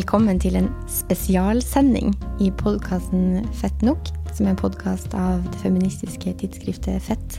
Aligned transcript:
Velkommen 0.00 0.38
til 0.40 0.54
en 0.56 0.70
spesialsending 0.88 2.14
i 2.40 2.46
podkasten 2.56 3.42
Fett 3.52 3.82
nok, 3.84 4.06
som 4.32 4.46
er 4.46 4.54
en 4.54 4.56
podkast 4.56 5.12
av 5.12 5.42
det 5.44 5.58
feministiske 5.60 6.32
tidsskriftet 6.40 7.02
Fett. 7.04 7.34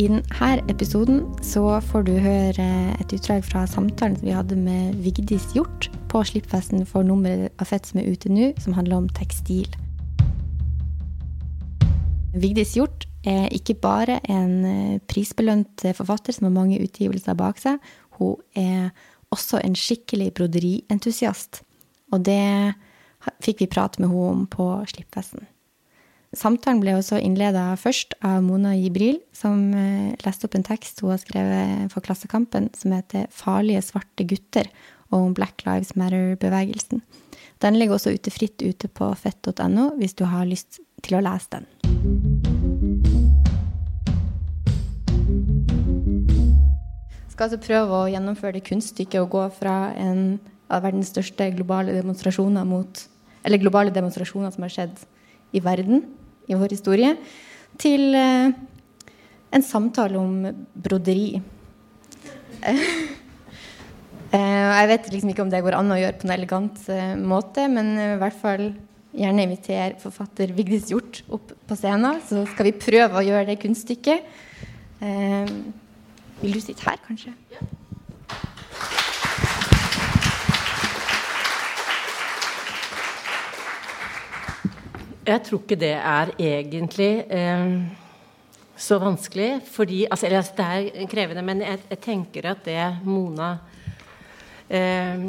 I 0.00 0.06
denne 0.08 0.70
episoden 0.72 1.18
så 1.44 1.66
får 1.84 2.06
du 2.06 2.14
høre 2.24 2.68
et 2.96 3.12
utdrag 3.12 3.44
fra 3.44 3.66
samtalen 3.68 4.16
vi 4.22 4.32
hadde 4.32 4.56
med 4.56 4.94
Vigdis 5.04 5.50
Hjort 5.52 5.90
på 6.08 6.22
slippfesten 6.24 6.86
for 6.88 7.04
nummeret 7.04 7.52
av 7.60 7.68
Fett 7.68 7.90
som 7.90 8.00
er 8.00 8.08
ute 8.08 8.32
nå, 8.32 8.54
som 8.56 8.72
handler 8.78 9.02
om 9.02 9.10
tekstil. 9.18 9.68
Vigdis 12.32 12.72
Hjort 12.78 13.04
er 13.28 13.52
ikke 13.52 13.76
bare 13.84 14.22
en 14.32 14.96
prisbelønt 15.12 15.84
forfatter 16.00 16.38
som 16.38 16.48
har 16.48 16.56
mange 16.56 16.80
utgivelser 16.80 17.36
bak 17.36 17.60
seg. 17.60 17.84
Hun 18.16 18.40
er 18.56 18.96
også 19.34 19.60
en 19.60 19.76
skikkelig 19.76 20.32
broderientusiast. 20.40 21.65
Og 22.16 22.24
det 22.24 22.74
fikk 23.44 23.64
vi 23.64 23.70
prate 23.70 24.00
med 24.00 24.10
henne 24.10 24.32
om 24.32 24.48
på 24.50 24.70
slippfesten. 24.88 25.44
Samtalen 26.36 26.82
ble 26.82 26.96
også 26.98 27.20
innleda 27.22 27.70
først 27.80 28.16
av 28.26 28.42
Mona 28.44 28.74
Jibril, 28.76 29.20
som 29.32 29.70
eh, 29.78 30.16
leste 30.26 30.48
opp 30.48 30.56
en 30.58 30.66
tekst 30.66 31.00
hun 31.00 31.14
har 31.14 31.22
skrevet 31.22 31.92
for 31.92 32.04
Klassekampen, 32.04 32.68
som 32.76 32.92
heter 32.92 33.30
'Farlige 33.30 33.84
svarte 33.86 34.26
gutter' 34.26 34.72
og 35.12 35.20
om 35.20 35.34
Black 35.34 35.62
Lives 35.64 35.94
Matter-bevegelsen. 35.96 37.00
Den 37.62 37.78
ligger 37.78 37.94
også 37.94 38.12
ute 38.12 38.30
fritt 38.30 38.60
ute 38.60 38.88
på 38.88 39.14
fett.no 39.14 39.94
hvis 39.96 40.18
du 40.18 40.26
har 40.26 40.44
lyst 40.44 40.80
til 41.02 41.16
å 41.16 41.24
lese 41.24 41.48
den. 41.54 41.66
skal 47.36 47.50
altså 47.50 47.60
prøve 47.60 47.92
å 47.92 48.08
gjennomføre 48.08 48.56
det 48.56 48.64
kunststykket 48.64 49.20
å 49.20 49.28
gå 49.28 49.42
fra 49.52 49.92
en 50.00 50.38
av 50.72 50.82
verdens 50.82 51.12
største 51.12 51.50
globale 51.54 51.94
demonstrasjoner 51.96 52.66
mot 52.66 53.04
globale 53.54 53.92
demonstrasjoner 53.94 54.50
som 54.50 54.64
har 54.66 54.72
skjedd 54.74 55.04
i 55.54 55.62
verden 55.62 56.02
i 56.50 56.56
vår 56.58 56.74
historie, 56.74 57.12
til 57.78 58.14
eh, 58.16 58.50
en 59.54 59.64
samtale 59.64 60.18
om 60.18 60.64
broderi. 60.74 61.36
Eh, 64.34 64.42
jeg 64.42 64.88
vet 64.90 65.04
liksom 65.12 65.30
ikke 65.30 65.44
om 65.44 65.50
det 65.52 65.60
går 65.62 65.76
an 65.78 65.92
å 65.94 65.96
gjøre 66.00 66.16
på 66.18 66.26
en 66.26 66.32
elegant 66.34 66.80
eh, 66.90 67.12
måte, 67.14 67.62
men 67.70 67.92
i 67.94 68.08
hvert 68.18 68.34
fall 68.36 68.64
gjerne 69.16 69.44
inviter 69.46 69.94
forfatter 70.02 70.50
Vigdis 70.52 70.90
Hjort 70.90 71.22
opp 71.32 71.54
på 71.70 71.78
scenen, 71.78 72.18
så 72.26 72.42
skal 72.50 72.68
vi 72.68 72.74
prøve 72.74 73.22
å 73.22 73.24
gjøre 73.24 73.46
det 73.52 73.56
kunststykket. 73.62 74.26
Vil 76.42 76.58
du 76.58 76.60
sitte 76.60 76.90
her, 76.90 76.98
kanskje? 77.06 77.32
Ja. 77.54 77.70
Jeg 85.26 85.42
tror 85.42 85.58
ikke 85.58 85.78
det 85.80 85.94
er 85.98 86.30
egentlig 86.38 87.12
eh, 87.34 87.72
så 88.78 88.98
vanskelig. 89.02 89.60
Fordi, 89.66 90.04
altså, 90.10 90.26
eller, 90.26 90.42
det 90.56 90.66
er 90.66 91.08
krevende, 91.10 91.42
men 91.42 91.64
jeg, 91.64 91.80
jeg 91.90 91.98
tenker 92.04 92.50
at 92.52 92.62
det 92.64 92.84
Mona 93.04 93.56
eh, 94.70 95.24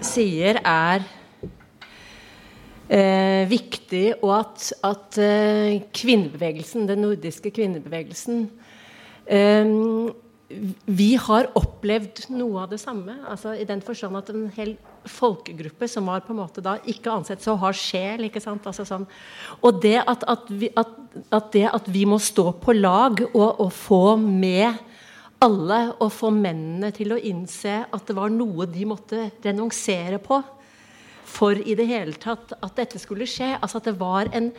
sier, 0.00 0.62
er 0.64 1.04
eh, 2.88 3.44
viktig, 3.50 4.06
og 4.22 4.32
at, 4.38 4.70
at 4.88 5.20
eh, 5.20 5.82
kvinnebevegelsen, 5.92 6.88
den 6.88 7.04
nordiske 7.04 7.52
kvinnebevegelsen 7.52 8.46
eh, 9.26 9.76
vi 10.88 11.10
har 11.20 11.50
opplevd 11.58 12.30
noe 12.32 12.62
av 12.64 12.70
det 12.72 12.80
samme. 12.80 13.18
Altså, 13.28 13.52
I 13.52 13.68
den 13.68 13.84
forstand 13.84 14.16
at 14.16 14.32
en 14.32 14.48
hel 14.56 14.78
folkegruppe 15.10 15.88
som 15.90 16.08
var 16.10 16.24
på 16.24 16.34
en 16.34 16.40
måte 16.40 16.62
da 16.64 16.76
ikke 16.88 17.12
ansett 17.12 17.42
så 17.44 17.56
har 17.60 17.76
sjel. 17.76 18.26
ikke 18.28 18.42
sant? 18.42 18.66
Altså, 18.68 18.86
sånn. 18.88 19.06
Og 19.62 19.80
det 19.82 19.96
at, 20.04 20.24
at, 20.28 20.50
vi, 20.50 20.70
at, 20.76 20.92
at, 21.30 21.50
det 21.54 21.66
at 21.70 21.88
vi 21.92 22.04
må 22.08 22.20
stå 22.22 22.52
på 22.62 22.76
lag 22.76 23.22
og, 23.32 23.48
og, 23.48 23.72
få 23.74 24.16
med 24.20 24.84
alle, 25.44 25.80
og 25.98 26.12
få 26.14 26.32
mennene 26.34 26.90
til 26.94 27.14
å 27.14 27.20
innse 27.20 27.80
at 27.86 28.08
det 28.08 28.16
var 28.18 28.32
noe 28.34 28.66
de 28.70 28.86
måtte 28.88 29.28
renonsere 29.44 30.18
på 30.22 30.42
for 31.28 31.58
i 31.60 31.76
det 31.76 31.86
hele 31.90 32.16
tatt 32.16 32.54
at 32.56 32.76
dette 32.78 33.00
skulle 33.00 33.28
skje. 33.28 33.54
Altså 33.58 33.80
at 33.80 33.90
det 33.90 33.98
var 34.00 34.30
en 34.34 34.52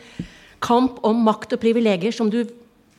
kamp 0.62 1.00
om 1.06 1.22
makt 1.26 1.56
og 1.56 1.62
privilegier 1.62 2.14
som 2.14 2.30
du 2.30 2.44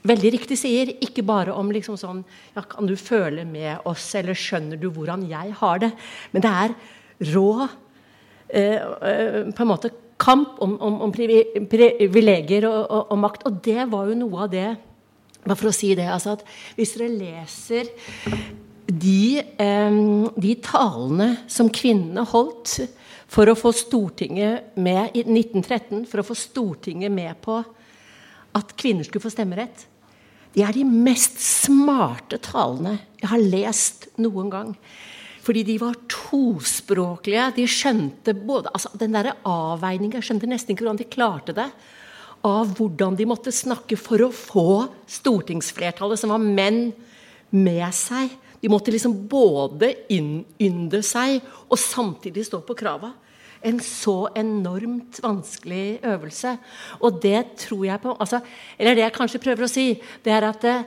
veldig 0.07 0.31
riktig 0.35 0.57
sier. 0.59 0.93
Ikke 1.03 1.25
bare 1.25 1.55
om 1.55 1.71
liksom 1.73 1.97
sånn 1.99 2.23
ja, 2.55 2.63
Kan 2.65 2.89
du 2.89 2.95
føle 2.97 3.45
med 3.47 3.85
oss, 3.89 4.09
eller 4.17 4.37
skjønner 4.37 4.79
du 4.81 4.89
hvordan 4.93 5.27
jeg 5.29 5.55
har 5.61 5.83
det? 5.83 5.91
Men 6.33 6.45
det 6.45 6.55
er 6.63 6.75
rå 7.29 7.67
eh, 8.49 8.77
eh, 8.77 9.51
på 9.51 9.63
en 9.63 9.69
måte 9.69 9.91
kamp 10.21 10.61
om, 10.61 10.77
om, 10.81 11.01
om 11.07 11.11
privilegier 11.13 12.67
og, 12.69 12.79
og, 12.85 13.11
og, 13.11 13.19
makt. 13.19 13.45
Og 13.49 13.59
det 13.65 13.85
var 13.91 14.09
jo 14.09 14.17
noe 14.23 14.47
av 14.47 14.53
det 14.53 14.69
Bare 15.41 15.57
for 15.57 15.71
å 15.71 15.73
si 15.73 15.87
det 15.97 16.05
altså 16.05 16.35
at 16.35 16.43
Hvis 16.77 16.91
dere 16.93 17.07
leser 17.15 17.87
de, 18.85 19.41
eh, 19.41 20.01
de 20.45 20.55
talene 20.61 21.29
som 21.49 21.71
kvinnene 21.73 22.25
holdt 22.29 22.75
for 23.31 23.47
å 23.47 23.55
få 23.55 23.71
Stortinget 23.71 24.75
med 24.75 25.15
i 25.15 25.23
1913, 25.23 26.03
for 26.09 26.19
å 26.19 26.25
få 26.27 26.35
Stortinget 26.35 27.13
med 27.15 27.37
på 27.39 27.61
at 28.59 28.73
kvinner 28.75 29.07
skulle 29.07 29.23
få 29.23 29.31
stemmerett, 29.31 29.85
de 30.51 30.65
er 30.67 30.75
de 30.75 30.83
mest 30.83 31.39
smarte 31.39 32.41
talene 32.43 32.97
jeg 33.21 33.29
har 33.31 33.45
lest 33.53 34.09
noen 34.19 34.51
gang. 34.51 34.73
Fordi 35.41 35.63
de 35.65 35.77
var 35.81 35.97
tospråklige. 36.11 37.47
De 37.57 37.65
skjønte 37.69 38.35
både 38.37 38.69
altså 38.75 38.91
Den 38.99 39.15
derre 39.15 39.37
avveininga 39.47 40.19
Jeg 40.19 40.27
skjønte 40.29 40.49
nesten 40.49 40.75
ikke 40.75 40.85
hvordan 40.85 41.01
de 41.01 41.09
klarte 41.09 41.55
det. 41.57 41.69
Av 42.45 42.69
hvordan 42.77 43.17
de 43.17 43.27
måtte 43.29 43.53
snakke 43.53 43.97
for 43.97 44.21
å 44.25 44.31
få 44.33 44.85
stortingsflertallet, 45.09 46.17
som 46.21 46.33
var 46.33 46.41
menn, 46.41 46.91
med 47.51 47.89
seg. 47.93 48.31
De 48.61 48.69
måtte 48.71 48.93
liksom 48.93 49.17
både 49.27 49.89
innynde 50.13 51.01
seg 51.03 51.41
og 51.67 51.75
samtidig 51.81 52.45
stå 52.47 52.61
på 52.63 52.77
krava 52.79 53.11
en 53.61 53.79
så 53.83 54.25
enormt 54.37 55.19
vanskelig 55.23 56.01
øvelse. 56.05 56.55
Og 57.01 57.21
det 57.21 57.43
tror 57.61 57.85
jeg 57.85 58.01
på 58.01 58.15
altså, 58.19 58.41
Eller 58.77 58.95
det 58.95 59.05
jeg 59.05 59.13
kanskje 59.13 59.43
prøver 59.43 59.65
å 59.65 59.71
si, 59.71 60.01
det 60.23 60.33
er 60.33 60.47
at 60.49 60.63
eh, 60.65 60.85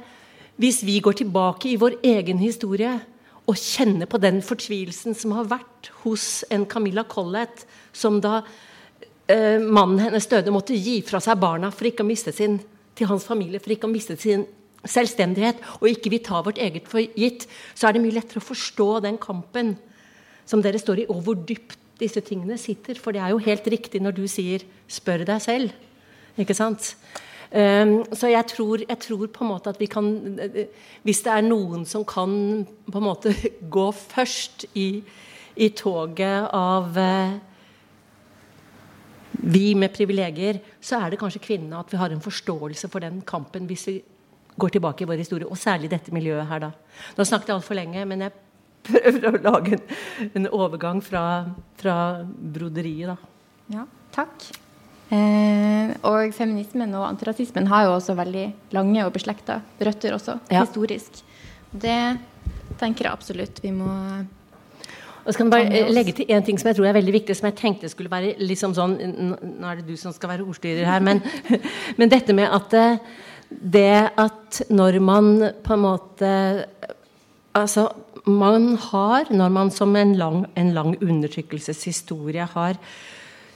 hvis 0.57 0.83
vi 0.87 1.01
går 1.03 1.19
tilbake 1.19 1.71
i 1.71 1.79
vår 1.79 1.99
egen 2.03 2.39
historie 2.39 2.99
og 3.45 3.61
kjenne 3.61 4.07
på 4.09 4.21
den 4.23 4.41
fortvilelsen 4.45 5.17
som 5.19 5.35
har 5.37 5.49
vært 5.51 5.91
hos 6.03 6.45
en 6.55 6.65
Camilla 6.69 7.05
Collett, 7.05 7.67
som 7.93 8.21
da 8.25 8.39
eh, 9.29 9.61
mannen 9.61 10.01
hennes 10.01 10.29
døde, 10.31 10.53
måtte 10.55 10.77
gi 10.77 11.01
fra 11.05 11.21
seg 11.21 11.41
barna 11.43 11.71
for 11.75 11.91
ikke 11.91 12.07
å 12.07 12.09
miste 12.09 12.33
sin 12.33 12.59
til 12.97 13.11
hans 13.11 13.27
familie 13.27 13.61
for 13.61 13.75
ikke 13.75 13.89
å 13.89 13.93
miste 13.93 14.17
sin 14.21 14.47
selvstendighet, 14.85 15.61
og 15.81 15.89
ikke 15.89 16.13
vi 16.13 16.21
tar 16.25 16.45
vårt 16.45 16.61
eget 16.61 16.89
for 16.91 17.01
gitt, 17.01 17.47
så 17.75 17.89
er 17.89 17.97
det 17.97 18.05
mye 18.05 18.17
lettere 18.19 18.43
å 18.43 18.49
forstå 18.49 18.89
den 19.05 19.17
kampen 19.21 19.75
som 20.49 20.61
dere 20.65 20.81
står 20.81 21.05
i, 21.05 21.09
og 21.09 21.23
hvor 21.25 21.39
dypt 21.49 21.79
disse 22.01 22.21
tingene 22.25 22.59
sitter. 22.61 22.99
For 23.01 23.15
det 23.15 23.23
er 23.25 23.33
jo 23.33 23.43
helt 23.45 23.67
riktig 23.71 24.03
når 24.03 24.17
du 24.19 24.25
sier 24.29 24.65
'spør 24.89 25.25
deg 25.25 25.41
selv'. 25.41 25.73
Ikke 26.37 26.55
sant? 26.55 26.97
Um, 27.55 28.01
så 28.11 28.33
jeg 28.33 28.47
tror, 28.51 28.83
jeg 28.83 28.99
tror, 28.99 29.27
på 29.31 29.45
en 29.45 29.51
måte 29.53 29.71
at 29.71 29.79
vi 29.79 29.87
kan 29.87 30.09
Hvis 31.07 31.21
det 31.23 31.31
er 31.31 31.45
noen 31.47 31.85
som 31.87 32.03
kan 32.03 32.65
på 32.67 32.99
en 32.99 33.05
måte 33.07 33.31
gå 33.77 33.85
først 33.95 34.65
i, 34.75 35.05
i 35.55 35.69
toget 35.71 36.49
av 36.51 36.99
uh, 36.99 37.37
vi 39.45 39.75
med 39.79 39.93
privilegier, 39.95 40.59
så 40.81 40.99
er 40.99 41.13
det 41.13 41.21
kanskje 41.21 41.43
kvinnene. 41.45 41.79
At 41.79 41.93
vi 41.93 42.01
har 42.01 42.11
en 42.11 42.25
forståelse 42.25 42.91
for 42.91 43.05
den 43.05 43.21
kampen 43.27 43.69
hvis 43.71 43.87
vi 43.91 43.97
går 44.59 44.75
tilbake 44.75 45.05
i 45.05 45.09
vår 45.11 45.23
historie. 45.23 45.47
Og 45.47 45.59
særlig 45.59 45.91
dette 45.91 46.15
miljøet 46.15 46.47
her, 46.49 46.69
da. 46.69 46.73
Nå 47.17 47.27
snakket 47.27 47.51
jeg 47.53 47.59
altfor 47.59 47.79
lenge, 47.79 48.05
men 48.09 48.27
jeg 48.27 48.35
prøver 48.85 49.31
å 49.31 49.43
lage 49.43 49.79
en, 49.79 49.87
en 50.35 50.51
overgang 50.53 51.03
fra, 51.05 51.25
fra, 51.81 51.97
broderiet, 52.25 53.15
da. 53.15 53.17
Ja, 53.75 53.89
takk. 54.15 54.64
Eh, 55.13 55.91
og 56.09 56.33
feminismen 56.35 56.95
og 56.97 57.05
antirasismen 57.11 57.69
har 57.69 57.89
jo 57.89 57.97
også 57.99 58.17
veldig 58.17 58.47
lange 58.77 59.05
og 59.05 59.13
beslekta 59.15 59.61
røtter 59.81 60.17
også, 60.17 60.39
ja. 60.51 60.65
historisk. 60.65 61.21
Det 61.71 61.99
tenker 62.81 63.07
jeg 63.07 63.13
absolutt 63.13 63.61
vi 63.63 63.75
må 63.75 63.91
og 65.25 65.33
så 65.33 65.41
kan 65.41 65.49
jeg 65.49 65.53
bare 65.55 65.93
legge 65.93 66.13
til 66.19 66.33
en 66.37 66.45
ting 66.45 66.59
som 66.61 66.69
jeg 66.69 66.77
tror 66.77 66.91
er 66.91 66.97
veldig 66.99 67.15
viktig, 67.15 67.35
som 67.37 67.47
jeg 67.49 67.57
tenkte 67.57 67.89
skulle 67.89 68.13
være 68.13 68.35
liksom 68.45 68.75
sånn 68.77 68.99
Nå 69.41 69.71
er 69.71 69.79
det 69.81 69.87
du 69.89 69.97
som 69.97 70.13
skal 70.13 70.35
være 70.35 70.45
ordstyrer 70.45 70.85
her, 70.85 71.01
men, 71.05 71.23
men 71.99 72.13
dette 72.13 72.37
med 72.37 72.53
at 72.53 72.77
eh, 72.77 72.99
det 73.49 74.11
at 74.21 74.61
når 74.69 74.99
man 75.05 75.31
på 75.65 75.77
en 75.77 75.85
måte 75.85 76.31
Altså 77.55 77.87
man 78.27 78.73
har, 78.91 79.29
når 79.31 79.51
man 79.53 79.69
som 79.71 79.93
en 79.97 80.15
lang, 80.19 80.39
en 80.59 80.73
lang 80.75 80.95
undertrykkelseshistorie 80.97 82.47
har 82.51 82.79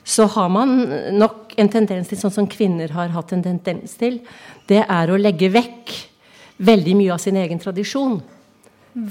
så 0.08 0.24
har 0.32 0.48
man 0.48 0.78
nok 1.18 1.52
en 1.60 1.68
tendens 1.68 2.08
til, 2.08 2.20
sånn 2.20 2.32
som 2.32 2.48
kvinner 2.48 2.94
har 2.96 3.12
hatt 3.12 3.34
en 3.36 3.44
tendens 3.44 3.98
til, 4.00 4.22
det 4.70 4.80
er 4.86 5.10
å 5.12 5.20
legge 5.20 5.50
vekk 5.52 5.92
veldig 6.64 6.94
mye 6.98 7.14
av 7.14 7.20
sin 7.22 7.36
egen 7.36 7.60
tradisjon. 7.60 8.18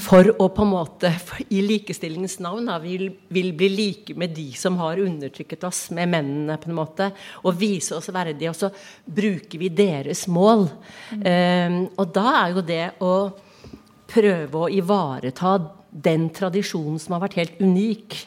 For 0.02 0.28
å 0.42 0.48
på 0.52 0.66
en 0.66 0.72
måte, 0.72 1.12
i 1.54 1.62
likestillingens 1.64 2.40
navn, 2.44 2.66
da, 2.68 2.80
vil, 2.82 3.06
vil, 3.32 3.52
bli 3.56 3.70
like 3.72 4.16
med 4.20 4.34
de 4.36 4.50
som 4.58 4.76
har 4.82 5.00
undertrykket 5.00 5.64
oss, 5.70 5.86
med 5.96 6.10
mennene, 6.12 6.58
på 6.60 6.72
en 6.72 6.76
måte. 6.76 7.12
Og 7.46 7.56
vise 7.60 7.96
oss 7.96 8.10
verdige. 8.12 8.52
Og 8.52 8.58
så 8.58 8.72
bruker 9.06 9.62
vi 9.62 9.70
deres 9.72 10.26
mål. 10.34 10.66
Mm. 11.14 11.22
Um, 11.24 11.78
og 11.96 12.12
da 12.18 12.26
er 12.42 12.56
jo 12.58 12.66
det 12.68 12.86
å 13.06 13.14
prøve 14.12 14.66
å 14.66 14.72
ivareta 14.74 15.56
den 15.92 16.28
tradisjonen 16.36 17.00
som 17.00 17.16
har 17.16 17.24
vært 17.28 17.40
helt 17.40 17.62
unik, 17.64 18.18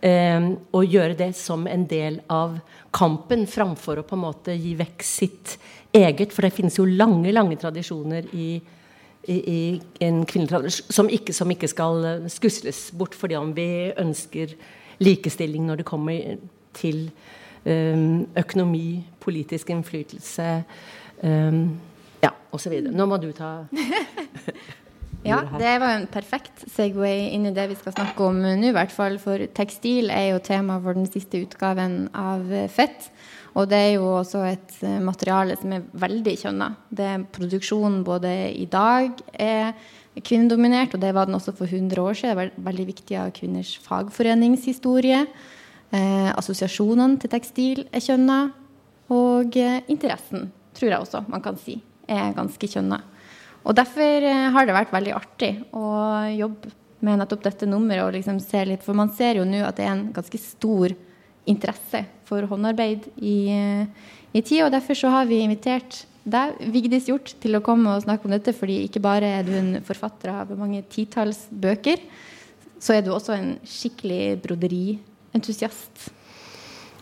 og 0.00 0.86
gjøre 0.88 1.12
det 1.18 1.34
som 1.36 1.66
en 1.68 1.82
del 1.84 2.14
av 2.32 2.54
kampen, 2.96 3.42
framfor 3.44 4.00
å 4.00 4.04
på 4.08 4.16
en 4.16 4.22
måte 4.22 4.54
gi 4.56 4.72
vekk 4.78 5.04
sitt 5.04 5.58
eget. 5.92 6.32
For 6.32 6.46
det 6.46 6.54
finnes 6.56 6.78
jo 6.78 6.86
lange, 6.88 7.28
lange 7.36 7.58
tradisjoner 7.60 8.30
i 8.32 8.46
i, 9.28 9.36
i 9.36 9.82
en 10.06 10.22
kvinnetradisjon 10.26 10.92
som 10.92 11.10
som 11.34 11.52
ikke 11.52 11.68
skal 11.68 12.04
eh, 12.04 12.28
skusles 12.32 12.90
bort 12.96 13.14
fordi 13.14 13.36
om 13.36 13.52
vi 13.56 13.92
ønsker 13.98 14.54
likestilling 15.00 15.66
når 15.66 15.80
det 15.80 15.88
kommer 15.88 16.38
til 16.76 17.10
um, 17.64 18.26
økonomi, 18.36 19.04
politisk 19.20 19.70
innflytelse 19.70 20.62
um, 21.22 21.80
ja, 22.22 22.30
osv. 22.52 22.76
Nå 22.92 23.06
må 23.06 23.16
du 23.16 23.30
ta 23.32 23.64
Ja, 25.26 25.42
det 25.60 25.72
var 25.82 25.98
en 25.98 26.06
perfekt 26.08 26.62
Segway 26.72 27.28
inn 27.34 27.44
i 27.48 27.52
det 27.52 27.66
vi 27.68 27.76
skal 27.76 27.92
snakke 27.92 28.24
om 28.24 28.38
nå, 28.40 28.54
i 28.64 28.72
hvert 28.72 28.92
fall. 28.94 29.18
For 29.20 29.42
tekstil 29.56 30.08
er 30.14 30.30
jo 30.30 30.40
tema 30.44 30.78
for 30.80 30.96
den 30.96 31.08
siste 31.10 31.42
utgaven 31.44 32.06
av 32.16 32.48
Fett. 32.72 33.10
Og 33.58 33.66
det 33.70 33.78
er 33.82 33.92
jo 33.96 34.06
også 34.20 34.42
et 34.46 34.76
eh, 34.86 35.00
materiale 35.02 35.56
som 35.58 35.72
er 35.74 35.86
veldig 35.98 36.34
kjønna. 36.44 36.68
Produksjonen 37.34 38.04
både 38.06 38.30
i 38.54 38.66
dag 38.70 39.18
er 39.34 39.72
kvinnedominert, 40.20 40.94
og 40.94 41.02
det 41.02 41.12
var 41.16 41.26
den 41.26 41.38
også 41.38 41.54
for 41.58 41.66
100 41.66 41.98
år 42.02 42.18
siden. 42.18 42.30
Det 42.30 42.38
var 42.38 42.70
veldig 42.70 42.86
viktig 42.92 43.18
av 43.18 43.32
kvinners 43.34 43.74
fagforeningshistorie. 43.84 45.24
Eh, 45.90 46.30
assosiasjonene 46.30 47.18
til 47.20 47.32
tekstil 47.32 47.84
er 47.90 48.04
kjønna. 48.04 48.40
Og 49.10 49.56
eh, 49.58 49.80
interessen, 49.90 50.52
tror 50.78 50.92
jeg 50.92 51.02
også 51.02 51.24
man 51.30 51.42
kan 51.42 51.58
si, 51.58 51.80
er 52.06 52.36
ganske 52.36 52.70
kjønna. 52.70 53.02
Og 53.64 53.76
derfor 53.76 54.26
eh, 54.26 54.48
har 54.54 54.66
det 54.66 54.76
vært 54.76 54.94
veldig 54.94 55.16
artig 55.16 55.52
å 55.76 55.86
jobbe 56.32 56.72
med 57.04 57.20
nettopp 57.20 57.44
dette 57.44 57.68
nummeret. 57.68 58.04
og 58.04 58.14
liksom 58.16 58.40
se 58.40 58.64
litt, 58.64 58.84
For 58.84 58.96
man 58.96 59.12
ser 59.16 59.40
jo 59.40 59.44
nå 59.48 59.62
at 59.64 59.76
det 59.76 59.86
er 59.86 59.94
en 59.94 60.12
ganske 60.12 60.40
stor 60.40 60.94
interesse 61.48 62.04
for 62.28 62.44
håndarbeid 62.46 63.08
i, 63.16 63.50
i 64.32 64.42
tid. 64.42 64.64
Og 64.64 64.72
derfor 64.72 64.94
så 64.98 65.12
har 65.12 65.28
vi 65.28 65.40
invitert 65.44 66.04
deg, 66.24 66.58
Vigdis 66.72 67.08
Hjort, 67.08 67.32
til 67.40 67.56
å 67.56 67.62
komme 67.64 67.94
og 67.94 68.04
snakke 68.04 68.28
om 68.28 68.34
dette. 68.34 68.52
fordi 68.52 68.82
ikke 68.86 69.02
bare 69.02 69.38
er 69.40 69.46
du 69.46 69.54
en 69.56 69.72
forfatter 69.84 70.32
av 70.34 70.52
mange 70.58 70.82
titalls 70.92 71.46
bøker, 71.50 72.00
så 72.80 72.96
er 72.96 73.02
du 73.04 73.12
også 73.12 73.34
en 73.36 73.54
skikkelig 73.64 74.40
broderientusiast. 74.44 76.10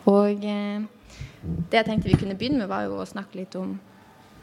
Og 0.06 0.44
eh, 0.44 0.80
det 1.42 1.80
jeg 1.80 1.86
tenkte 1.86 2.10
vi 2.10 2.18
kunne 2.18 2.38
begynne 2.38 2.62
med, 2.62 2.70
var 2.70 2.86
jo 2.86 2.98
å 2.98 3.06
snakke 3.06 3.42
litt 3.42 3.54
om 3.58 3.76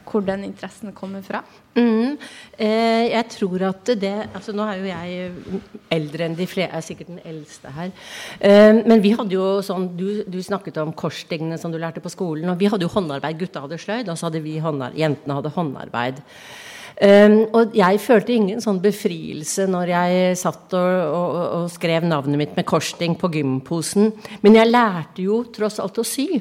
hvor 0.06 0.24
den 0.24 0.44
interessen 0.46 0.94
kommer 0.96 1.22
fra? 1.26 1.42
Mm. 1.76 2.16
Eh, 2.56 3.06
jeg 3.10 3.28
tror 3.34 3.66
at 3.68 3.90
det 4.00 4.14
altså 4.32 4.54
Nå 4.56 4.64
er 4.64 4.78
jo 4.80 4.86
jeg 4.88 5.26
eldre 5.92 6.24
enn 6.24 6.36
de 6.38 6.46
flere, 6.48 6.70
jeg 6.70 6.80
er 6.80 6.86
sikkert 6.86 7.10
den 7.10 7.24
eldste 7.28 7.72
her. 7.76 7.90
Eh, 8.40 8.80
men 8.86 9.02
vi 9.04 9.12
hadde 9.18 9.36
jo 9.36 9.48
sånn 9.66 9.90
Du, 9.98 10.22
du 10.24 10.38
snakket 10.42 10.80
om 10.80 10.94
korstingene 10.96 11.58
som 11.60 11.74
du 11.74 11.78
lærte 11.82 12.04
på 12.04 12.12
skolen. 12.12 12.48
og 12.50 12.60
Vi 12.60 12.70
hadde 12.70 12.86
jo 12.86 12.94
håndarbeid. 12.94 13.38
Gutta 13.42 13.64
hadde 13.66 13.80
sløyd, 13.82 14.08
og 14.08 14.16
så 14.16 14.30
hadde 14.30 14.44
vi 14.44 14.56
håndarbeid, 14.62 15.02
jentene 15.02 15.36
hadde 15.40 15.52
håndarbeid. 15.56 16.24
Um, 16.96 17.42
og 17.52 17.74
jeg 17.76 17.98
følte 18.00 18.32
ingen 18.32 18.62
sånn 18.64 18.78
befrielse 18.80 19.66
når 19.68 19.90
jeg 19.90 20.36
satt 20.40 20.72
og, 20.78 20.94
og, 21.12 21.34
og 21.58 21.66
skrev 21.68 22.06
navnet 22.08 22.40
mitt 22.40 22.54
med 22.56 22.64
korsting 22.64 23.18
på 23.20 23.28
gymposen. 23.34 24.14
Men 24.40 24.56
jeg 24.56 24.70
lærte 24.70 25.26
jo 25.26 25.42
tross 25.52 25.76
alt 25.82 26.00
å 26.00 26.06
sy. 26.06 26.40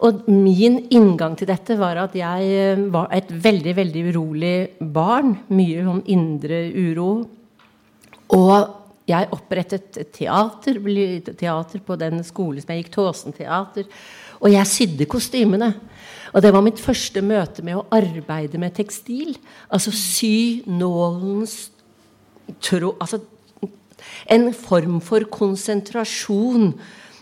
Og 0.00 0.24
min 0.32 0.78
inngang 0.88 1.34
til 1.36 1.50
dette 1.50 1.76
var 1.76 1.98
at 2.00 2.14
jeg 2.16 2.52
eh, 2.56 2.84
var 2.92 3.10
et 3.12 3.28
veldig, 3.28 3.74
veldig 3.76 4.04
urolig 4.08 4.54
barn. 4.80 5.34
Mye 5.52 5.84
om 5.92 6.00
indre 6.08 6.62
uro. 6.72 7.10
Og 8.36 8.54
jeg 9.10 9.28
opprettet 9.34 9.98
teater, 10.14 10.78
teater 11.34 11.82
på 11.84 11.96
den 12.00 12.22
skolen 12.24 12.62
som 12.62 12.72
jeg 12.72 12.84
gikk, 12.84 12.94
Tåsen 12.94 13.36
teater. 13.36 13.88
Og 14.40 14.54
jeg 14.54 14.70
sydde 14.70 15.08
kostymene. 15.10 15.74
Og 16.32 16.44
det 16.44 16.52
var 16.54 16.64
mitt 16.64 16.80
første 16.80 17.20
møte 17.24 17.64
med 17.66 17.80
å 17.80 17.84
arbeide 17.92 18.60
med 18.62 18.76
tekstil. 18.78 19.34
Altså 19.68 19.92
sy 19.92 20.62
nålens 20.70 21.66
tråd 22.62 22.96
Altså 23.02 23.20
en 24.32 24.48
form 24.56 24.98
for 25.04 25.26
konsentrasjon 25.30 26.72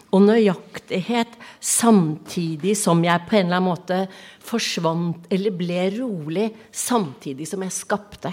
og 0.08 0.22
nøyaktighet, 0.24 1.34
samtidig 1.60 2.76
som 2.78 3.00
jeg 3.04 3.26
på 3.28 3.36
en 3.38 3.48
eller 3.48 3.58
annen 3.58 3.70
måte 3.70 4.02
forsvant 4.48 5.26
eller 5.32 5.54
ble 5.56 5.88
rolig, 5.98 6.50
samtidig 6.72 7.48
som 7.50 7.64
jeg 7.66 7.76
skapte. 7.76 8.32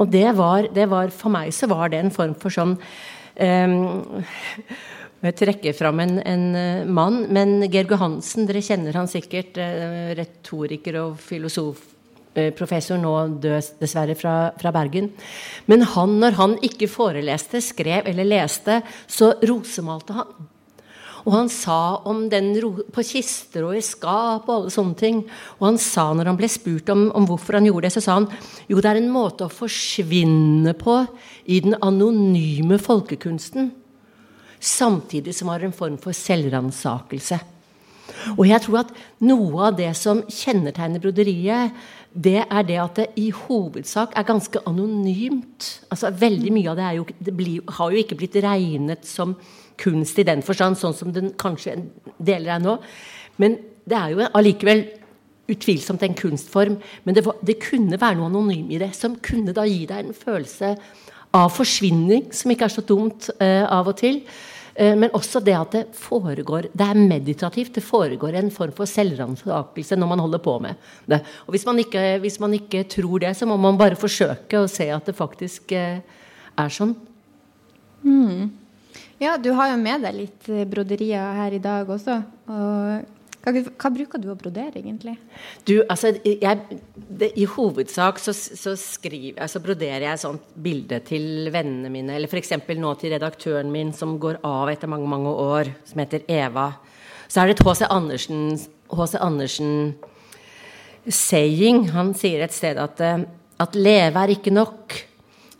Og 0.00 0.10
det 0.10 0.26
var, 0.36 0.68
det 0.74 0.88
var 0.90 1.12
For 1.14 1.32
meg 1.32 1.54
så 1.54 1.68
var 1.70 1.92
det 1.92 2.02
en 2.02 2.14
form 2.14 2.34
for 2.40 2.54
sånn 2.54 2.74
um, 2.74 4.22
Jeg 5.24 5.36
trekker 5.38 5.76
fram 5.76 6.02
en, 6.02 6.18
en 6.20 6.46
uh, 6.56 6.86
mann, 6.88 7.24
men 7.32 7.60
Georg 7.70 7.94
Hansen, 8.00 8.48
dere 8.48 8.64
kjenner 8.64 8.96
han 8.98 9.10
sikkert. 9.10 9.56
Uh, 9.60 10.12
retoriker 10.18 10.98
og 11.00 11.20
filosof 11.22 11.80
uh, 12.36 12.50
professor, 12.56 12.98
nå 13.00 13.14
død 13.44 13.70
dessverre 13.80 14.18
fra, 14.18 14.34
fra, 14.60 14.74
Bergen. 14.74 15.12
Men 15.70 15.86
han, 15.94 16.18
når 16.20 16.40
han 16.40 16.58
ikke 16.66 16.90
foreleste, 16.92 17.62
skrev 17.64 18.10
eller 18.10 18.28
leste, 18.28 18.82
så 19.06 19.32
rosemalte 19.46 20.18
han. 20.18 20.50
Og 21.24 21.32
han 21.32 21.48
sa 21.48 22.04
om 22.04 22.26
den 22.28 22.52
på 22.92 23.04
kister 23.06 23.64
og 23.64 23.78
i 23.78 23.84
skap 23.84 24.44
og 24.44 24.54
alle 24.54 24.72
sånne 24.72 24.98
ting. 25.00 25.22
Og 25.56 25.70
han 25.70 25.78
sa 25.80 26.10
når 26.12 26.28
han 26.30 26.38
ble 26.40 26.50
spurt 26.52 26.90
om, 26.92 27.06
om, 27.16 27.24
hvorfor 27.28 27.56
han 27.56 27.68
gjorde 27.68 27.88
det, 27.88 27.94
så 27.96 28.02
sa 28.04 28.18
han 28.18 28.28
jo, 28.68 28.76
det 28.76 28.90
er 28.90 29.00
en 29.00 29.12
måte 29.12 29.46
å 29.46 29.52
forsvinne 29.52 30.76
på 30.76 30.98
i 31.48 31.62
den 31.64 31.78
anonyme 31.80 32.76
folkekunsten. 32.80 33.72
Samtidig 34.60 35.34
som 35.36 35.50
har 35.52 35.64
en 35.64 35.76
form 35.76 35.96
for 36.00 36.16
selvransakelse. 36.16 37.40
Og 38.36 38.46
jeg 38.48 38.62
tror 38.64 38.80
at 38.82 38.94
noe 39.24 39.68
av 39.68 39.76
det 39.78 39.90
som 39.98 40.22
kjennetegner 40.28 41.02
broderiet, 41.02 41.74
det 42.14 42.40
er 42.44 42.66
det 42.66 42.78
at 42.78 42.98
det 43.00 43.06
i 43.18 43.28
hovedsak 43.34 44.14
er 44.14 44.26
ganske 44.26 44.62
anonymt. 44.70 45.68
Altså 45.90 46.12
Veldig 46.14 46.52
mye 46.54 46.70
av 46.70 46.78
det, 46.78 46.90
jo, 46.98 47.06
det 47.26 47.36
blir, 47.36 47.62
har 47.78 47.90
jo 47.90 48.02
ikke 48.02 48.18
blitt 48.20 48.38
regnet 48.44 49.06
som 49.08 49.34
kunst 49.80 50.18
i 50.22 50.26
den 50.26 50.44
forstand, 50.46 50.78
sånn 50.78 50.94
som 50.94 51.14
den 51.14 51.32
kanskje 51.40 51.80
deler 52.22 52.56
er 52.56 52.62
nå. 52.62 52.76
Men 53.42 53.58
det 53.84 53.98
er 53.98 54.14
jo 54.14 54.28
allikevel 54.30 54.84
utvilsomt 55.50 56.04
en 56.06 56.16
kunstform. 56.16 56.78
Men 57.04 57.16
det, 57.16 57.24
var, 57.26 57.36
det 57.44 57.58
kunne 57.62 58.00
være 58.00 58.18
noe 58.20 58.30
anonym 58.30 58.70
i 58.72 58.80
det, 58.80 58.92
som 58.96 59.18
kunne 59.22 59.54
da 59.56 59.66
gi 59.68 59.84
deg 59.90 60.06
en 60.06 60.16
følelse 60.16 60.74
av 61.34 61.50
forsvinning, 61.50 62.30
som 62.32 62.52
ikke 62.54 62.68
er 62.68 62.74
så 62.76 62.84
dumt 62.86 63.28
uh, 63.40 63.66
av 63.66 63.90
og 63.90 63.98
til. 63.98 64.22
Uh, 64.74 64.94
men 64.98 65.12
også 65.14 65.38
det 65.44 65.54
at 65.54 65.74
det 65.76 65.82
foregår 65.94 66.68
Det 66.74 66.86
er 66.86 66.98
meditativt. 66.98 67.74
Det 67.76 67.84
foregår 67.84 68.34
en 68.40 68.50
form 68.50 68.74
for 68.74 68.90
selvransakelse 68.90 69.98
når 69.98 70.10
man 70.10 70.24
holder 70.24 70.42
på 70.42 70.58
med 70.62 70.74
det. 71.06 71.20
Og 71.46 71.54
hvis 71.54 71.66
man, 71.66 71.78
ikke, 71.78 72.02
hvis 72.24 72.40
man, 72.42 72.54
ikke, 72.58 72.84
tror 72.84 73.22
det, 73.22 73.36
så 73.36 73.46
må 73.46 73.56
man 73.56 73.78
bare 73.78 73.98
forsøke 73.98 74.58
å 74.58 74.70
se 74.70 74.90
at 74.90 75.06
det 75.06 75.14
faktisk 75.14 75.76
uh, 75.78 76.02
er 76.58 76.74
sånn. 76.74 76.96
Mm. 78.04 78.50
Ja, 79.22 79.36
du 79.38 79.52
har 79.56 79.70
jo 79.70 79.76
med 79.80 80.02
deg 80.04 80.16
litt 80.16 80.48
eh, 80.50 80.66
broderier 80.68 81.36
her 81.38 81.54
i 81.54 81.62
dag 81.62 81.88
også. 81.88 82.18
Og 82.50 83.13
hva, 83.44 83.90
bruker 83.92 84.20
du 84.22 84.30
å 84.32 84.36
brodere, 84.38 84.78
egentlig? 84.80 85.18
Du, 85.68 85.74
altså, 85.82 86.14
jeg, 86.24 86.80
det, 86.94 87.30
I 87.36 87.44
hovedsak 87.50 88.20
så, 88.22 88.32
så, 88.32 88.72
skriver, 88.80 89.36
altså, 89.44 89.60
broderer 89.64 90.06
jeg 90.06 90.22
sånt 90.22 90.54
bilde 90.64 91.02
til 91.04 91.50
vennene 91.52 91.92
mine. 91.92 92.16
Eller 92.16 92.30
f.eks. 92.30 92.54
nå 92.80 92.94
til 93.00 93.12
redaktøren 93.12 93.72
min 93.72 93.92
som 93.96 94.16
går 94.22 94.40
av 94.48 94.72
etter 94.72 94.88
mange 94.88 95.10
mange 95.10 95.34
år, 95.44 95.74
som 95.84 96.00
heter 96.00 96.24
Eva. 96.30 96.70
Så 97.28 97.42
er 97.42 97.50
det 97.50 97.58
et 97.58 97.64
H.C. 97.66 97.84
Andersen, 97.92 98.42
H.C. 98.94 99.20
Andersen 99.20 99.74
saying. 101.04 101.90
Han 101.92 102.14
sier 102.16 102.44
et 102.44 102.54
sted 102.54 102.80
at, 102.80 103.00
eh, 103.04 103.26
at 103.60 103.76
leve 103.76 104.24
er 104.24 104.34
ikke 104.38 104.54
nok. 104.54 104.96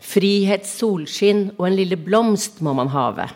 Frihet, 0.05 0.65
solskinn 0.69 1.51
og 1.57 1.67
en 1.69 1.77
lille 1.77 1.97
blomst 1.97 2.61
må 2.65 2.73
man 2.77 2.89
have. 2.93 3.29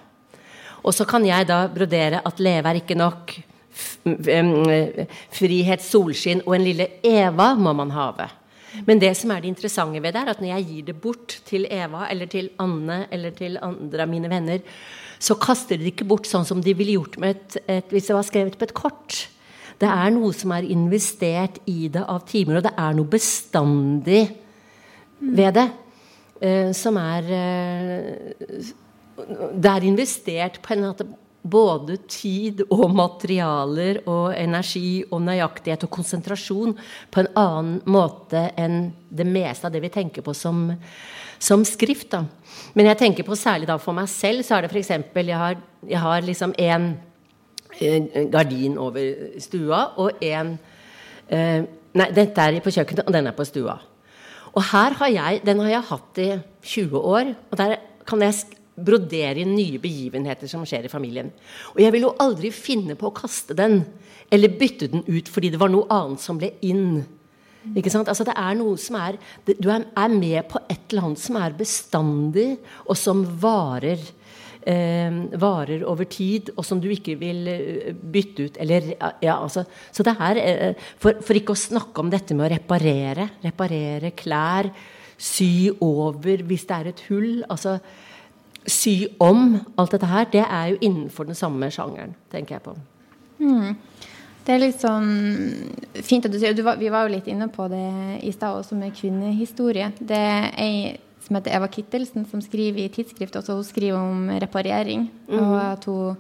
Og 0.86 0.94
så 0.96 1.06
kan 1.06 1.26
jeg 1.28 1.48
da 1.50 1.64
brodere 1.70 2.22
at 2.26 2.42
leve 2.42 2.70
er 2.70 2.82
ikke 2.82 2.98
nok. 2.98 3.34
Frihet, 5.36 5.84
solskinn 5.84 6.44
og 6.46 6.56
en 6.56 6.68
lille 6.68 6.88
Eva 7.06 7.54
må 7.60 7.74
man 7.78 7.92
have. 7.96 8.30
Men 8.86 9.02
det 9.02 9.16
som 9.18 9.32
er 9.34 9.42
det 9.42 9.50
interessante 9.50 10.02
ved 10.02 10.14
det, 10.14 10.22
er 10.22 10.32
at 10.34 10.42
når 10.42 10.52
jeg 10.52 10.68
gir 10.70 10.88
det 10.90 10.96
bort 11.02 11.40
til 11.48 11.66
Eva 11.74 12.06
eller 12.12 12.30
til 12.30 12.52
Anne 12.62 13.02
eller 13.12 13.34
til 13.36 13.58
andre 13.66 14.06
av 14.06 14.12
mine 14.12 14.30
venner, 14.32 14.62
så 15.20 15.36
kaster 15.42 15.78
de 15.78 15.88
det 15.88 15.94
ikke 15.96 16.08
bort 16.08 16.30
sånn 16.30 16.48
som 16.48 16.62
de 16.64 16.76
ville 16.78 16.96
gjort 16.96 17.18
et, 17.28 17.58
et, 17.68 17.90
hvis 17.92 18.08
det 18.08 18.16
var 18.16 18.28
skrevet 18.28 18.58
på 18.60 18.68
et 18.70 18.76
kort. 18.78 19.26
Det 19.80 19.88
er 19.90 20.12
noe 20.14 20.32
som 20.36 20.54
er 20.56 20.68
investert 20.68 21.60
i 21.72 21.90
det 21.92 22.04
av 22.04 22.26
timer, 22.28 22.60
og 22.60 22.68
det 22.68 22.76
er 22.76 22.96
noe 22.96 23.10
bestandig 23.10 24.24
ved 25.20 25.56
det. 25.56 25.70
eh, 26.42 26.72
som 26.72 26.98
er 26.98 27.24
Det 29.60 29.70
er 29.70 29.84
investert 29.84 30.62
på 30.62 30.74
en 30.74 30.86
måte 30.86 31.08
både 31.52 31.98
tid 32.10 32.64
og 32.70 32.90
materialer 32.96 34.02
og 34.06 34.34
energi 34.38 35.04
og 35.10 35.24
nøyaktighet 35.26 35.86
og 35.88 35.94
konsentrasjon 35.94 36.76
på 37.12 37.24
en 37.24 37.32
annen 37.40 37.80
måte 37.90 38.50
enn 38.60 38.92
det 39.10 39.26
meste 39.28 39.68
av 39.68 39.74
det 39.74 39.82
vi 39.84 39.92
tenker 39.94 40.26
på 40.26 40.36
som, 40.38 40.68
som 41.42 41.66
skrift. 41.68 42.12
Da. 42.14 42.24
Men 42.78 42.92
jeg 42.92 43.02
tenker 43.02 43.28
på 43.28 43.38
særlig 43.40 43.70
da 43.70 43.80
for 43.82 43.98
meg 43.98 44.10
selv, 44.12 44.46
så 44.46 44.58
er 44.58 44.68
det 44.68 44.74
f.eks. 44.74 44.94
Jeg 45.16 45.58
jeg 45.88 46.00
har 46.00 46.22
liksom 46.26 46.54
en, 46.58 46.90
gardin 48.32 48.78
over 48.78 49.40
stua 49.40 49.86
og 50.02 50.24
en 50.26 50.58
eh, 51.32 51.62
Nei, 51.90 52.06
dette 52.14 52.38
er 52.38 52.60
på 52.62 52.70
kjøkkenet, 52.70 53.08
og 53.10 53.14
den 53.16 53.26
er 53.26 53.34
på 53.34 53.44
stua. 53.50 53.74
Og 54.54 54.62
her 54.70 54.94
har 55.00 55.10
jeg, 55.10 55.40
den 55.42 55.62
har 55.64 55.72
jeg 55.72 55.88
hatt 55.88 56.20
i 56.22 56.28
20 56.62 57.00
år. 57.00 57.32
Og 57.50 57.58
der 57.58 57.80
kan 58.06 58.22
jeg 58.22 58.36
brodere 58.86 59.44
inn 59.44 59.56
nye 59.56 59.80
begivenheter 59.82 60.50
som 60.52 60.66
skjer 60.68 60.88
i 60.88 60.92
familien. 60.92 61.32
Og 61.76 61.82
jeg 61.84 61.94
vil 61.96 62.08
jo 62.08 62.16
aldri 62.22 62.52
finne 62.56 62.98
på 63.00 63.10
å 63.10 63.16
kaste 63.16 63.58
den 63.58 63.82
eller 64.30 64.60
bytte 64.60 64.90
den 64.92 65.06
ut 65.08 65.30
fordi 65.32 65.54
det 65.54 65.62
var 65.62 65.72
noe 65.74 65.90
annet 65.94 66.22
som 66.24 66.38
ble 66.40 66.54
inn. 66.66 67.02
Ikke 67.78 67.92
sant? 67.92 68.10
Altså 68.10 68.26
det 68.28 68.36
er 68.40 68.56
noe 68.58 68.78
som 68.80 68.96
er 69.00 69.18
Du 69.46 69.68
er, 69.72 69.84
med 70.14 70.48
på 70.50 70.62
et 70.70 70.92
eller 70.92 71.10
annet 71.10 71.22
som 71.22 71.38
er 71.40 71.58
bestandig, 71.58 72.54
og 72.86 72.98
som 72.98 73.26
varer. 73.42 74.00
Eh, 74.70 75.12
varer 75.40 75.86
over 75.88 76.06
tid, 76.06 76.52
og 76.58 76.66
som 76.68 76.82
du 76.84 76.90
ikke 76.92 77.16
vil 77.20 77.48
eh, 77.48 77.94
bytte 77.94 78.48
ut. 78.48 78.58
Eller, 78.60 78.94
ja, 79.24 79.38
altså, 79.40 79.64
så 79.92 80.04
det 80.06 80.16
er 80.20 80.42
eh, 80.44 80.90
for, 81.00 81.22
for 81.26 81.40
ikke 81.40 81.56
å 81.56 81.60
snakke 81.60 82.04
om 82.04 82.12
dette 82.12 82.36
med 82.36 82.48
å 82.48 82.54
reparere. 82.54 83.30
Reparere 83.44 84.14
klær. 84.20 84.72
Sy 85.20 85.72
over 85.84 86.46
hvis 86.48 86.68
det 86.68 86.76
er 86.78 86.92
et 86.92 87.02
hull. 87.10 87.42
altså 87.50 87.80
sy 88.72 88.96
om 89.22 89.60
alt 89.80 89.94
dette 89.96 90.10
her, 90.10 90.30
det 90.32 90.46
er 90.46 90.72
jo 90.74 90.80
innenfor 90.86 91.28
den 91.30 91.38
samme 91.38 91.70
sjangeren, 91.74 92.16
tenker 92.32 92.58
jeg 92.58 92.66
på. 92.66 92.76
Mm. 93.40 93.76
Det 94.46 94.56
er 94.56 94.62
litt 94.64 94.82
sånn 94.82 95.10
fint 96.02 96.26
at 96.26 96.34
du 96.34 96.40
sier 96.42 96.56
du 96.58 96.64
Vi 96.64 96.90
var 96.90 97.06
jo 97.06 97.14
litt 97.14 97.28
inne 97.30 97.50
på 97.54 97.68
det 97.70 98.20
i 98.26 98.32
stad 98.34 98.58
også 98.58 98.78
med 98.80 98.96
kvinnehistorie. 98.98 99.92
Det 100.00 100.18
er 100.18 100.50
ei 100.58 100.74
som 101.26 101.38
heter 101.38 101.54
Eva 101.54 101.68
Kittelsen, 101.70 102.26
som 102.26 102.42
skriver 102.42 102.88
i 102.88 102.92
tidsskrift 102.94 103.36
også. 103.38 103.60
Hun 103.60 103.68
skriver 103.68 104.00
om 104.00 104.30
reparering. 104.42 105.10
Mm. 105.30 105.38
Og 105.38 105.56
at 105.62 105.86
hun 105.86 106.18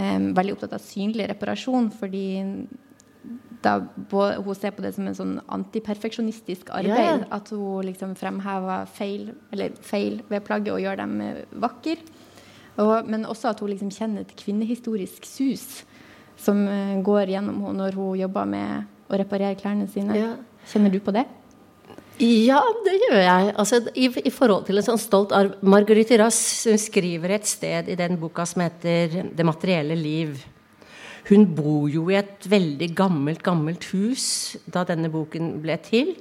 er 0.00 0.28
veldig 0.36 0.54
opptatt 0.56 0.76
av 0.78 0.84
synlig 0.84 1.28
reparasjon, 1.28 1.90
fordi 1.98 2.26
da 3.64 3.78
hun 4.10 4.54
ser 4.54 4.74
på 4.76 4.84
det 4.84 4.92
som 4.96 5.06
en 5.08 5.16
sånn 5.16 5.34
antiperfeksjonistisk 5.52 6.70
arbeid. 6.74 7.22
Yeah. 7.22 7.26
At 7.34 7.50
hun 7.54 7.86
liksom 7.86 8.14
fremhever 8.18 8.86
feil, 8.96 9.30
feil, 9.84 10.20
ved 10.28 10.44
plagget 10.46 10.74
og 10.74 10.82
gjør 10.82 11.00
dem 11.02 11.16
vakre. 11.62 11.96
Og, 12.76 13.08
men 13.08 13.24
også 13.24 13.52
at 13.52 13.62
hun 13.62 13.72
liksom 13.72 13.92
kjenner 13.94 14.26
et 14.26 14.36
kvinnehistorisk 14.36 15.24
sus 15.28 15.84
som 16.36 16.66
uh, 16.68 16.98
går 17.04 17.32
gjennom 17.32 17.62
henne 17.64 17.80
når 17.80 17.96
hun 17.96 18.20
jobber 18.20 18.48
med 18.50 19.08
å 19.08 19.18
reparere 19.22 19.56
klærne 19.58 19.88
sine. 19.88 20.16
Yeah. 20.18 20.36
Kjenner 20.68 20.92
du 20.92 21.00
på 21.00 21.14
det? 21.16 21.24
Ja, 22.20 22.62
det 22.84 22.94
gjør 22.96 23.18
jeg. 23.20 23.48
Altså, 23.60 23.80
i, 23.92 24.08
i, 24.08 24.32
forhold 24.32 24.64
til 24.68 24.80
en 24.80 24.86
sånn 24.86 25.00
stolt 25.00 25.34
arv 25.36 25.58
Marguerite 25.68 26.16
Rass 26.16 26.38
skriver 26.80 27.34
et 27.36 27.48
sted 27.48 27.90
i 27.92 27.96
den 27.98 28.16
boka 28.20 28.46
som 28.48 28.64
heter 28.64 29.28
'Det 29.36 29.44
materielle 29.44 29.94
liv'. 29.94 30.40
Hun 31.26 31.48
bor 31.56 31.88
jo 31.90 32.06
i 32.12 32.18
et 32.20 32.46
veldig 32.46 32.92
gammelt, 32.98 33.42
gammelt 33.42 33.88
hus 33.90 34.56
da 34.70 34.84
denne 34.86 35.10
boken 35.10 35.56
ble 35.64 35.74
til. 35.82 36.14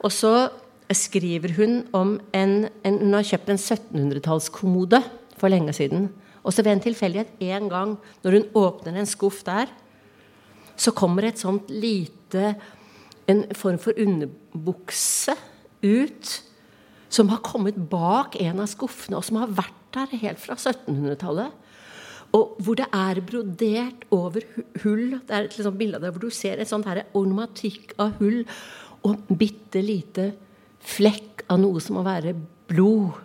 Og 0.00 0.12
så 0.14 0.48
skriver 0.96 1.52
hun 1.58 1.82
om 1.94 2.16
en, 2.34 2.68
en 2.84 2.98
Hun 2.98 3.14
har 3.14 3.26
kjøpt 3.26 3.52
en 3.52 3.60
1700-tallskommode 3.60 5.02
for 5.38 5.52
lenge 5.52 5.74
siden. 5.76 6.08
Og 6.42 6.54
så 6.54 6.64
ved 6.64 6.72
en 6.72 6.84
tilfeldighet 6.88 7.36
en 7.52 7.68
gang 7.68 7.96
når 8.24 8.38
hun 8.38 8.48
åpner 8.56 8.96
en 8.96 9.08
skuff 9.08 9.42
der, 9.44 9.68
så 10.76 10.92
kommer 10.96 11.28
et 11.28 11.38
sånt 11.40 11.68
lite 11.68 12.54
En 13.28 13.44
form 13.54 13.76
for 13.78 13.94
underbukse 13.94 15.36
ut 15.84 16.30
som 17.10 17.28
har 17.30 17.42
kommet 17.46 17.76
bak 17.90 18.34
en 18.40 18.62
av 18.62 18.66
skuffene, 18.66 19.18
og 19.20 19.22
som 19.26 19.36
har 19.38 19.52
vært 19.54 19.76
der 19.94 20.16
helt 20.18 20.40
fra 20.42 20.56
1700-tallet. 20.56 21.52
Og 22.36 22.60
hvor 22.62 22.78
det 22.78 22.86
er 22.94 23.20
brodert 23.26 24.04
over 24.14 24.44
hull. 24.84 25.16
Det 25.26 25.34
er 25.34 25.48
et 25.48 25.56
sånt 25.56 25.78
bilde 25.80 25.98
av 25.98 26.04
det 26.04 26.12
hvor 26.14 26.22
du 26.28 26.34
ser 26.34 26.60
et 26.60 26.70
sånt 26.70 26.86
her 26.86 27.02
ornamatikk 27.18 27.96
av 28.00 28.14
hull 28.20 28.44
og 29.08 29.32
bitte 29.40 29.82
lite 29.82 30.28
flekk 30.84 31.46
av 31.50 31.58
noe 31.62 31.80
som 31.82 31.98
må 31.98 32.04
være 32.06 32.36
blod 32.70 33.18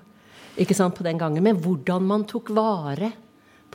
ikke 0.62 0.76
sant, 0.78 0.96
på 0.96 1.04
den 1.06 1.20
gangen. 1.20 1.44
Men 1.44 1.60
hvordan 1.62 2.06
man 2.08 2.24
tok 2.30 2.50
vare 2.56 3.12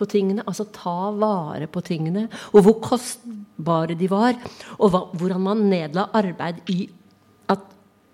på 0.00 0.08
tingene. 0.08 0.44
Altså 0.48 0.66
ta 0.72 1.12
vare 1.12 1.68
på 1.70 1.82
tingene. 1.84 2.26
Og 2.54 2.64
hvor 2.64 2.78
kostbare 2.84 3.96
de 3.98 4.08
var. 4.10 4.38
Og 4.78 4.92
hva, 4.92 5.04
hvordan 5.12 5.44
man 5.44 5.66
nedla 5.70 6.08
arbeid 6.16 6.62
i 6.72 6.80
at, 7.52 7.66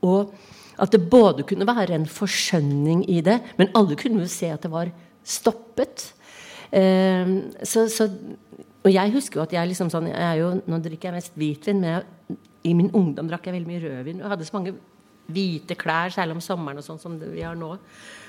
og 0.06 0.34
at 0.82 0.92
det 0.92 1.06
både 1.08 1.46
kunne 1.48 1.68
være 1.68 1.96
en 1.96 2.08
forskjønning 2.10 3.06
i 3.12 3.22
det, 3.24 3.38
men 3.56 3.70
alle 3.78 3.96
kunne 3.96 4.24
jo 4.24 4.28
se 4.30 4.50
at 4.52 4.66
det 4.66 4.72
var 4.72 4.90
stoppet. 5.26 6.10
Ehm, 6.72 7.36
så, 7.62 7.86
så, 7.92 8.08
og 8.82 8.92
jeg 8.92 9.14
husker 9.14 9.40
jo 9.40 9.46
at 9.46 9.54
jeg 9.54 9.70
liksom 9.70 9.90
sånn 9.92 10.10
jeg 10.10 10.40
jo, 10.40 10.50
Nå 10.66 10.80
drikker 10.82 11.10
jeg 11.10 11.18
mest 11.18 11.38
hvitvin, 11.38 11.80
men 11.82 11.94
jeg, 11.94 12.38
i 12.66 12.74
min 12.74 12.90
ungdom 12.90 13.28
drakk 13.30 13.46
jeg 13.46 13.56
veldig 13.56 13.70
mye 13.70 13.84
rødvin. 13.84 14.22
Og 14.22 14.30
hadde 14.32 14.48
så 14.48 14.58
mange 14.58 14.76
hvite 15.30 15.76
klær, 15.78 16.14
særlig 16.14 16.36
om 16.36 16.44
sommeren 16.44 16.80
og 16.80 16.86
sånn 16.86 17.02
som 17.02 17.18
vi 17.18 17.44
har 17.44 17.58
nå. 17.58 17.74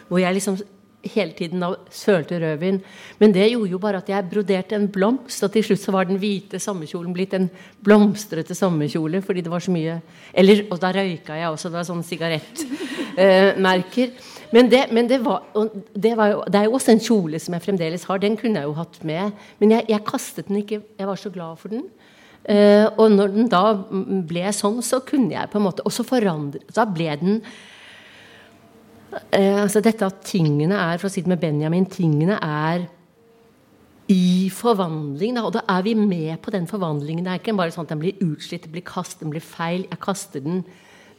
Hvor 0.08 0.22
jeg 0.22 0.38
liksom 0.38 0.60
hele 1.08 1.34
tiden 1.38 1.62
da 1.62 1.70
sølte 1.94 2.40
rødvin. 2.42 2.80
Men 3.20 3.34
det 3.34 3.52
gjorde 3.52 3.72
jo 3.72 3.80
bare 3.82 4.02
at 4.02 4.10
jeg 4.10 4.30
broderte 4.32 4.76
en 4.76 4.88
blomst, 4.92 5.44
og 5.44 5.52
til 5.54 5.64
slutt 5.64 5.82
så 5.82 5.94
var 5.96 6.10
den 6.10 6.20
hvite 6.22 6.60
sommerkjolen 6.62 7.14
blitt 7.16 7.36
en 7.38 7.50
blomstrete 7.86 8.58
sommerkjole 8.58 9.22
fordi 9.26 9.44
det 9.46 9.54
var 9.54 9.64
så 9.64 9.72
mye 9.72 10.02
Eller, 10.34 10.66
Og 10.72 10.82
da 10.82 10.92
røyka 10.92 11.38
jeg 11.38 11.50
også. 11.50 11.70
Det 11.70 11.80
var 11.80 11.88
sånne 11.88 12.04
sigarettmerker. 12.04 14.08
Eh, 14.08 14.12
men, 14.56 14.70
det, 14.72 14.86
men 14.96 15.10
det, 15.10 15.20
var, 15.26 15.44
det, 15.94 16.14
var 16.18 16.32
jo, 16.32 16.44
det, 16.48 16.60
er 16.60 16.68
jo 16.68 16.76
også 16.78 16.94
en 16.94 17.04
kjole 17.04 17.40
som 17.44 17.56
jeg 17.58 17.66
fremdeles 17.66 18.06
har. 18.08 18.22
Den 18.24 18.38
kunne 18.40 18.62
jeg 18.62 18.70
jo 18.70 18.76
hatt 18.78 19.00
med. 19.08 19.32
Men 19.60 19.74
jeg, 19.76 19.88
jeg 19.92 20.06
kastet 20.08 20.48
den 20.48 20.62
ikke. 20.62 20.82
Jeg 21.00 21.10
var 21.10 21.20
så 21.20 21.32
glad 21.34 21.60
for 21.60 21.74
den. 21.74 21.84
Uh, 22.48 22.88
og 22.96 23.12
når 23.12 23.34
den 23.34 23.50
da 23.52 23.64
ble 24.30 24.52
sånn, 24.56 24.80
så 24.86 25.02
kunne 25.04 25.34
jeg 25.34 25.50
på 25.52 25.58
en 25.60 25.66
måte 25.66 25.84
Og 25.84 25.92
så 25.92 26.06
forandret 26.08 26.70
Da 26.72 26.86
ble 26.88 27.10
den 27.20 27.42
uh, 29.12 29.66
altså 29.66 29.82
Dette 29.84 30.08
at 30.08 30.22
tingene 30.24 30.78
er, 30.80 30.96
for 31.02 31.10
å 31.10 31.12
si 31.12 31.26
det 31.26 31.32
med 31.34 31.42
Benjamin, 31.42 31.90
tingene 31.92 32.38
er 32.40 32.86
i 34.08 34.48
forvandling. 34.54 35.36
Da, 35.36 35.44
og 35.44 35.56
da 35.58 35.66
er 35.68 35.84
vi 35.84 35.94
med 36.00 36.40
på 36.40 36.54
den 36.54 36.68
forvandlingen. 36.70 37.26
Det 37.26 37.34
er 37.34 37.42
ikke 37.42 37.58
bare 37.58 37.74
sånn 37.76 37.88
at 37.88 37.92
den 37.92 38.00
blir 38.06 38.22
utslitt, 38.24 38.64
den 38.64 38.76
blir 38.78 38.86
kastet, 38.88 39.26
den 39.26 39.34
blir 39.34 39.44
feil. 39.44 39.84
Jeg 39.90 40.00
kaster 40.04 40.44
den, 40.46 40.62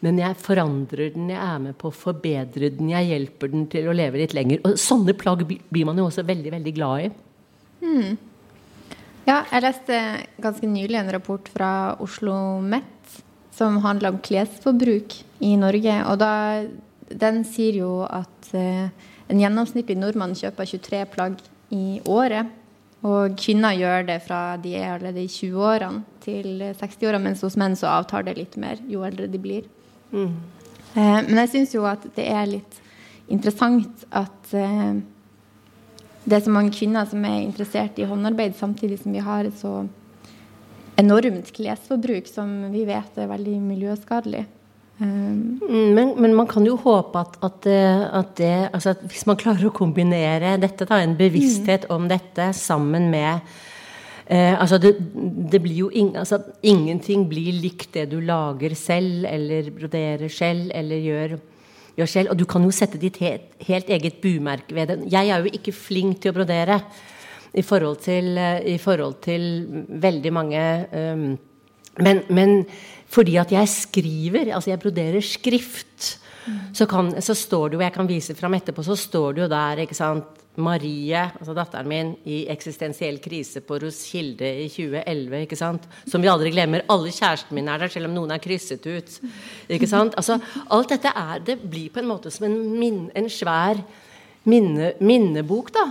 men 0.04 0.18
jeg 0.20 0.38
forandrer 0.38 1.12
den, 1.14 1.30
jeg 1.32 1.42
er 1.42 1.62
med 1.62 1.76
på 1.78 1.90
å 1.90 1.94
forbedre 1.94 2.70
den, 2.70 2.92
jeg 2.92 3.10
hjelper 3.10 3.50
den 3.50 3.66
til 3.70 3.88
å 3.90 3.96
leve 3.96 4.20
litt 4.20 4.34
lenger. 4.36 4.60
Og 4.66 4.78
sånne 4.78 5.14
plagg 5.18 5.42
blir 5.48 5.88
man 5.88 5.98
jo 5.98 6.06
også 6.06 6.26
veldig, 6.28 6.52
veldig 6.54 6.74
glad 6.76 7.06
i. 7.06 7.08
Hmm. 7.82 8.18
Ja, 9.28 9.42
jeg 9.50 9.64
leste 9.64 9.96
ganske 10.40 10.68
nylig 10.70 11.00
en 11.00 11.10
rapport 11.12 11.50
fra 11.52 11.70
Oslo 12.00 12.34
Met 12.64 13.18
som 13.58 13.80
handler 13.82 14.14
om 14.14 14.20
klesforbruk 14.22 15.18
i 15.44 15.56
Norge. 15.58 15.96
Og 16.08 16.20
da 16.22 16.32
den 17.08 17.42
sier 17.48 17.80
jo 17.80 17.92
at 18.06 18.52
eh, 18.56 18.86
en 19.28 19.42
gjennomsnittlig 19.42 19.98
nordmann 19.98 20.36
kjøper 20.38 20.68
23 20.70 21.02
plagg 21.12 21.42
i 21.74 21.98
året. 22.08 22.54
Og 23.06 23.34
kvinner 23.38 23.76
gjør 23.78 24.06
det 24.08 24.20
fra 24.24 24.40
de 24.62 24.74
er 24.78 24.94
allerede 24.94 25.22
i 25.22 25.30
20-årene 25.30 26.22
til 26.24 26.64
60-årene, 26.78 27.28
mens 27.28 27.44
hos 27.46 27.58
menn 27.60 27.76
så 27.78 27.92
avtar 27.92 28.26
det 28.26 28.38
litt 28.38 28.56
mer 28.58 28.80
jo 28.90 29.04
eldre 29.06 29.28
de 29.30 29.42
blir. 29.42 29.68
Mm. 30.12 30.34
Eh, 30.94 31.20
men 31.28 31.40
jeg 31.44 31.52
syns 31.54 31.76
jo 31.76 31.86
at 31.88 32.04
det 32.16 32.26
er 32.32 32.50
litt 32.50 32.82
interessant 33.28 34.04
at 34.08 34.52
eh, 34.56 35.00
det 36.28 36.36
er 36.36 36.44
så 36.44 36.52
mange 36.52 36.74
kvinner 36.76 37.08
som 37.08 37.24
er 37.24 37.40
interessert 37.40 37.98
i 38.00 38.06
håndarbeid, 38.08 38.56
samtidig 38.58 39.00
som 39.02 39.14
vi 39.14 39.24
har 39.24 39.48
et 39.48 39.56
så 39.56 39.82
enormt 40.98 41.52
klesforbruk 41.54 42.28
som 42.28 42.68
vi 42.72 42.84
vet 42.88 43.20
er 43.20 43.30
veldig 43.30 43.58
miljøskadelig. 43.62 44.44
Um, 44.98 45.60
men, 45.94 46.16
men, 46.18 46.32
man 46.34 46.48
kan 46.50 46.64
jo 46.66 46.74
håpe 46.82 47.20
at, 47.20 47.36
at, 47.46 47.66
at, 47.70 48.30
det 48.40 48.54
altså 48.74 48.96
at 48.96 49.04
Hvis 49.06 49.28
man 49.30 49.36
klarer 49.38 49.68
å 49.68 49.70
kombinere 49.70 50.56
dette, 50.58 50.88
da, 50.90 50.98
en 50.98 51.14
bevissthet 51.14 51.86
mm. 51.86 51.92
om 51.94 52.08
dette 52.10 52.48
sammen 52.58 53.06
med 53.12 53.46
eh, 54.28 54.54
altså 54.54 54.78
det, 54.82 54.94
det, 55.52 55.60
blir 55.64 55.84
jo 55.84 55.90
ing, 55.90 56.14
altså 56.16 56.40
Ingenting 56.62 57.26
blir 57.30 57.58
likt 57.62 57.92
det 57.96 58.08
du 58.12 58.20
lager 58.20 58.74
selv, 58.78 59.26
eller 59.28 59.72
broderer 59.74 60.28
selv, 60.28 60.70
eller 60.74 61.02
gjør, 61.04 61.36
gjør 61.98 62.12
selv. 62.14 62.32
Og 62.32 62.38
du 62.38 62.46
kan 62.48 62.64
jo 62.64 62.72
sette 62.74 63.00
ditt 63.00 63.20
helt, 63.24 63.50
helt 63.66 63.90
eget 63.90 64.20
bumerke 64.22 64.76
ved 64.76 64.92
det. 64.92 64.98
Jeg 65.12 65.32
er 65.32 65.44
jo 65.44 65.52
ikke 65.52 65.76
flink 65.76 66.22
til 66.22 66.32
å 66.32 66.38
brodere 66.40 66.80
i 67.56 67.64
forhold 67.64 68.02
til, 68.04 68.36
i 68.38 68.78
forhold 68.78 69.20
til 69.24 69.44
veldig 69.88 70.32
mange 70.36 70.64
um, 70.92 71.28
men, 72.04 72.22
men 72.30 72.62
fordi 73.10 73.36
at 73.40 73.52
jeg 73.52 73.70
skriver, 73.72 74.52
altså 74.54 74.70
jeg 74.72 74.82
broderer 74.82 75.24
skrift. 75.24 76.18
så, 76.72 76.86
kan, 76.88 77.10
så 77.20 77.34
står 77.34 77.68
det 77.68 77.76
jo 77.76 77.80
Jeg 77.82 77.92
kan 77.92 78.08
vise 78.08 78.34
fram 78.34 78.54
etterpå, 78.54 78.82
så 78.82 78.96
står 78.96 79.32
det 79.32 79.42
jo 79.42 79.48
der, 79.52 79.82
ikke 79.84 79.96
sant 79.96 80.37
Marie, 80.58 81.20
altså 81.38 81.54
datteren 81.56 81.88
min, 81.88 82.10
i 82.26 82.40
eksistensiell 82.50 83.20
krise 83.22 83.62
på 83.64 83.78
Roskilde 83.82 84.48
i 84.64 84.66
2011. 84.72 85.44
ikke 85.46 85.58
sant? 85.58 85.86
Som 86.08 86.24
vi 86.24 86.30
aldri 86.30 86.50
glemmer. 86.54 86.84
Alle 86.90 87.12
kjæresten 87.14 87.54
min 87.54 87.70
er 87.70 87.84
der, 87.84 87.92
selv 87.92 88.10
om 88.10 88.16
noen 88.16 88.34
er 88.34 88.42
krysset 88.42 88.84
ut. 88.86 89.18
ikke 89.70 89.88
sant? 89.90 90.18
Altså, 90.18 90.40
Alt 90.74 90.90
dette 90.94 91.14
er, 91.14 91.38
det 91.46 91.60
blir 91.62 91.92
på 91.94 92.02
en 92.02 92.10
måte 92.10 92.32
som 92.34 92.48
en, 92.48 92.58
min, 92.78 93.06
en 93.16 93.30
svær 93.30 93.80
minne, 94.48 94.92
minnebok. 95.00 95.72
da. 95.74 95.88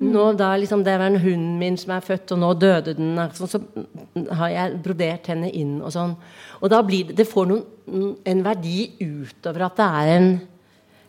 Nå 0.00 0.30
da 0.32 0.54
liksom, 0.56 0.84
Det 0.84 0.96
var 0.98 1.10
en 1.10 1.20
hunden 1.20 1.58
min 1.58 1.76
som 1.76 1.92
er 1.92 2.04
født, 2.04 2.32
og 2.32 2.38
nå 2.40 2.52
døde 2.54 2.94
den. 2.96 3.18
Altså, 3.18 3.46
så 3.46 3.60
har 4.36 4.48
jeg 4.48 4.78
brodert 4.84 5.28
henne 5.28 5.50
inn 5.52 5.80
og 5.82 5.92
sånn. 5.92 6.14
Og 6.60 6.70
da 6.72 6.80
blir 6.82 7.08
det 7.08 7.16
Det 7.16 7.28
får 7.28 7.50
noen, 7.50 8.16
en 8.24 8.44
verdi 8.44 8.92
utover 9.00 9.66
at 9.66 9.76
det 9.76 9.88
er 10.00 10.14
en, 10.16 10.30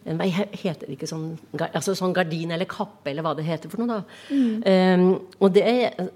en 0.10 0.22
Heter 0.22 0.88
det 0.88 0.96
ikke 0.96 1.10
sånn, 1.10 1.36
altså 1.67 1.93
sånn 1.98 2.13
gardin 2.15 2.53
eller 2.55 2.70
kappe, 2.70 3.12
eller 3.12 3.25
hva 3.25 3.36
det 3.38 3.46
heter 3.46 3.70
for 3.70 3.84
noe, 3.84 4.00
da. 4.00 4.34
Mm. 4.34 4.63
Um, 4.65 5.12
og 5.38 5.53
det, 5.53 5.65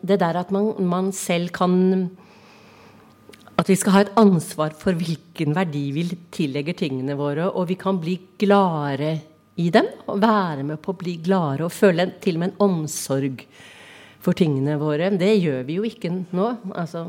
det, 0.01 0.17
der 0.21 0.39
at 0.41 0.53
man, 0.55 0.71
man 0.89 1.11
selv 1.13 1.53
kan 1.53 1.75
at 3.55 3.69
vi 3.71 3.77
skal 3.79 3.93
ha 3.95 4.01
et 4.03 4.17
ansvar 4.19 4.73
for 4.75 4.97
hvilken 4.97 5.53
verdi 5.55 5.85
vi 5.95 6.07
tillegger 6.33 6.75
tingene 6.81 7.15
våre, 7.19 7.47
og 7.47 7.69
vi 7.69 7.77
kan 7.79 8.01
bli 8.01 8.17
gladere 8.41 9.13
i 9.61 9.69
dem. 9.71 9.87
Og 10.11 10.19
være 10.19 10.65
med 10.67 10.81
på 10.83 10.91
å 10.91 10.99
bli 10.99 11.15
gladere 11.23 11.69
og 11.69 11.75
føle 11.75 12.09
til 12.23 12.35
og 12.35 12.43
med 12.43 12.51
en 12.51 12.65
omsorg 12.65 13.45
for 14.25 14.35
tingene 14.35 14.75
våre. 14.81 15.13
Det 15.15 15.31
gjør 15.37 15.63
vi 15.69 15.77
jo 15.77 15.87
ikke 15.87 16.11
nå. 16.11 16.49
Altså, 16.75 17.05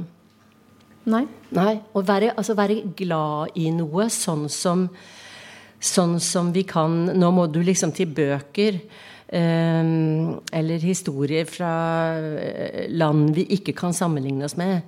Nei. 1.06 1.23
Nei. 1.54 1.76
Å 1.95 2.02
være, 2.02 2.33
altså 2.35 2.56
være, 2.59 2.80
glad 2.99 3.54
i 3.61 3.68
noe 3.75 4.09
sånn 4.11 4.49
som, 4.50 4.88
sånn 5.83 6.16
som 6.23 6.52
vi 6.54 6.62
kan 6.68 7.04
Nå 7.18 7.30
må 7.35 7.47
du 7.52 7.61
liksom 7.64 7.92
til 7.97 8.11
bøker. 8.16 8.80
Um, 9.26 10.38
eller 10.54 10.78
historier 10.87 11.49
fra 11.50 11.71
eh, 12.38 12.85
land 12.95 13.33
vi 13.35 13.42
ikke 13.56 13.75
kan 13.75 13.97
sammenligne 13.97 14.47
oss 14.47 14.54
med. 14.56 14.87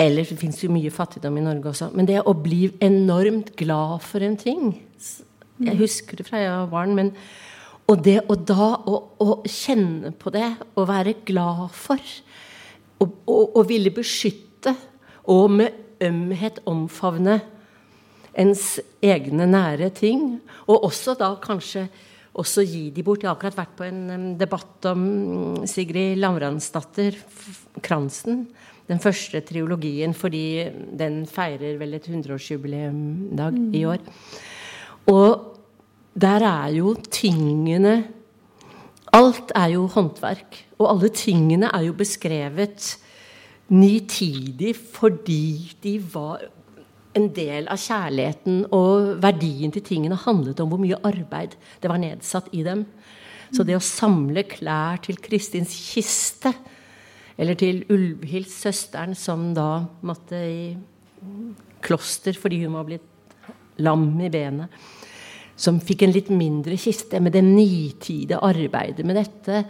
Eller 0.00 0.24
det 0.24 0.38
fins 0.40 0.62
jo 0.62 0.72
mye 0.72 0.90
fattigdom 0.90 1.36
i 1.36 1.44
Norge 1.44 1.74
også. 1.74 1.90
Men 1.92 2.08
det 2.08 2.22
å 2.24 2.32
bli 2.32 2.70
enormt 2.80 3.52
glad 3.60 4.00
for 4.06 4.24
en 4.24 4.38
ting 4.40 4.72
jeg 5.62 5.78
husker 5.78 6.18
det 6.18 6.26
fra 6.26 6.40
jeg 6.40 6.52
var 6.52 6.70
barn. 6.70 6.94
men 6.94 7.12
og 7.90 8.04
det 8.04 8.20
og 8.30 8.44
da 8.46 8.68
å, 8.88 8.98
å, 9.20 9.42
kjenne 9.44 10.12
på 10.16 10.30
det, 10.32 10.46
å 10.78 10.84
være 10.88 11.16
glad 11.26 11.66
for, 11.74 11.98
å 13.02 13.62
ville 13.66 13.90
beskytte 13.92 14.72
og 15.28 15.50
med 15.58 15.98
ømhet 16.02 16.60
omfavne 16.70 17.40
ens 18.38 18.80
egne 19.02 19.46
nære 19.46 19.90
ting, 19.94 20.40
og 20.66 20.86
også 20.88 21.16
da 21.18 21.34
kanskje 21.42 21.86
også 22.38 22.64
gi 22.64 22.86
de 22.94 23.04
bort. 23.04 23.22
Jeg 23.22 23.28
har 23.28 23.36
akkurat 23.36 23.58
vært 23.58 23.74
på 23.76 23.86
en 23.86 24.32
debatt 24.40 24.88
om 24.88 25.02
mm, 25.02 25.66
Sigrid 25.68 26.20
Lavransdatter, 26.20 27.18
'Kransen'. 27.80 28.46
Den 28.88 28.98
første 28.98 29.40
triologien, 29.46 30.12
fordi 30.12 30.64
den 30.98 31.22
feirer 31.30 31.78
vel 31.78 31.94
et 31.94 32.08
100-årsjubileum 32.10 33.30
dag 33.38 33.54
i 33.72 33.84
år. 33.86 34.02
Og 35.08 35.60
der 36.18 36.44
er 36.44 36.74
jo 36.76 36.94
tingene 37.10 38.02
Alt 39.12 39.52
er 39.54 39.74
jo 39.74 39.86
håndverk. 39.92 40.56
Og 40.80 40.88
alle 40.88 41.10
tingene 41.12 41.68
er 41.68 41.82
jo 41.84 41.92
beskrevet 41.92 42.96
nitidig 43.68 44.72
fordi 44.76 45.76
de 45.82 45.98
var 46.14 46.46
en 47.18 47.28
del 47.36 47.68
av 47.70 47.80
kjærligheten, 47.80 48.64
og 48.72 49.18
verdien 49.22 49.72
til 49.74 49.84
tingene 49.84 50.18
handlet 50.24 50.60
om 50.62 50.72
hvor 50.72 50.80
mye 50.80 51.00
arbeid 51.04 51.56
det 51.82 51.90
var 51.90 52.00
nedsatt 52.02 52.48
i 52.56 52.64
dem. 52.66 52.86
Så 53.52 53.66
det 53.68 53.76
å 53.76 53.84
samle 53.84 54.46
klær 54.48 55.02
til 55.04 55.20
Kristins 55.20 55.74
kiste, 55.92 56.54
eller 57.36 57.56
til 57.58 57.82
Ulvhild, 57.92 58.48
søsteren, 58.48 59.16
som 59.18 59.50
da 59.56 59.84
måtte 60.04 60.40
i 60.40 60.64
kloster 61.82 62.36
fordi 62.38 62.62
hun 62.64 62.76
var 62.76 62.86
blitt 62.88 63.08
lam 63.82 64.10
i 64.20 64.30
benet 64.32 64.82
som 65.62 65.80
fikk 65.82 66.06
en 66.06 66.14
litt 66.14 66.30
mindre 66.32 66.76
kiste. 66.80 67.20
med 67.20 67.32
det 67.32 67.44
nitide 67.44 68.40
arbeidet 68.42 69.06
med 69.06 69.16
dette 69.20 69.64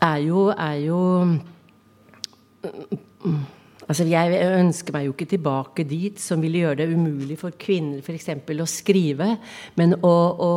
er 0.00 0.18
jo, 0.22 0.48
er 0.50 0.78
jo 0.86 1.00
Altså, 3.88 4.04
Jeg 4.04 4.44
ønsker 4.60 4.92
meg 4.92 5.06
jo 5.06 5.14
ikke 5.14 5.30
tilbake 5.32 5.84
dit, 5.88 6.20
som 6.20 6.42
ville 6.44 6.60
gjøre 6.60 6.82
det 6.82 6.90
umulig 6.92 7.38
for 7.40 7.56
kvinner 7.56 8.02
f.eks. 8.04 8.28
å 8.36 8.68
skrive. 8.68 9.30
Men 9.80 9.96
å, 10.04 10.16
å 10.44 10.52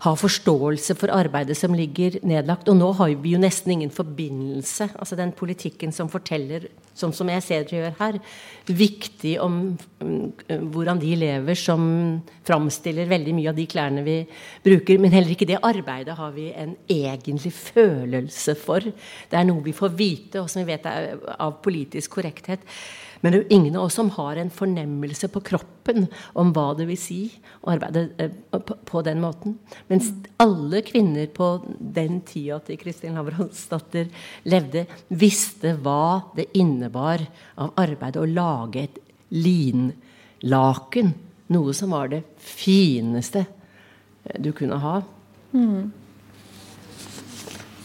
ha 0.00 0.12
forståelse 0.16 0.94
for 0.96 1.12
arbeidet 1.12 1.58
som 1.58 1.74
ligger 1.76 2.16
nedlagt. 2.24 2.68
Og 2.72 2.78
nå 2.78 2.88
har 2.96 3.10
vi 3.20 3.34
jo 3.34 3.40
nesten 3.40 3.74
ingen 3.74 3.90
forbindelse. 3.92 4.90
Altså 4.96 5.18
den 5.18 5.34
politikken 5.36 5.92
som 5.92 6.08
forteller, 6.08 6.70
sånn 6.96 7.12
som 7.16 7.28
jeg 7.28 7.44
ser 7.44 7.66
dere 7.68 7.82
gjør 7.82 7.98
her, 7.98 8.18
viktig 8.80 9.34
om 9.44 9.58
um, 10.00 10.14
hvordan 10.72 11.02
de 11.02 11.12
lever, 11.20 11.58
som 11.58 11.82
framstiller 12.48 13.10
veldig 13.12 13.36
mye 13.36 13.52
av 13.52 13.60
de 13.60 13.68
klærne 13.68 14.06
vi 14.06 14.16
bruker. 14.64 15.02
Men 15.02 15.12
heller 15.12 15.34
ikke 15.36 15.50
det 15.50 15.60
arbeidet 15.60 16.16
har 16.16 16.32
vi 16.36 16.48
en 16.54 16.72
egentlig 16.88 17.52
følelse 17.58 18.56
for. 18.56 18.80
Det 18.80 19.36
er 19.36 19.46
noe 19.48 19.64
vi 19.68 19.76
får 19.76 19.94
vite, 20.00 20.40
og 20.40 20.48
som 20.48 20.64
vi 20.64 20.72
vet 20.72 20.88
er 20.88 21.20
av 21.36 21.60
politisk 21.60 22.16
korrekthet. 22.16 22.64
Men 23.20 23.32
det 23.32 23.38
er 23.38 23.42
jo 23.42 23.56
ingen 23.58 23.76
av 23.76 23.88
oss 23.88 23.98
som 23.98 24.10
har 24.16 24.38
en 24.40 24.52
fornemmelse 24.52 25.28
på 25.32 25.42
kroppen 25.44 26.06
om 26.40 26.52
hva 26.56 26.70
det 26.78 26.86
vil 26.88 27.00
si 27.00 27.20
å 27.60 27.74
arbeide 27.74 28.06
eh, 28.20 28.32
på 28.60 29.02
den 29.04 29.20
måten. 29.20 29.58
Mens 29.90 30.08
alle 30.40 30.80
kvinner 30.86 31.28
på 31.34 31.50
den 31.78 32.22
tida 32.28 32.60
til 32.64 32.80
Kristin 32.80 33.18
Lavransdatter 33.18 34.08
levde, 34.48 34.86
visste 35.08 35.74
hva 35.84 36.32
det 36.36 36.48
innebar 36.56 37.26
av 37.60 37.74
arbeid 37.80 38.16
å 38.16 38.28
lage 38.28 38.86
et 38.86 39.00
linlaken. 39.36 41.12
Noe 41.52 41.76
som 41.76 41.92
var 41.92 42.08
det 42.12 42.22
fineste 42.40 43.44
du 44.40 44.52
kunne 44.56 44.80
ha. 44.80 45.00
Mm. 45.52 45.92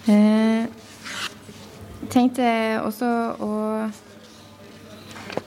Eh, 0.05 0.67
tenkte 2.13 2.47
også 2.85 3.11
å 3.41 3.53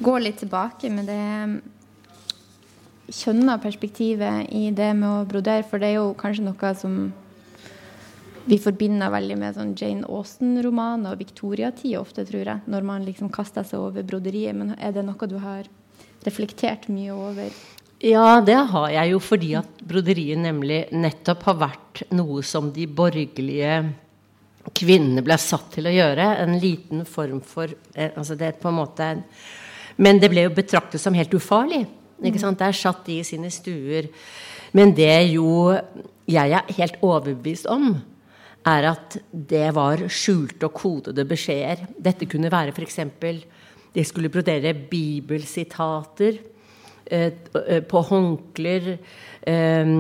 gå 0.03 0.19
litt 0.23 0.39
tilbake 0.43 0.91
med 0.93 1.09
det 1.11 1.25
kjønna 3.09 3.57
perspektivet 3.63 4.51
i 4.55 4.69
det 4.77 4.93
med 4.97 5.09
å 5.09 5.27
brodere, 5.29 5.65
for 5.67 5.81
det 5.81 5.93
er 5.93 5.99
jo 5.99 6.13
kanskje 6.19 6.45
noe 6.45 6.75
som 6.77 7.01
vi 8.49 8.57
forbinder 8.61 9.13
veldig 9.13 9.37
med 9.37 9.57
sånn 9.59 9.75
Jane 9.77 10.09
Austen-romaner 10.09 11.13
og 11.13 11.21
viktoriatid 11.21 11.99
ofte, 12.01 12.25
tror 12.29 12.47
jeg, 12.47 12.63
når 12.71 12.87
man 12.87 13.05
liksom 13.05 13.33
kaster 13.33 13.67
seg 13.67 13.83
over 13.91 14.07
broderiet. 14.09 14.57
Men 14.57 14.73
er 14.81 14.95
det 14.97 15.05
noe 15.05 15.29
du 15.29 15.37
har 15.43 15.69
reflektert 16.25 16.89
mye 16.93 17.13
over? 17.13 17.53
Ja, 18.05 18.41
det 18.45 18.57
har 18.71 18.89
jeg 18.95 19.13
jo 19.13 19.21
fordi 19.21 19.53
at 19.59 19.81
broderiet 19.85 20.41
nemlig 20.41 20.85
nettopp 20.95 21.45
har 21.51 21.59
vært 21.67 22.05
noe 22.15 22.45
som 22.47 22.71
de 22.73 22.87
borgerlige 22.87 23.81
kvinnene 24.79 25.25
ble 25.25 25.37
satt 25.41 25.73
til 25.75 25.89
å 25.91 25.93
gjøre. 25.93 26.29
En 26.45 26.57
liten 26.63 27.05
form 27.09 27.43
for 27.45 27.69
eh, 27.69 28.13
altså 28.15 28.37
Det 28.39 28.53
er 28.53 28.61
på 28.61 28.71
en 28.71 28.81
måte 28.81 29.11
men 29.99 30.21
det 30.23 30.31
ble 30.33 30.47
jo 30.47 30.55
betraktet 30.55 31.03
som 31.03 31.17
helt 31.17 31.35
ufarlig. 31.35 31.85
Ikke 32.25 32.41
sant? 32.43 32.59
Der 32.59 32.75
satt 32.75 33.05
de 33.07 33.19
i 33.21 33.27
sine 33.27 33.51
stuer. 33.55 34.09
Men 34.75 34.93
det 34.95 35.13
jo 35.33 35.75
jeg 36.29 36.53
er 36.53 36.75
helt 36.77 36.99
overbevist 37.05 37.69
om, 37.73 37.95
er 38.69 38.89
at 38.91 39.17
det 39.33 39.71
var 39.75 40.03
skjulte 40.13 40.69
og 40.69 40.75
kodede 40.77 41.25
beskjeder. 41.29 41.87
Dette 41.97 42.29
kunne 42.29 42.51
være 42.53 42.75
f.eks. 42.75 43.01
De 43.95 44.05
skulle 44.05 44.29
brodere 44.29 44.75
bibelsitater 44.75 46.37
eh, 47.07 47.33
eh, 47.33 47.81
på 47.89 48.03
håndklær. 48.11 48.91
Eh, 49.49 49.95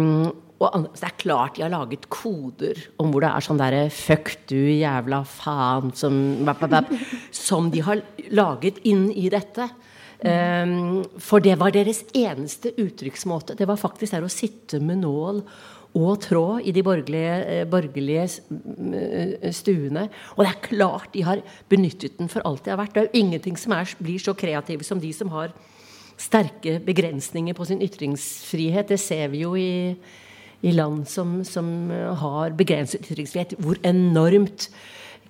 og 0.59 0.88
det 0.90 1.07
er 1.07 1.18
klart 1.21 1.57
de 1.57 1.62
har 1.62 1.71
laget 1.71 2.09
koder 2.11 2.81
om 2.99 3.12
hvor 3.12 3.23
det 3.23 3.31
er 3.31 3.44
sånn 3.47 3.61
derre 3.61 3.85
'fuck 3.94 4.33
du, 4.51 4.59
jævla 4.59 5.23
faen' 5.23 5.94
som, 5.94 6.16
som 7.31 7.71
de 7.71 7.83
har 7.87 8.03
laget 8.31 8.81
inn 8.85 9.11
i 9.12 9.29
dette. 9.31 9.68
Um, 10.18 11.05
for 11.23 11.38
det 11.38 11.55
var 11.61 11.71
deres 11.71 12.03
eneste 12.11 12.73
uttrykksmåte. 12.75 13.55
Det 13.55 13.68
var 13.68 13.79
faktisk 13.79 14.16
der 14.16 14.27
å 14.27 14.33
sitte 14.33 14.81
med 14.83 15.05
nål 15.05 15.44
og 15.94 16.21
tråd 16.21 16.66
i 16.66 16.73
de 16.75 16.83
borgerlige, 16.83 17.37
eh, 17.47 17.64
borgerlige 17.64 18.25
eh, 18.25 19.53
stuene. 19.55 20.09
Og 20.37 20.44
det 20.44 20.51
er 20.51 20.66
klart 20.66 21.12
de 21.14 21.23
har 21.23 21.42
benyttet 21.71 22.18
den 22.18 22.29
for 22.29 22.42
alt 22.44 22.64
det 22.64 22.75
har 22.75 22.83
vært. 22.83 22.94
Det 22.94 23.03
er 23.03 23.09
jo 23.09 23.23
ingenting 23.23 23.57
som 23.57 23.73
er, 23.73 23.94
blir 23.99 24.18
så 24.18 24.35
kreative 24.35 24.85
som 24.85 25.01
de 25.01 25.12
som 25.12 25.31
har 25.33 25.55
sterke 26.18 26.79
begrensninger 26.85 27.55
på 27.55 27.64
sin 27.64 27.83
ytringsfrihet. 27.83 28.88
Det 28.88 29.01
ser 29.01 29.29
vi 29.33 29.44
jo 29.47 29.55
i, 29.57 29.97
i 30.66 30.73
land 30.75 31.07
som, 31.09 31.40
som, 31.47 31.90
har 32.23 32.57
begrenset 32.59 33.07
ytringsfrihet. 33.07 33.57
Hvor 33.62 33.79
enormt 33.87 34.68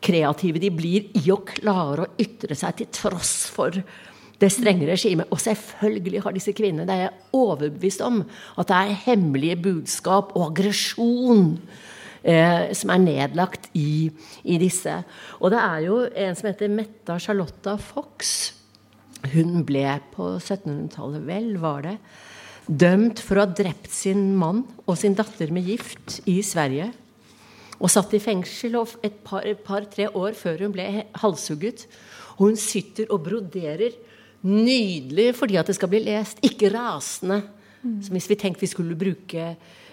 kreative 0.04 0.60
de 0.62 0.70
blir 0.72 1.08
i 1.18 1.24
å 1.34 1.40
klare 1.46 2.06
å 2.06 2.12
ytre 2.22 2.56
seg 2.56 2.78
til 2.78 2.90
tross 2.94 3.34
for 3.52 3.74
det 4.38 4.50
strenge 4.54 4.86
regimet. 4.88 5.28
Og 5.34 5.42
selvfølgelig 5.42 6.22
har 6.24 6.36
disse 6.36 6.54
kvinnene, 6.56 6.86
det 6.86 6.94
er 6.94 7.04
jeg 7.08 7.38
overbevist 7.38 8.04
om, 8.06 8.22
at 8.58 8.70
det 8.70 8.78
er 8.78 9.00
hemmelige 9.08 9.58
budskap 9.64 10.34
og 10.38 10.52
aggresjon 10.52 11.56
eh, 12.22 12.70
som 12.78 12.94
er 12.94 13.02
nedlagt 13.02 13.68
i, 13.78 14.08
i, 14.44 14.58
disse. 14.62 15.00
Og 15.42 15.52
det 15.54 15.64
er 15.64 15.84
jo 15.88 16.00
en 16.06 16.38
som 16.38 16.50
heter 16.50 16.72
Metta 16.72 17.18
Charlotta 17.22 17.76
Fox. 17.82 18.52
Hun 19.34 19.64
ble 19.66 19.84
på 20.14 20.36
1700-tallet, 20.38 21.24
vel, 21.26 21.56
var 21.58 21.82
det, 21.88 21.96
dømt 22.68 23.20
for 23.24 23.38
å 23.38 23.46
ha 23.46 23.50
drept 23.50 23.90
sin 23.92 24.34
mann 24.38 24.62
og 24.84 24.98
sin 25.00 25.16
datter 25.16 25.52
med 25.54 25.68
gift 25.68 26.20
i 26.28 26.38
Sverige. 26.44 26.90
Og 27.78 27.90
satt 27.92 28.12
i 28.16 28.20
fengsel 28.22 28.76
et 29.06 29.20
par-tre 29.24 29.54
par, 29.64 30.16
år 30.18 30.36
før 30.36 30.64
hun 30.66 30.74
ble 30.74 30.86
halshugget. 31.22 31.86
Og 32.38 32.50
hun 32.50 32.60
sitter 32.60 33.10
og 33.14 33.24
broderer 33.26 33.94
nydelig 34.46 35.32
fordi 35.38 35.58
at 35.58 35.70
det 35.70 35.76
skal 35.78 35.90
bli 35.90 36.02
lest. 36.04 36.42
Ikke 36.46 36.72
rasende. 36.74 37.42
Mm. 37.82 38.00
Som 38.02 38.18
hvis 38.18 38.28
vi 38.30 38.38
tenkte 38.38 38.64
vi 38.64 38.70
skulle 38.72 38.98
bruke 38.98 39.44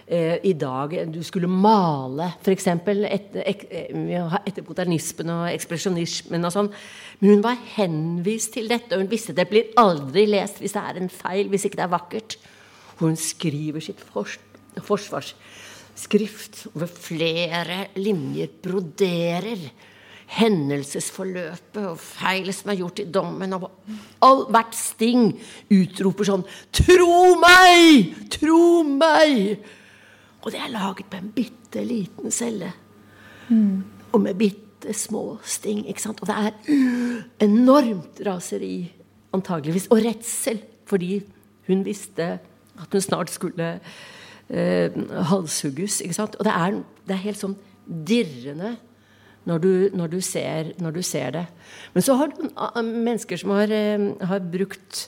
eh, 0.08 0.40
i 0.42 0.56
dag 0.58 0.96
Du 1.14 1.20
skulle 1.22 1.46
male, 1.46 2.32
f.eks. 2.42 2.68
Et, 2.74 3.38
et, 3.46 3.66
etter 3.70 4.66
modernismen 4.66 5.30
og 5.36 5.46
ekspresjonismen 5.54 6.50
og 6.50 6.56
sånn. 6.56 6.72
Men 7.22 7.36
hun 7.36 7.46
var 7.46 7.62
henvist 7.78 8.56
til 8.58 8.68
dette, 8.72 8.96
og 8.96 9.06
hun 9.06 9.14
visste 9.14 9.38
det 9.38 9.46
blir 9.52 9.70
aldri 9.78 10.26
lest 10.34 10.60
hvis 10.64 10.74
det 10.74 10.86
er 10.90 11.02
en 11.04 11.14
feil, 11.14 11.54
hvis 11.54 11.70
ikke 11.70 11.84
det 11.84 11.86
er 11.86 11.94
vakkert. 11.94 12.40
Hun 13.02 13.16
skriver 13.20 13.80
sitt 13.84 14.00
forsvarsskrift 14.86 16.68
over 16.76 16.88
flere 16.88 17.88
linjer, 18.00 18.48
broderer 18.64 19.60
hendelsesforløpet 20.36 21.84
og 21.86 22.00
feil 22.02 22.50
som 22.56 22.72
er 22.72 22.80
gjort 22.80 23.02
i 23.04 23.08
dommen. 23.14 23.54
Og 23.58 23.72
all, 24.26 24.46
hvert 24.54 24.76
sting 24.78 25.34
utroper 25.72 26.26
sånn 26.28 26.46
'Tro 26.72 27.36
meg! 27.42 28.16
Tro 28.34 28.84
meg!' 28.84 29.60
Og 30.46 30.52
det 30.54 30.62
er 30.62 30.74
laget 30.74 31.10
på 31.10 31.18
en 31.18 31.32
bitte 31.34 31.82
liten 31.82 32.32
celle. 32.32 32.74
Mm. 33.50 33.84
Og 34.14 34.22
med 34.22 34.38
bitte 34.38 34.94
små 34.94 35.40
sting. 35.44 35.88
ikke 35.90 36.02
sant? 36.02 36.22
Og 36.22 36.28
det 36.28 36.36
er 36.36 36.54
enormt 37.42 38.22
raseri, 38.26 38.94
antageligvis. 39.34 39.88
Og 39.90 40.04
redsel, 40.06 40.62
fordi 40.86 41.24
hun 41.68 41.82
visste 41.86 42.40
at 42.82 42.92
hun 42.92 43.04
snart 43.04 43.32
skulle 43.34 43.70
eh, 44.50 44.98
halshugges. 45.32 46.02
ikke 46.02 46.18
sant? 46.18 46.36
Og 46.40 46.48
det 46.48 46.54
er, 46.54 46.82
det 47.08 47.16
er 47.16 47.26
helt 47.28 47.42
sånn 47.42 47.56
dirrende 47.86 48.76
når 49.46 49.62
du, 49.62 49.72
når, 49.94 50.08
du 50.16 50.20
ser, 50.26 50.74
når 50.82 50.98
du, 50.98 51.02
ser, 51.06 51.30
det. 51.36 51.46
Men 51.94 52.06
så 52.06 52.16
har 52.18 52.34
du 52.34 52.48
mennesker 52.82 53.38
som 53.38 53.54
har, 53.54 53.72
eh, 53.72 54.08
har 54.26 54.42
brukt 54.52 55.06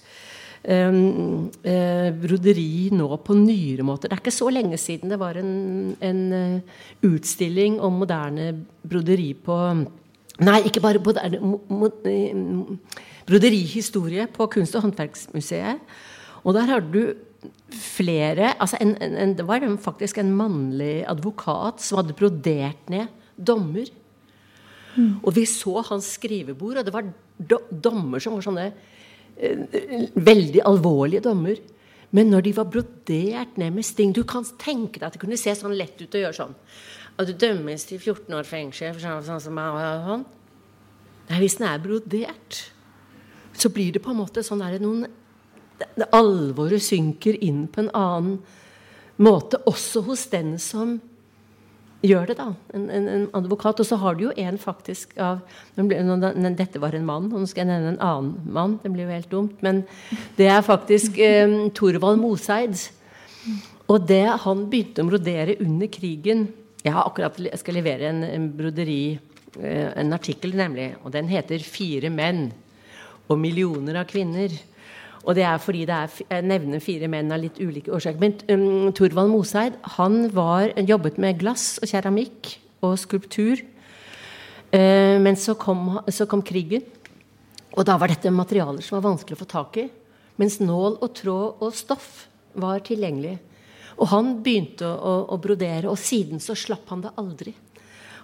um, 0.67 1.47
uh, 1.65 2.09
broderi 2.21 2.89
nå 2.93 3.07
på 3.25 3.37
nyere 3.37 3.85
måter. 3.87 4.09
Det 4.09 4.17
er 4.17 4.23
ikke 4.23 4.35
så 4.35 4.49
lenge 4.53 4.77
siden 4.81 5.13
det 5.13 5.19
var 5.21 5.39
en, 5.39 5.95
en 6.03 6.21
uh, 6.33 6.83
utstilling 7.07 7.79
om 7.81 8.01
moderne 8.03 8.51
broderi 8.87 9.33
på 9.33 9.61
Nei, 10.37 10.59
ikke 10.69 10.83
bare 10.83 10.99
moderne 11.01 11.39
mo, 11.41 11.57
mo, 11.65 11.87
broderihistorie 13.25 14.27
på 14.29 14.45
Kunst- 14.53 14.75
og 14.77 14.83
håndverksmuseet. 14.83 15.79
Og 16.47 16.55
der 16.55 16.69
har 16.71 16.83
du 16.83 17.01
flere 17.69 18.53
altså 18.55 18.77
en, 18.81 18.95
en, 19.03 19.33
Det 19.35 19.45
var 19.45 19.61
faktisk 19.83 20.17
en 20.17 20.31
mannlig 20.33 21.03
advokat 21.05 21.83
som 21.83 21.99
hadde 21.99 22.15
brodert 22.17 22.89
ned 22.89 23.11
dommer 23.37 23.91
Mm. 24.97 25.17
Og 25.21 25.33
vi 25.35 25.45
så 25.49 25.81
hans 25.91 26.11
skrivebord, 26.17 26.79
og 26.79 26.85
det 26.85 26.93
var 26.93 27.09
do 27.37 27.59
dommer 27.69 28.21
som 28.23 28.37
var 28.37 28.45
sånne 28.45 28.67
eh, 29.37 30.07
veldig 30.15 30.63
alvorlige 30.65 31.21
dommer. 31.27 31.59
Men 32.15 32.31
når 32.31 32.47
de 32.47 32.53
var 32.55 32.69
brodert 32.71 33.57
ned 33.59 33.75
med 33.75 33.83
sting 33.83 34.13
Du 34.15 34.21
kan 34.23 34.45
tenke 34.57 34.95
deg 34.95 35.09
at 35.09 35.17
det 35.17 35.19
kunne 35.19 35.37
se 35.37 35.51
sånn 35.59 35.75
lett 35.75 35.99
ut 35.99 36.15
å 36.15 36.23
gjøre 36.23 36.37
sånn. 36.37 36.55
At 37.19 37.27
du 37.27 37.35
dømmes 37.35 37.85
til 37.89 37.99
14 37.99 38.33
år 38.37 38.47
fengsel 38.47 38.97
sånn, 39.01 39.25
sånn 39.27 39.43
som. 39.43 39.61
Sånn. 40.07 40.25
Nei, 41.27 41.39
hvis 41.43 41.57
den 41.59 41.67
er 41.67 41.83
brodert, 41.83 42.61
så 43.57 43.69
blir 43.73 43.91
det 43.93 44.01
på 44.05 44.13
en 44.13 44.21
måte 44.21 44.45
sånn 44.45 44.63
der 44.63 44.79
noen 44.81 45.05
det, 45.77 46.07
Alvoret 46.15 46.83
synker 46.83 47.37
inn 47.43 47.65
på 47.71 47.83
en 47.83 47.93
annen 47.97 48.39
måte, 49.17 49.59
også 49.69 50.03
hos 50.07 50.27
den 50.31 50.55
som 50.61 50.97
gjør 52.05 52.29
det, 52.29 52.35
da. 52.39 52.51
En, 52.75 52.85
en, 52.93 53.07
en, 53.09 53.25
advokat. 53.37 53.81
Og 53.81 53.89
så 53.89 53.97
har 54.01 54.17
du 54.17 54.27
jo 54.27 54.35
en 54.37 54.59
faktisk 54.61 55.15
av 55.21 55.41
Dette 55.77 56.81
var 56.81 56.95
en 56.95 57.07
mann, 57.07 57.31
og 57.31 57.41
nå 57.41 57.49
skal 57.49 57.65
jeg 57.65 57.71
nevne 57.71 57.95
en 57.95 58.03
annen 58.03 58.53
mann. 58.53 58.77
Det 58.83 58.91
blir 58.93 59.07
jo 59.07 59.15
helt 59.15 59.31
dumt. 59.31 59.63
Men 59.65 59.83
det 60.37 60.49
er 60.51 60.65
faktisk 60.65 61.17
eh, 61.17 61.57
Thorvald 61.77 62.21
Moseid. 62.21 62.77
Og 63.87 64.07
det 64.07 64.25
han 64.43 64.65
begynte 64.69 65.03
å 65.03 65.07
brodere 65.07 65.55
under 65.63 65.87
krigen 65.87 66.49
Jeg 66.83 66.91
har 66.91 67.05
akkurat 67.07 67.37
jeg 67.39 67.59
skal 67.61 67.77
levere 67.77 68.09
en, 68.09 68.19
en 68.23 68.47
broderi, 68.55 69.17
eh, 69.59 69.89
en 69.97 70.13
artikkel, 70.15 70.53
nemlig. 70.55 70.93
Og 71.03 71.11
den 71.11 71.27
heter 71.27 71.59
'Fire 71.59 72.11
menn 72.13 72.51
og 73.27 73.39
millioner 73.39 73.99
av 73.99 74.07
kvinner'. 74.07 74.55
Og 75.25 75.35
det 75.37 75.45
er 75.47 75.61
fordi 75.61 75.85
det 75.87 75.95
er, 75.95 76.19
jeg 76.29 76.45
nevner 76.47 76.83
fire 76.83 77.09
menn 77.11 77.33
av 77.33 77.41
litt 77.41 77.59
ulike 77.59 77.91
årsaker. 77.93 78.21
Men 78.21 78.37
um, 78.51 78.91
Thorvald 78.95 79.31
Moseid 79.33 79.79
han 79.97 80.27
var, 80.35 80.71
jobbet 80.77 81.19
med 81.21 81.39
glass 81.41 81.77
og 81.81 81.89
keramikk 81.91 82.53
og 82.85 82.97
skulptur. 83.01 83.63
Uh, 84.71 85.17
men 85.23 85.39
så 85.39 85.57
kom, 85.59 85.97
så 86.11 86.27
kom, 86.29 86.43
krigen, 86.45 86.85
og 87.77 87.85
da 87.87 87.97
var 87.99 88.11
dette 88.11 88.31
materialer 88.33 88.83
som 88.83 88.97
var 88.97 89.09
vanskelig 89.11 89.37
å 89.37 89.41
få 89.43 89.49
tak 89.51 89.81
i. 89.83 89.87
Mens 90.37 90.59
nål 90.61 90.99
og 91.01 91.13
tråd 91.17 91.63
og 91.65 91.75
stoff 91.75 92.27
var 92.57 92.81
tilgjengelig. 92.85 93.37
Og 93.97 94.09
han 94.11 94.35
begynte 94.45 94.85
å, 94.85 95.13
å, 95.33 95.37
brodere, 95.41 95.89
og 95.89 95.97
siden 95.97 96.41
så 96.41 96.55
slapp 96.57 96.89
han 96.93 97.01
det 97.05 97.13
aldri. 97.17 97.53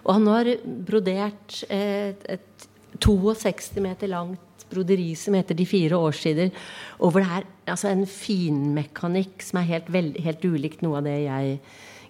Og 0.04 0.12
han 0.14 0.28
har 0.30 0.50
brodert 0.86 1.62
et, 1.72 2.26
et 2.30 2.66
62 3.02 3.82
meter 3.82 4.10
langt 4.12 4.53
broderi 4.74 5.14
som 5.16 5.34
heter 5.34 5.54
'De 5.54 5.66
fire 5.66 5.96
årstider'. 5.96 6.52
Og 6.98 7.10
hvor 7.10 7.20
det 7.20 7.30
er 7.30 7.44
altså, 7.66 7.88
en 7.88 8.06
finmekanikk 8.06 9.42
som 9.42 9.58
er 9.58 9.70
helt, 9.70 9.92
veld, 9.92 10.18
helt 10.20 10.44
ulikt 10.44 10.82
noe 10.82 10.98
av 10.98 11.04
det 11.04 11.18
jeg 11.24 11.60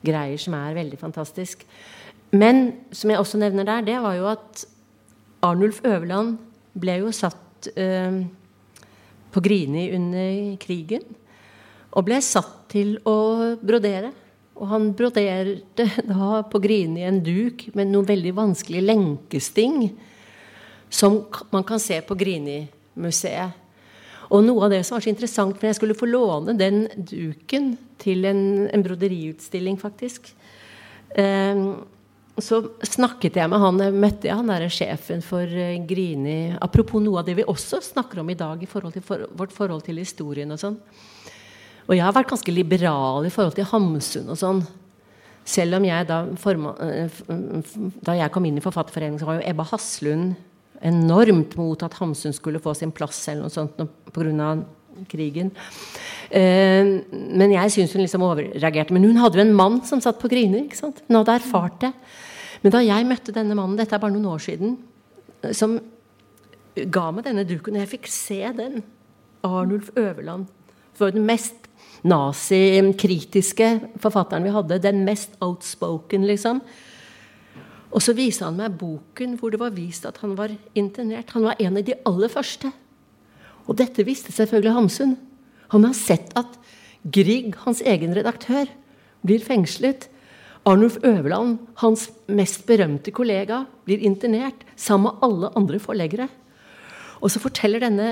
greier, 0.04 0.38
som 0.38 0.54
er 0.54 0.74
veldig 0.74 0.98
fantastisk. 0.98 1.64
Men 2.32 2.72
som 2.92 3.10
jeg 3.10 3.18
også 3.18 3.38
nevner 3.38 3.64
der, 3.64 3.84
det 3.86 4.00
var 4.02 4.14
jo 4.18 4.26
at 4.26 4.64
Arnulf 5.44 5.80
Øverland 5.84 6.38
ble 6.80 6.98
jo 7.04 7.12
satt 7.14 7.68
eh, 7.76 8.24
på 9.30 9.42
Grini 9.44 9.90
under 9.94 10.56
krigen. 10.62 11.04
Og 11.94 12.06
ble 12.08 12.18
satt 12.24 12.64
til 12.72 12.96
å 13.06 13.54
brodere. 13.62 14.10
Og 14.58 14.70
han 14.70 14.90
broderte 14.96 15.86
da 16.10 16.42
på 16.50 16.60
Grini 16.62 17.04
en 17.06 17.20
duk 17.24 17.68
med 17.74 17.90
noen 17.90 18.08
veldig 18.08 18.34
vanskelige 18.36 18.88
lenkesting 18.88 19.78
som 20.88 21.22
man 21.50 21.64
kan 21.66 21.80
se 21.82 22.00
på 22.04 22.16
Grini-museet. 22.18 23.60
Og 24.32 24.44
noe 24.44 24.66
av 24.66 24.72
det 24.72 24.82
som 24.86 24.96
var 24.96 25.04
så 25.04 25.12
interessant 25.12 25.58
for 25.58 25.68
jeg 25.68 25.78
skulle 25.78 25.96
få 25.98 26.08
låne 26.08 26.54
den 26.56 26.86
duken 26.96 27.74
til 28.00 28.24
en, 28.28 28.68
en 28.72 28.84
broderiutstilling, 28.84 29.76
faktisk 29.80 30.30
eh, 31.16 31.60
Så 32.40 32.60
snakket 32.82 33.36
jeg 33.38 33.50
med 33.50 33.62
han, 33.62 33.82
møtte 33.94 34.28
jeg 34.30 34.38
han 34.38 34.50
der 34.50 34.66
sjefen 34.72 35.22
for 35.24 35.44
eh, 35.44 35.76
Grini 35.86 36.54
Apropos 36.56 37.02
noe 37.04 37.20
av 37.20 37.28
det 37.28 37.36
vi 37.38 37.46
også 37.46 37.82
snakker 37.84 38.22
om 38.22 38.32
i 38.32 38.38
dag 38.38 38.62
i 38.62 38.70
forhold 38.70 38.96
til 38.96 39.04
for, 39.04 39.26
vårt 39.36 39.54
forhold 39.54 39.84
til 39.86 40.00
historien 40.02 40.50
og 40.50 40.62
sånn. 40.62 40.80
Og 41.84 41.92
jeg 41.92 42.04
har 42.06 42.16
vært 42.16 42.32
ganske 42.32 42.54
liberal 42.54 43.26
i 43.28 43.32
forhold 43.32 43.58
til 43.58 43.68
Hamsun 43.68 44.32
og 44.32 44.40
sånn. 44.40 44.64
Selv 45.44 45.76
om 45.76 45.84
jeg 45.84 46.08
da, 46.08 46.22
forma, 46.40 46.72
eh, 46.80 47.22
da 48.00 48.16
jeg 48.16 48.32
kom 48.32 48.48
inn 48.48 48.56
i 48.56 48.64
Forfatterforeningen, 48.64 49.20
så 49.20 49.28
var 49.28 49.38
jo 49.38 49.48
Ebba 49.50 49.66
Haslund 49.68 50.32
enormt 50.84 51.56
mot 51.58 51.82
at 51.86 51.96
Hamsun 52.00 52.34
skulle 52.36 52.62
få 52.62 52.74
sin 52.76 52.92
plass 52.94 53.22
eller 53.28 53.46
noe 53.46 53.54
sånt 53.54 53.78
pga. 54.14 54.54
krigen. 55.10 55.50
Eh, 56.30 56.86
men 57.10 57.50
jeg 57.50 57.72
syns 57.74 57.94
hun 57.96 58.04
liksom 58.04 58.22
overreagerte. 58.22 58.94
Men 58.94 59.08
hun 59.08 59.18
hadde 59.18 59.40
jo 59.40 59.46
en 59.46 59.56
mann 59.56 59.80
som 59.82 60.00
satt 60.00 60.20
på 60.20 60.30
griner. 60.30 60.68
Hun 60.70 61.18
hadde 61.18 61.34
erfart 61.34 61.80
det. 61.82 61.92
Men 62.62 62.72
da 62.72 62.80
jeg 62.84 63.08
møtte 63.08 63.34
denne 63.34 63.56
mannen, 63.58 63.76
dette 63.76 63.96
er 63.96 64.00
bare 64.00 64.14
noen 64.14 64.30
år 64.36 64.44
siden, 64.44 64.78
som 65.52 65.80
ga 66.74 67.10
meg 67.12 67.26
denne 67.26 67.44
duken, 67.46 67.76
og 67.76 67.82
jeg 67.82 67.90
fikk 67.90 68.08
se 68.10 68.40
den 68.56 68.82
Arnulf 69.44 69.90
Øverland 70.00 70.46
for 70.96 71.12
den 71.12 71.26
mest 71.26 71.68
nazikritiske 72.04 73.68
forfatteren 74.00 74.46
vi 74.46 74.54
hadde. 74.54 74.80
Den 74.82 75.04
mest 75.04 75.36
outspoken, 75.44 76.26
liksom. 76.28 76.62
Og 77.94 78.02
så 78.02 78.14
viste 78.16 78.46
han 78.46 78.58
meg 78.58 78.74
boken 78.80 79.36
hvor 79.38 79.54
det 79.54 79.60
var 79.62 79.74
vist 79.76 80.06
at 80.08 80.18
han 80.24 80.34
var 80.38 80.52
internert. 80.74 81.30
Han 81.36 81.46
var 81.46 81.60
en 81.62 81.78
av 81.78 81.86
de 81.86 81.94
aller 82.08 82.32
første. 82.32 82.72
Og 83.70 83.78
dette 83.78 84.04
visste 84.06 84.34
selvfølgelig 84.34 84.74
Hamsun. 84.74 85.14
Han 85.72 85.86
har 85.86 85.94
sett 85.96 86.34
at 86.38 86.58
Grieg, 87.04 87.54
hans 87.64 87.82
egen 87.84 88.14
redaktør, 88.16 88.66
blir 89.24 89.44
fengslet. 89.44 90.08
Arnulf 90.64 90.96
Øverland, 91.04 91.58
hans 91.82 92.08
mest 92.26 92.64
berømte 92.66 93.12
kollega, 93.12 93.64
blir 93.84 94.00
internert 94.00 94.64
sammen 94.76 95.12
med 95.12 95.24
alle 95.26 95.52
andre 95.60 95.80
forleggere. 95.80 96.28
Og 97.20 97.30
så 97.30 97.40
forteller 97.40 97.84
denne 97.84 98.08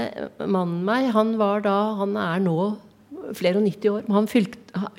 mannen 0.47 0.85
meg 0.87 1.11
Han 1.13 1.35
var 1.41 1.65
da, 1.65 1.77
han 1.99 2.17
er 2.17 2.41
nå 2.45 2.77
flere 3.37 3.59
og 3.59 3.67
90 3.67 3.91
år. 3.91 4.05
Men 4.07 4.19
han, 4.21 4.29
fylte, 4.29 4.59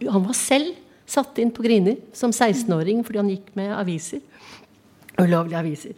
han 0.09 0.25
var 0.25 0.37
selv 0.37 0.75
satt 1.05 1.39
inn 1.41 1.51
på 1.53 1.63
Grini 1.65 1.95
som 2.15 2.31
16-åring 2.31 3.01
fordi 3.05 3.21
han 3.21 3.31
gikk 3.31 3.53
med 3.57 3.73
aviser. 3.75 4.21
Ulovlige 5.21 5.59
aviser. 5.59 5.97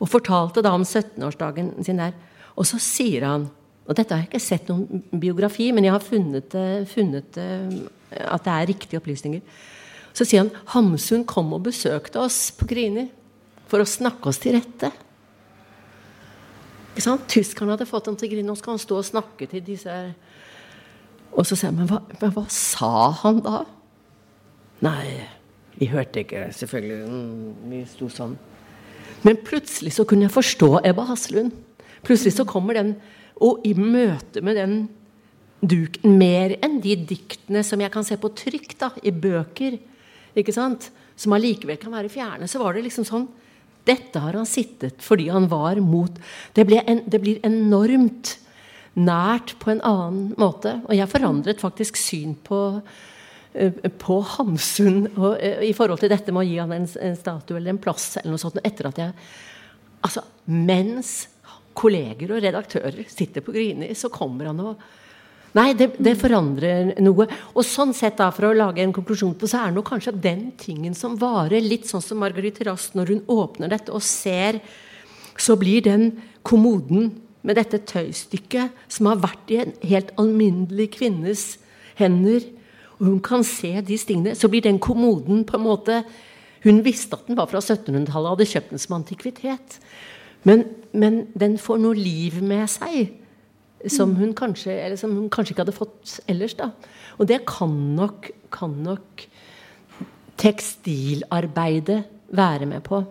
Og 0.00 0.10
fortalte 0.12 0.64
da 0.64 0.74
om 0.76 0.84
17-årsdagen 0.84 1.72
sin 1.84 2.02
der. 2.02 2.12
Og 2.56 2.68
så 2.68 2.80
sier 2.82 3.24
han 3.28 3.48
Og 3.86 3.94
dette 3.94 4.10
har 4.16 4.24
jeg 4.24 4.32
ikke 4.32 4.42
sett 4.42 4.66
noen 4.66 5.04
biografi, 5.22 5.68
men 5.70 5.84
jeg 5.86 5.92
har 5.94 6.02
funnet, 6.02 6.54
funnet 6.90 7.36
at 7.38 8.42
det 8.42 8.50
er 8.50 8.66
riktige 8.66 8.98
opplysninger. 8.98 9.44
Så 10.10 10.24
sier 10.26 10.42
han 10.42 10.50
Hamsun 10.72 11.22
kom 11.22 11.52
og 11.54 11.68
besøkte 11.68 12.18
oss 12.18 12.48
på 12.58 12.66
Grini 12.66 13.04
for 13.70 13.78
å 13.78 13.86
snakke 13.86 14.26
oss 14.26 14.40
til 14.42 14.56
rette. 14.56 14.90
Ikke 16.96 17.04
sant? 17.04 17.28
Tyskerne 17.30 17.76
hadde 17.76 17.86
fått 17.86 18.10
ham 18.10 18.18
til 18.18 18.32
Grini, 18.32 18.48
nå 18.48 18.58
skal 18.58 18.74
han 18.74 18.82
stå 18.82 18.98
og 18.98 19.06
snakke 19.06 19.46
til 19.54 19.62
disse 19.62 19.94
Og 21.36 21.46
så 21.46 21.54
sier 21.54 21.70
han 21.70 21.78
men 21.84 21.90
hva, 21.90 22.02
men 22.18 22.34
hva 22.34 22.46
sa 22.50 23.10
han 23.22 23.42
da? 23.44 23.62
Nei, 24.82 25.20
vi 25.76 25.88
hørte 25.92 26.22
ikke, 26.22 26.46
selvfølgelig. 26.56 26.98
Mm, 27.08 27.70
vi 27.70 27.82
sto 27.90 28.08
sånn. 28.12 28.36
Men 29.26 29.40
plutselig 29.44 29.94
så 29.96 30.06
kunne 30.08 30.26
jeg 30.26 30.34
forstå 30.34 30.70
Ebba 30.86 31.06
Haslund. 31.10 31.52
Plutselig 32.06 32.36
så 32.36 32.46
kommer 32.48 32.78
den 32.78 32.96
Og 33.36 33.60
i 33.68 33.74
møte 33.76 34.40
med 34.40 34.56
den 34.56 34.76
duken 35.60 36.14
mer 36.16 36.54
enn 36.64 36.78
de 36.80 36.94
diktene 36.96 37.60
som 37.60 37.82
jeg 37.82 37.92
kan 37.92 38.04
se 38.06 38.16
på 38.16 38.30
trykk 38.32 38.70
da, 38.80 38.88
i 39.04 39.12
bøker, 39.12 39.76
ikke 40.32 40.54
sant? 40.56 40.88
som 41.16 41.32
allikevel 41.36 41.76
kan 41.80 41.92
være 41.92 42.12
fjerne, 42.12 42.48
så 42.48 42.60
var 42.60 42.76
det 42.76 42.86
liksom 42.86 43.04
sånn 43.08 43.26
Dette 43.86 44.18
har 44.18 44.34
han 44.34 44.48
sittet 44.48 45.04
fordi 45.04 45.28
han 45.30 45.46
var 45.48 45.78
mot 45.84 46.16
Det, 46.56 46.64
en, 46.64 47.04
det 47.06 47.20
blir 47.22 47.44
enormt 47.46 48.38
nært 48.96 49.54
på 49.60 49.70
en 49.70 49.82
annen 49.84 50.32
måte. 50.40 50.78
Og 50.88 50.96
jeg 50.96 51.12
forandret 51.12 51.60
faktisk 51.60 51.98
syn 52.00 52.34
på 52.34 52.80
på 53.98 54.18
Hamsun 54.34 55.06
og, 55.16 55.36
eh, 55.40 55.62
i 55.68 55.72
forhold 55.76 56.02
til 56.02 56.12
dette 56.12 56.32
med 56.34 56.44
å 56.44 56.48
gi 56.48 56.58
han 56.60 56.74
en, 56.76 56.88
en 57.00 57.16
statue 57.16 57.56
eller 57.56 57.74
en 57.74 57.80
plass 57.82 58.16
eller 58.20 58.34
noe 58.34 58.42
sånt, 58.42 58.60
etter 58.64 58.90
at 58.92 59.04
jeg 59.04 59.18
Altså, 60.06 60.20
mens 60.52 61.10
kolleger 61.74 62.30
og 62.36 62.42
redaktører 62.44 63.08
sitter 63.10 63.42
på 63.42 63.50
Grini, 63.56 63.88
så 63.96 64.10
kommer 64.12 64.52
han 64.52 64.60
og 64.62 64.84
Nei, 65.56 65.70
det, 65.72 65.94
det, 66.04 66.12
forandrer 66.20 66.90
noe. 67.00 67.24
Og 67.56 67.64
sånn 67.64 67.94
sett, 67.96 68.18
da, 68.18 68.26
for 68.34 68.50
å 68.50 68.56
lage 68.56 68.82
en 68.84 68.92
konklusjon 68.92 69.32
på, 69.40 69.48
så 69.48 69.62
er 69.64 69.72
det 69.72 69.84
kanskje 69.88 70.12
den 70.12 70.50
tingen 70.60 70.92
som 70.94 71.14
varer, 71.16 71.64
litt 71.64 71.88
sånn 71.88 72.04
som 72.04 72.20
Marguerite 72.20 72.66
Rast 72.68 72.92
når 72.92 73.14
hun 73.14 73.22
åpner 73.32 73.72
dette 73.72 73.94
og 73.96 74.04
ser, 74.04 74.58
så 75.40 75.56
blir 75.56 75.80
den 75.86 76.10
kommoden 76.44 77.08
med 77.40 77.56
dette 77.56 77.80
tøystykket, 77.88 78.84
som 78.92 79.08
har 79.08 79.22
vært 79.22 79.54
i 79.54 79.62
en 79.62 79.72
helt 79.80 80.12
alminnelig 80.20 80.90
kvinnes 80.98 81.46
hender 81.96 82.44
og 82.98 83.06
hun 83.06 83.20
kan 83.20 83.44
se 83.44 83.74
de 83.84 83.98
stingene, 84.00 84.34
så 84.34 84.48
blir 84.48 84.64
den 84.64 84.80
kommoden 84.82 85.44
på 85.44 85.58
en 85.58 85.66
måte 85.66 86.04
Hun 86.64 86.80
visste 86.82 87.14
at 87.14 87.28
den 87.28 87.36
var 87.36 87.46
fra 87.46 87.60
1700-tallet 87.60 88.26
og 88.26 88.32
hadde 88.32 88.46
kjøpt 88.50 88.70
den 88.72 88.80
som 88.80 88.94
antikvitet. 88.96 89.76
Men, 90.42 90.64
men, 90.90 91.26
den 91.38 91.58
får 91.62 91.78
noe 91.78 91.94
liv 91.94 92.40
med 92.42 92.64
seg 92.72 93.12
som 93.92 94.16
hun 94.18 94.32
kanskje, 94.34 94.74
som 94.98 95.12
hun 95.14 95.28
kanskje 95.30 95.52
ikke 95.52 95.62
hadde 95.62 95.76
fått 95.76 96.16
ellers. 96.26 96.56
da. 96.58 96.72
Og 97.20 97.28
det 97.28 97.44
kan 97.46 97.70
nok, 97.70 98.30
kan 98.50 98.74
nok 98.82 99.26
tekstilarbeidet 100.40 102.02
være 102.34 102.66
med 102.66 102.82
på. 102.82 103.04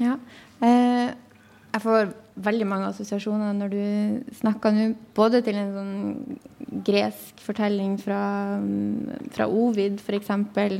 Ja. 0.00 0.18
Eh, 0.60 1.14
jeg 1.72 1.82
får 1.82 2.12
veldig 2.44 2.66
mange 2.68 2.90
assosiasjoner 2.90 3.56
når 3.56 3.72
du 3.72 4.34
snakker 4.40 4.74
nå, 4.76 4.86
både 5.16 5.42
til 5.46 5.58
en 5.60 5.72
sånn 5.74 6.84
gresk 6.86 7.40
fortelling 7.42 7.96
fra, 8.00 8.20
fra 9.34 9.48
Ovid, 9.50 9.98
f.eks. 10.00 10.30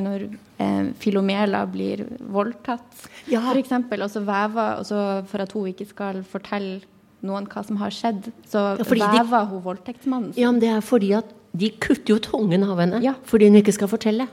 når 0.01 0.27
eh, 0.31 0.93
Filomela 1.03 1.65
blir 1.71 2.05
voldtatt, 2.31 3.09
ja. 3.31 3.43
f.eks. 3.43 3.75
Og 3.91 4.07
så 4.13 4.25
vever, 4.25 4.85
for 5.31 5.45
at 5.45 5.57
hun 5.57 5.71
ikke 5.73 5.89
skal 5.91 6.23
fortelle 6.27 6.81
noen 7.27 7.49
hva 7.51 7.63
som 7.67 7.81
har 7.81 7.93
skjedd, 7.93 8.31
så 8.49 8.71
ja, 8.79 8.87
vever 8.87 9.51
hun 9.51 9.65
voldtektsmannen. 9.67 10.35
Ja, 10.41 10.53
men 10.53 10.63
det 10.63 10.73
er 10.73 10.85
fordi 10.85 11.13
at 11.19 11.37
de 11.51 11.73
kutter 11.83 12.15
jo 12.15 12.21
tungen 12.23 12.63
av 12.63 12.79
henne 12.79 13.01
ja. 13.03 13.17
fordi 13.27 13.49
hun 13.51 13.59
ikke 13.59 13.75
skal 13.75 13.91
fortelle. 13.91 14.29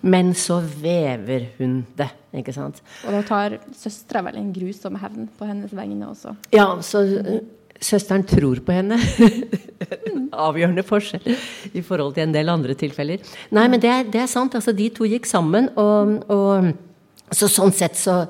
Men 0.00 0.32
så 0.38 0.60
vever 0.62 1.48
hun 1.58 1.80
det. 1.98 2.10
ikke 2.38 2.54
sant? 2.54 2.82
Og 3.06 3.14
da 3.16 3.22
tar 3.26 3.58
søstera 3.74 4.22
vel 4.28 4.38
en 4.38 4.50
grusom 4.54 4.98
hevn 5.00 5.30
på 5.38 5.48
hennes 5.48 5.72
vegne 5.74 6.10
også? 6.10 6.34
Ja, 6.54 6.68
så 6.84 7.02
uh, 7.02 7.38
søsteren 7.80 8.26
tror 8.28 8.62
på 8.64 8.76
henne. 8.76 8.98
Avgjørende 10.48 10.84
forskjell 10.86 11.26
i 11.74 11.82
forhold 11.82 12.14
til 12.14 12.28
en 12.28 12.36
del 12.36 12.52
andre 12.52 12.76
tilfeller. 12.78 13.24
Nei, 13.54 13.66
men 13.66 13.82
det 13.82 13.90
er, 13.90 14.06
det 14.06 14.22
er 14.22 14.30
sant. 14.30 14.54
altså 14.54 14.76
De 14.76 14.90
to 14.94 15.08
gikk 15.08 15.26
sammen, 15.26 15.72
og, 15.80 16.14
og 16.30 17.34
så 17.34 17.50
sånn 17.50 17.74
sett 17.74 17.98
så 17.98 18.22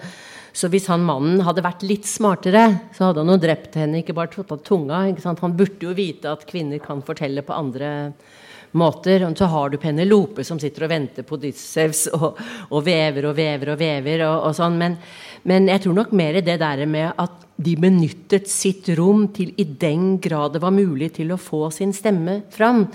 så 0.59 0.67
hvis 0.73 0.89
han 0.91 1.05
mannen 1.07 1.43
hadde 1.47 1.63
vært 1.63 1.85
litt 1.87 2.09
smartere, 2.09 2.65
så 2.97 3.11
hadde 3.11 3.23
han 3.23 3.31
jo 3.31 3.37
drept 3.39 3.77
henne, 3.79 4.01
ikke 4.01 4.17
bare 4.17 4.33
tatt 4.33 4.65
tunga. 4.67 5.05
Han 5.29 5.55
burde 5.55 5.87
jo 5.87 5.93
vite 5.95 6.33
at 6.33 6.43
kvinner 6.49 6.81
kan 6.83 7.05
fortelle 7.07 7.45
på 7.47 7.55
andre 7.55 7.91
måter. 8.09 8.39
Og 8.77 9.37
så 9.39 9.47
har 9.49 9.71
du 9.71 9.79
Penelope 9.81 10.45
som 10.45 10.59
sitter 10.61 10.85
og 10.85 10.91
venter 10.91 11.25
på 11.25 11.39
Odysseus 11.39 12.09
og, 12.13 12.37
og, 12.71 12.83
vever 12.85 13.31
og 13.31 13.37
vever 13.37 13.73
og 13.73 13.79
vever. 13.79 14.25
og, 14.27 14.49
og 14.49 14.55
sånn, 14.55 14.77
men, 14.77 14.97
men, 15.45 15.69
jeg 15.69 15.83
tror 15.83 15.95
nok 15.95 16.13
mer 16.13 16.41
det 16.43 16.59
der 16.61 16.85
med 16.87 17.13
at 17.17 17.47
de 17.57 17.75
benyttet 17.77 18.49
sitt 18.49 18.89
rom 18.99 19.29
til 19.35 19.55
i 19.57 19.65
den 19.65 20.19
grad 20.21 20.53
det 20.55 20.63
var 20.63 20.71
mulig 20.75 21.15
til 21.17 21.33
å 21.33 21.41
få 21.41 21.71
sin 21.75 21.93
stemme 21.93 22.43
fram. 22.51 22.87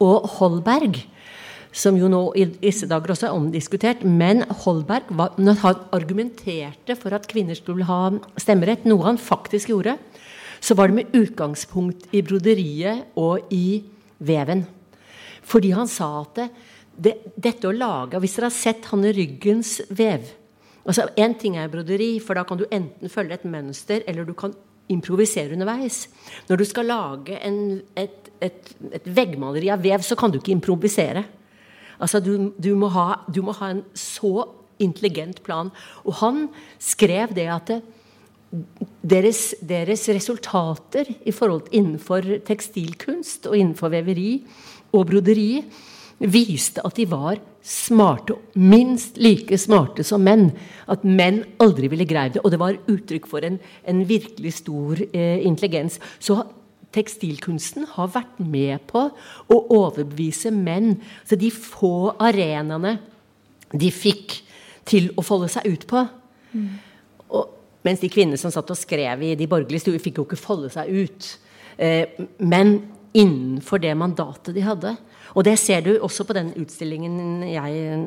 Og 0.00 0.26
Holberg, 0.38 0.96
som 1.72 1.96
jo 2.00 2.08
nå 2.08 2.22
i 2.34 2.48
disse 2.48 2.88
dager 2.88 3.12
også 3.12 3.28
er 3.28 3.36
omdiskutert, 3.36 4.02
men 4.02 4.42
Holberg 4.64 5.12
var, 5.12 5.36
han 5.36 5.84
argumenterte 5.92 6.96
for 6.96 7.14
at 7.14 7.28
kvinner 7.28 7.54
skulle 7.58 7.86
ha 7.86 8.08
stemmerett, 8.40 8.88
noe 8.88 9.04
han 9.06 9.20
faktisk 9.20 9.74
gjorde, 9.74 9.98
så 10.58 10.74
var 10.74 10.88
det 10.88 10.98
med 10.98 11.14
utgangspunkt 11.14 12.08
i 12.10 12.24
broderiet 12.24 13.12
og 13.20 13.52
i 13.54 13.84
veven. 14.18 14.64
Fordi 15.48 15.72
han 15.76 15.88
sa 15.90 16.10
at 16.22 16.40
det, 16.40 16.48
det, 16.98 17.14
dette 17.36 17.68
å 17.68 17.74
lage 17.74 18.20
Hvis 18.20 18.36
dere 18.36 18.50
har 18.50 18.56
sett 18.56 18.88
Hanne 18.90 19.12
Ryggens 19.16 19.78
vev 19.88 20.26
altså 20.88 21.08
Én 21.20 21.36
ting 21.36 21.58
er 21.60 21.70
broderi, 21.72 22.16
for 22.24 22.38
da 22.38 22.46
kan 22.48 22.60
du 22.60 22.64
enten 22.72 23.12
følge 23.12 23.36
et 23.36 23.48
mønster, 23.48 24.04
eller 24.08 24.24
du 24.24 24.32
kan 24.32 24.54
improvisere 24.88 25.52
underveis. 25.52 26.06
Når 26.48 26.60
du 26.60 26.64
skal 26.64 26.88
lage 26.88 27.36
en, 27.44 27.58
et, 27.98 28.30
et, 28.40 28.70
et, 28.88 29.10
veggmaleri 29.18 29.68
av 29.74 29.82
vev, 29.84 30.00
så 30.04 30.16
kan 30.16 30.32
du 30.32 30.38
ikke 30.40 30.54
improvisere. 30.54 31.26
Altså, 32.00 32.22
du, 32.24 32.54
du, 32.56 32.70
må 32.78 32.88
ha, 32.94 33.20
du, 33.28 33.42
må 33.44 33.52
ha, 33.58 33.72
en 33.74 33.84
så 33.92 34.48
intelligent 34.80 35.42
plan. 35.44 35.68
Og 36.06 36.20
han 36.22 36.46
skrev 36.80 37.34
det 37.36 37.48
at 37.52 37.68
det, 37.68 37.82
deres, 39.02 39.54
deres, 39.60 40.06
resultater 40.08 41.10
forhold 41.34 41.68
innenfor 41.74 42.40
tekstilkunst 42.48 43.48
og 43.50 43.58
innenfor 43.58 43.92
veveri 43.92 44.38
og 44.96 45.06
broderi 45.10 45.62
viste 46.18 46.82
at 46.86 46.96
de 46.98 47.06
var 47.06 47.38
smarte, 47.62 48.34
minst 48.56 49.18
like 49.20 49.58
smarte 49.60 50.04
som 50.06 50.24
menn. 50.24 50.48
At 50.88 51.04
menn 51.04 51.42
aldri 51.62 51.90
ville 51.92 52.08
greid 52.08 52.36
det. 52.36 52.42
Og 52.44 52.52
det 52.54 52.60
var 52.60 52.78
uttrykk 52.88 53.28
for 53.30 53.44
en, 53.44 53.58
en 53.84 54.00
virkelig 54.08 54.56
stor 54.62 55.02
eh, 55.12 55.44
intelligens. 55.46 56.00
Så 56.18 56.40
tekstilkunsten 56.96 57.86
har 57.94 58.10
vært 58.14 58.40
med 58.40 58.80
på 58.88 59.04
å 59.52 59.60
overbevise 59.76 60.50
menn. 60.54 60.96
Så 61.28 61.38
de 61.38 61.52
få 61.52 62.14
arenaene 62.16 62.96
de 63.76 63.92
fikk 63.92 64.40
til 64.88 65.10
å 65.20 65.24
folde 65.26 65.50
seg 65.52 65.68
ut 65.68 65.84
på. 65.90 66.06
Mm. 66.56 66.68
Mens 67.86 68.02
de 68.02 68.10
kvinnene 68.10 68.38
som 68.40 68.52
satt 68.52 68.70
og 68.72 68.78
skrev 68.78 69.22
i 69.22 69.34
de 69.38 69.48
borgerlige 69.50 69.84
stuer, 69.84 70.00
fikk 70.02 70.20
jo 70.20 70.26
ikke 70.26 70.40
folde 70.40 70.70
seg 70.72 70.90
ut. 70.90 71.28
Eh, 71.78 72.18
men 72.38 72.80
innenfor 73.16 73.80
det 73.82 73.94
mandatet 73.98 74.56
de 74.56 74.64
hadde. 74.66 74.94
Og 75.36 75.44
det 75.46 75.56
ser 75.60 75.84
du 75.84 75.92
også 75.96 76.24
på 76.26 76.36
den 76.36 76.50
utstillingen 76.60 77.44
jeg 77.44 77.98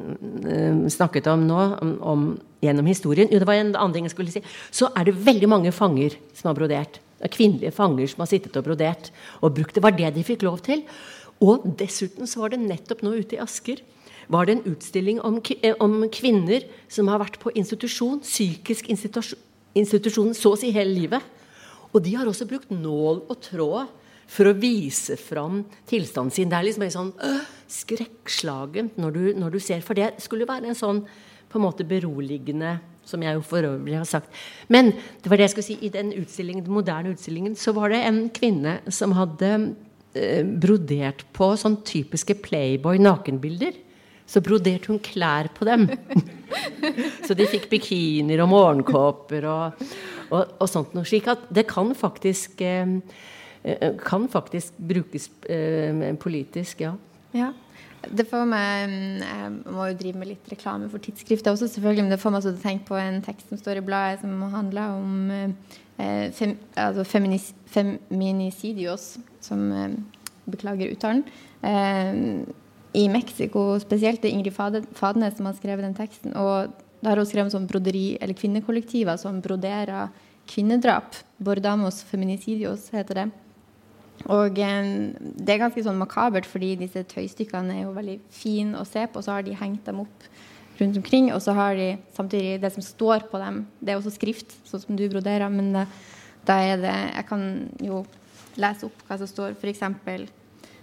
uh, 0.45 0.87
snakket 0.89 1.29
om 1.29 1.43
nå, 1.45 1.59
om, 1.81 1.91
om, 2.01 2.25
gjennom 2.63 2.89
historien. 2.89 3.29
Jo, 3.31 3.41
det 3.41 3.47
var 3.49 3.59
en 3.59 3.73
annen 3.75 3.95
ting 3.95 4.07
jeg 4.07 4.15
skulle 4.15 4.33
si. 4.33 4.41
Så 4.73 4.89
er 4.97 5.07
det 5.07 5.19
veldig 5.21 5.49
mange 5.51 5.73
fanger 5.75 6.17
som 6.37 6.49
har 6.49 6.57
brodert. 6.57 6.99
Er 7.21 7.33
kvinnelige 7.33 7.73
fanger 7.75 8.09
som 8.09 8.23
har 8.23 8.31
sittet 8.31 8.57
og 8.57 8.65
brodert 8.65 9.11
og 9.41 9.53
brukt. 9.57 9.75
Det 9.77 9.85
var 9.85 9.95
det 9.97 10.13
de 10.15 10.25
fikk 10.25 10.45
lov 10.47 10.61
til. 10.65 10.81
Og 11.41 11.65
dessuten 11.77 12.29
så 12.29 12.43
var 12.43 12.53
det 12.53 12.61
nettopp 12.63 13.05
nå 13.05 13.15
ute 13.21 13.37
i 13.37 13.41
Asker 13.43 13.81
var 14.31 14.47
det 14.47 14.57
en 14.57 14.67
utstilling 14.71 15.19
om, 15.21 15.41
eh, 15.61 15.75
om 15.79 16.09
kvinner 16.09 16.63
som 16.87 17.07
har 17.11 17.19
vært 17.19 17.39
på 17.39 17.51
institusjon, 17.51 18.21
psykisk 18.21 18.89
institusjon, 18.89 19.39
institusjon 19.77 20.35
så 20.37 20.53
å 20.53 20.59
si 20.59 20.71
hele 20.75 20.93
livet. 20.93 21.23
Og 21.91 22.03
de 22.03 22.15
har 22.15 22.27
også 22.27 22.47
brukt 22.47 22.71
nål 22.71 23.23
og 23.27 23.41
tråd 23.43 23.97
for 24.31 24.47
å 24.47 24.55
vise 24.55 25.17
fram 25.19 25.61
tilstanden 25.89 26.33
sin. 26.33 26.51
Det 26.51 26.57
er 26.57 26.67
liksom 26.69 26.87
sånn 26.93 27.11
øh, 27.27 27.43
skrekkslagent 27.71 28.99
når, 29.01 29.19
når, 29.39 29.57
du 29.57 29.63
ser 29.63 29.83
For 29.83 29.97
det 29.97 30.13
skulle 30.23 30.47
være 30.47 30.71
en 30.71 30.77
sånn 30.77 31.03
på 31.51 31.59
en 31.59 31.65
måte 31.65 31.83
beroligende 31.87 32.77
Som 33.03 33.25
jeg 33.25 33.35
jo 33.35 33.43
for 33.43 33.65
øvrig 33.67 33.97
har 33.97 34.07
sagt. 34.07 34.31
Men 34.71 34.93
det 34.93 35.27
var 35.27 35.39
det 35.39 35.49
jeg 35.49 35.55
skulle 35.55 35.67
si, 35.67 35.77
i 35.83 35.91
den 35.91 36.13
utstillingen, 36.15 36.63
den 36.63 36.75
moderne 36.75 37.11
utstillingen 37.11 37.57
så 37.59 37.73
var 37.75 37.91
det 37.91 38.03
en 38.05 38.21
kvinne 38.31 38.77
som 38.93 39.15
hadde 39.17 39.49
eh, 40.13 40.45
brodert 40.45 41.25
på 41.35 41.49
sånn 41.59 41.81
typiske 41.83 42.37
Playboy 42.45 43.01
nakenbilder. 43.01 43.73
Så 44.31 44.39
broderte 44.43 44.91
hun 44.91 45.01
klær 45.03 45.49
på 45.51 45.67
dem. 45.67 45.89
så 47.27 47.35
de 47.35 47.47
fikk 47.51 47.67
bikinier 47.71 48.43
og 48.45 48.51
morgenkåper 48.53 49.47
og, 49.51 49.81
og, 50.29 50.53
og, 50.57 50.67
sånt 50.71 50.95
noe. 50.95 51.07
Slik 51.07 51.27
at 51.31 51.49
det 51.51 51.65
kan 51.71 51.91
faktisk 51.97 52.63
eh, 52.63 52.95
eh 53.63 53.97
kan 53.99 54.29
faktisk 54.31 54.79
brukes 54.79 55.29
eh, 55.49 56.15
politisk, 56.15 56.85
ja. 56.87 56.95
ja. 57.35 57.51
Det 58.01 58.25
får 58.25 58.47
meg 58.49 58.89
mm, 58.89 59.17
Jeg 59.21 59.49
må 59.75 59.89
jo 59.91 59.97
drive 59.99 60.17
med 60.17 60.31
litt 60.31 60.47
reklame 60.49 60.87
for 60.89 61.03
tidsskrifter 61.03 61.53
også, 61.53 61.67
selvfølgelig, 61.69 62.07
men 62.07 62.15
det 62.15 62.21
får 62.21 62.33
meg 62.33 62.47
til 62.47 62.55
å 62.55 62.63
tenke 62.63 62.87
på 62.87 62.97
en 62.97 63.19
tekst 63.25 63.51
som 63.51 63.59
står 63.59 63.81
i 63.81 63.85
bladet, 63.85 64.23
som 64.23 64.41
handler 64.55 64.95
om 64.95 65.29
eh, 65.35 66.31
fem, 66.33 66.55
altså 66.79 67.05
feminis, 67.05 67.51
feminicidios, 67.69 69.13
som 69.43 69.69
eh, 69.75 69.99
Beklager 70.51 70.89
uttalen. 70.89 71.21
Eh, 71.61 72.47
I 72.93 73.07
Mexico 73.09 73.79
spesielt. 73.79 74.21
Det 74.21 74.31
er 74.31 74.35
Ingrid 74.35 74.55
Fadnes 74.97 75.37
som 75.37 75.47
har 75.47 75.55
skrevet 75.55 75.85
den 75.85 75.95
teksten. 75.95 76.35
Og 76.35 76.73
da 77.01 77.13
har 77.13 77.21
hun 77.21 77.29
skrevet 77.29 77.53
sånn 77.53 77.69
broderi, 77.69 78.17
eller 78.21 78.37
kvinnekollektiver 78.37 79.17
som 79.21 79.39
broderer 79.43 80.11
kvinnedrap. 80.51 81.15
Bordamos 81.41 82.01
feminicidios 82.09 82.89
heter 82.93 83.23
det. 83.23 83.27
Og 84.29 84.59
eh, 84.61 84.89
det 85.17 85.53
er 85.53 85.63
ganske 85.63 85.83
sånn 85.85 85.99
makabert, 86.01 86.45
fordi 86.49 86.75
disse 86.83 87.03
tøystykkene 87.09 87.79
er 87.79 87.85
jo 87.85 87.95
veldig 87.95 88.19
fine 88.33 88.77
å 88.77 88.85
se 88.85 89.07
på. 89.09 89.23
Så 89.23 89.33
har 89.33 89.47
de 89.47 89.57
hengt 89.57 89.87
dem 89.87 90.03
opp 90.03 90.27
rundt 90.81 90.99
omkring, 90.99 91.31
og 91.33 91.41
så 91.43 91.55
har 91.57 91.77
de 91.77 91.93
samtidig 92.15 92.59
det 92.61 92.73
som 92.75 92.85
står 92.85 93.27
på 93.31 93.41
dem. 93.41 93.63
Det 93.79 93.93
er 93.93 94.01
også 94.01 94.13
skrift, 94.15 94.53
sånn 94.67 94.83
som 94.83 94.99
du 94.99 95.07
broderer, 95.09 95.49
men 95.53 95.71
da, 95.75 95.87
da 96.47 96.59
er 96.65 96.81
det 96.81 96.95
Jeg 97.15 97.27
kan 97.29 97.43
jo 97.81 98.03
lese 98.59 98.87
opp 98.89 99.03
hva 99.07 99.17
som 99.21 99.29
står, 99.29 99.57
f.eks. 99.57 99.83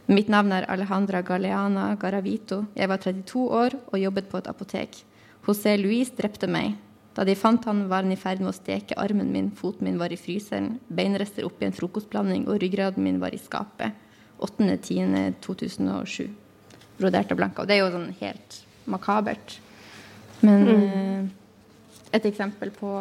Mitt 0.08 0.30
navn 0.32 0.54
er 0.56 0.64
Alejandra 0.72 1.20
Galeana 1.20 1.90
Garavito. 2.00 2.62
Jeg 2.72 2.88
var 2.88 3.00
32 3.02 3.40
år 3.52 3.74
og 3.90 3.98
jobbet 4.00 4.30
på 4.30 4.38
et 4.40 4.46
apotek. 4.48 5.02
José 5.44 5.74
Luis 5.76 6.08
drepte 6.16 6.48
meg. 6.48 6.78
Da 7.12 7.26
de 7.28 7.34
fant 7.36 7.64
han, 7.68 7.82
var 7.90 8.06
han 8.06 8.14
i 8.14 8.16
ferd 8.16 8.40
med 8.40 8.54
å 8.54 8.56
steke 8.56 8.96
armen 8.96 9.28
min, 9.34 9.50
foten 9.52 9.84
min 9.84 9.98
var 10.00 10.14
i 10.14 10.16
fryseren, 10.16 10.78
beinrester 10.88 11.44
oppi 11.44 11.66
en 11.66 11.76
frokostblanding, 11.76 12.46
og 12.48 12.60
ryggraden 12.62 13.04
min 13.04 13.20
var 13.20 13.36
i 13.36 13.40
skapet. 13.42 13.92
8.10.2007. 14.40 16.28
Brodert 16.96 17.34
og 17.34 17.40
blanka. 17.42 17.64
Og 17.64 17.68
det 17.68 17.76
er 17.76 17.82
jo 17.82 17.92
sånn 17.92 18.12
helt 18.22 18.58
makabert. 18.88 19.58
Men 20.40 20.64
mm. 20.64 20.86
Eh, 20.88 22.16
et 22.16 22.24
eksempel 22.30 22.70
på 22.72 22.94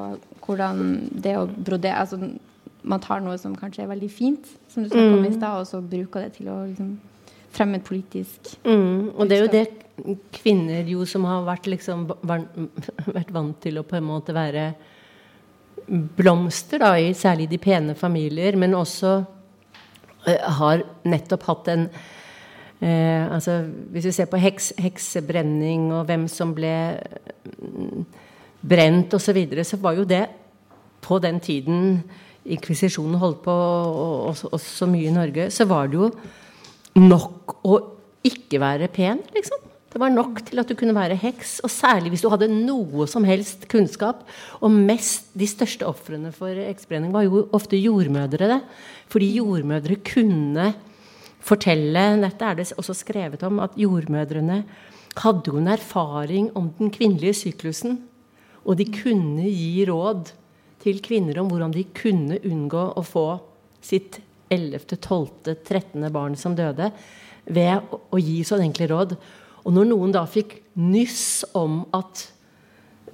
hvordan 0.43 0.82
det 1.15 1.38
å 1.39 1.48
brodere 1.48 2.02
altså, 2.02 2.20
Man 2.88 3.04
tar 3.04 3.21
noe 3.23 3.38
som 3.41 3.56
kanskje 3.58 3.84
er 3.84 3.91
veldig 3.91 4.10
fint, 4.12 4.47
som 4.71 4.84
du 4.84 4.89
snakket 4.89 5.17
om 5.17 5.26
i 5.26 5.32
mm. 5.34 5.38
stad, 5.38 5.62
og 5.62 5.67
så 5.67 5.82
bruker 5.84 6.28
det 6.28 6.38
til 6.39 6.52
å 6.54 6.62
liksom, 6.65 6.93
fremme 7.54 7.80
et 7.80 7.88
politisk 7.88 8.54
mm. 8.63 9.15
Og 9.15 9.28
det 9.28 9.38
er 9.38 9.43
jo 9.43 9.54
det 9.54 9.65
kvinner 10.36 10.88
jo 10.88 11.06
som 11.10 11.26
har 11.26 11.45
vært, 11.47 11.67
liksom, 11.71 12.06
vært 13.17 13.34
vant 13.34 13.58
til 13.63 13.82
å 13.82 13.86
på 13.88 13.97
en 13.97 14.08
måte 14.08 14.36
være 14.36 14.69
blomster, 15.88 16.82
da, 16.84 16.91
i 17.00 17.13
særlig 17.15 17.47
de 17.52 17.60
pene 17.62 17.95
familier, 17.95 18.58
men 18.60 18.76
også 18.76 19.13
uh, 20.28 20.47
har 20.60 20.84
nettopp 21.08 21.45
hatt 21.47 21.69
en 21.71 21.86
eh, 22.82 23.23
altså, 23.23 23.62
Hvis 23.93 24.10
vi 24.10 24.12
ser 24.12 24.28
på 24.30 24.41
heks, 24.41 24.73
heksebrenning 24.78 25.91
og 25.95 26.06
hvem 26.10 26.28
som 26.32 26.54
ble 26.58 26.73
uh, 26.97 28.23
brent 28.62 29.15
osv., 29.15 29.30
så, 29.30 29.38
videre, 29.38 29.63
så 29.63 29.80
var 29.82 29.95
jo 29.97 30.04
det 30.08 30.26
på 31.02 31.19
den 31.23 31.39
tiden 31.39 32.02
inkvisisjonen 32.56 33.20
holdt 33.22 33.44
på, 33.46 33.54
og, 33.54 34.60
så 34.62 34.88
mye 34.90 35.10
i 35.10 35.14
Norge, 35.16 35.50
så 35.54 35.68
var 35.70 35.90
det 35.92 36.00
jo 36.00 36.12
nok 36.98 37.58
å 37.68 37.80
ikke 38.28 38.62
være 38.62 38.92
pen, 38.94 39.22
liksom. 39.36 39.64
Det 39.88 40.02
var 40.04 40.12
nok 40.12 40.42
til 40.46 40.60
at 40.62 40.70
du 40.70 40.76
kunne 40.78 40.94
være 40.94 41.16
heks, 41.18 41.56
og 41.66 41.72
særlig 41.72 42.12
hvis 42.12 42.22
du 42.22 42.28
hadde 42.30 42.50
noe 42.52 43.08
som 43.10 43.24
helst 43.26 43.64
kunnskap. 43.72 44.26
Og 44.60 44.70
mest, 44.70 45.32
de 45.34 45.48
største 45.50 45.88
ofrene 45.88 46.30
for 46.36 46.54
eksbrenning 46.68 47.14
var 47.16 47.24
jo 47.26 47.46
ofte 47.56 47.80
jordmødre. 47.80 48.50
det. 48.52 48.60
Fordi 49.10 49.32
jordmødre 49.40 49.96
kunne 50.06 50.68
fortelle 51.40 52.04
Dette 52.22 52.46
er 52.46 52.60
det 52.60 52.68
også 52.78 52.94
skrevet 52.94 53.42
om, 53.48 53.64
at 53.64 53.80
jordmødrene 53.80 54.66
hadde 55.18 55.50
jo 55.50 55.58
en 55.58 55.72
erfaring 55.72 56.52
om 56.54 56.70
den 56.78 56.92
kvinnelige 56.92 57.34
syklusen. 57.48 58.04
Og 58.68 58.78
de 58.78 58.86
kunne 58.92 59.48
gi 59.48 59.88
råd 59.88 60.34
til 60.88 61.04
kvinner 61.04 61.41
om 61.41 61.52
hvordan 61.52 61.76
de 61.76 61.84
kunne 61.95 62.39
unngå 62.47 62.86
å 62.95 63.04
få 63.06 63.28
sitt 63.84 64.21
11., 64.54 64.95
12., 64.95 65.58
13. 65.67 66.08
barn 66.13 66.38
som 66.39 66.56
døde, 66.56 66.91
ved 67.47 67.91
å 67.91 68.19
gi 68.19 68.39
sånn 68.47 68.63
enkle 68.67 68.88
råd. 68.91 69.15
Og 69.67 69.76
når 69.76 69.89
noen 69.89 70.15
da 70.15 70.23
fikk 70.30 70.58
nyss 70.80 71.43
om 71.58 71.82
at, 71.95 72.23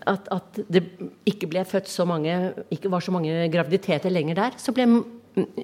at, 0.09 0.29
at, 0.33 0.61
det 0.69 0.83
ikke 1.29 1.49
ble 1.49 1.65
født 1.65 1.89
så 1.89 2.05
mange 2.09 2.35
ikke 2.73 2.91
var 2.93 3.05
så 3.05 3.13
mange 3.13 3.47
graviditeter 3.53 4.13
lenger 4.13 4.41
der, 4.41 4.57
så 4.61 4.73
ble 4.75 4.87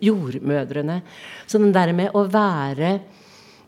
jordmødrene 0.02 0.96
Så 1.46 1.60
den 1.62 1.74
der 1.76 1.92
med 1.94 2.16
å 2.18 2.24
være 2.26 2.96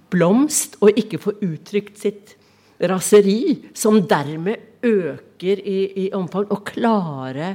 blomst 0.09 0.79
og 0.81 0.97
ikke 0.97 1.19
få 1.21 1.35
uttrykt 1.45 1.99
sitt 2.01 2.33
raseri, 2.89 3.69
som 3.77 3.99
dermed 4.09 4.81
øker 4.81 5.61
i, 5.61 6.07
i 6.07 6.09
omfang, 6.17 6.47
og 6.49 6.65
klare 6.65 7.53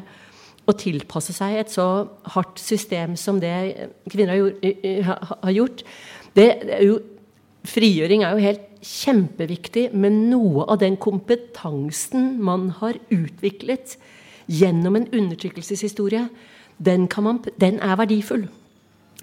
å 0.67 0.75
tilpasse 0.75 1.35
seg 1.37 1.61
et 1.61 1.73
så 1.73 1.87
hardt 2.35 2.61
system 2.63 3.15
som 3.19 3.39
det 3.43 3.55
kvinner 4.11 4.51
har 5.43 5.55
gjort, 5.55 5.85
det 6.37 6.49
er 6.79 6.89
jo 6.89 7.03
Frigjøring 7.67 8.23
er 8.23 8.37
jo 8.37 8.43
helt 8.45 8.67
kjempeviktig, 8.87 9.89
men 9.91 10.29
noe 10.31 10.63
av 10.71 10.79
den 10.79 10.95
kompetansen 11.03 12.37
man 12.39 12.69
har 12.79 12.95
utviklet 13.11 13.97
gjennom 14.47 15.01
en 15.01 15.09
undertrykkelseshistorie, 15.11 16.29
den, 16.79 17.09
man, 17.25 17.41
den 17.59 17.81
er 17.83 17.99
verdifull. 17.99 18.45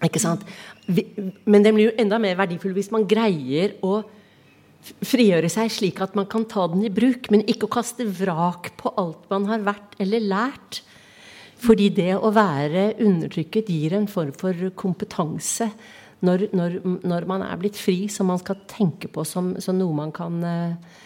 Ikke 0.04 0.20
sant? 0.20 0.44
Men 0.90 1.64
den 1.64 1.78
blir 1.78 1.88
jo 1.88 1.96
enda 2.04 2.20
mer 2.20 2.36
verdifull 2.42 2.74
hvis 2.76 2.92
man 2.92 3.08
greier 3.08 3.78
å 3.86 4.02
frigjøre 4.84 5.48
seg 5.52 5.72
slik 5.72 6.02
at 6.04 6.18
man 6.20 6.28
kan 6.28 6.44
ta 6.50 6.66
den 6.72 6.84
i 6.84 6.92
bruk, 6.92 7.30
men 7.32 7.46
ikke 7.48 7.70
å 7.70 7.76
kaste 7.78 8.08
vrak 8.10 8.74
på 8.82 8.92
alt 9.00 9.30
man 9.32 9.48
har 9.48 9.64
vært 9.64 9.96
eller 10.04 10.26
lært. 10.34 10.82
Fordi 11.64 11.90
det 11.96 12.12
å 12.18 12.32
være 12.36 12.94
undertrykket 13.04 13.70
gir 13.72 13.96
en 13.96 14.10
form 14.12 14.34
for 14.36 14.72
kompetanse 14.76 15.70
når, 16.24 16.48
når, 16.56 16.78
når, 17.04 17.28
man 17.28 17.44
er 17.46 17.60
blitt 17.60 17.80
fri, 17.80 18.08
som 18.12 18.30
man 18.32 18.40
skal 18.40 18.62
tenke 18.70 19.10
på 19.12 19.26
som, 19.28 19.54
som 19.64 19.76
noe 19.76 19.96
man 19.96 20.12
kan 20.16 20.40
eh, 20.48 21.00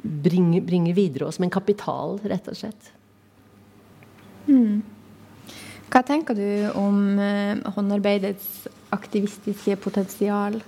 bringe, 0.00 0.62
bringe, 0.64 0.94
videre, 0.96 1.28
og 1.28 1.36
som 1.36 1.44
en 1.44 1.52
kapital, 1.52 2.16
rett 2.24 2.48
og 2.48 2.56
slett. 2.56 2.90
Mm. 4.48 4.80
Hva 5.92 6.00
tenker 6.04 6.36
du 6.36 6.48
om 6.80 7.20
eh, 7.20 7.60
håndarbeidets 7.76 8.66
aktivistiske 8.96 9.76
potensial 9.84 10.58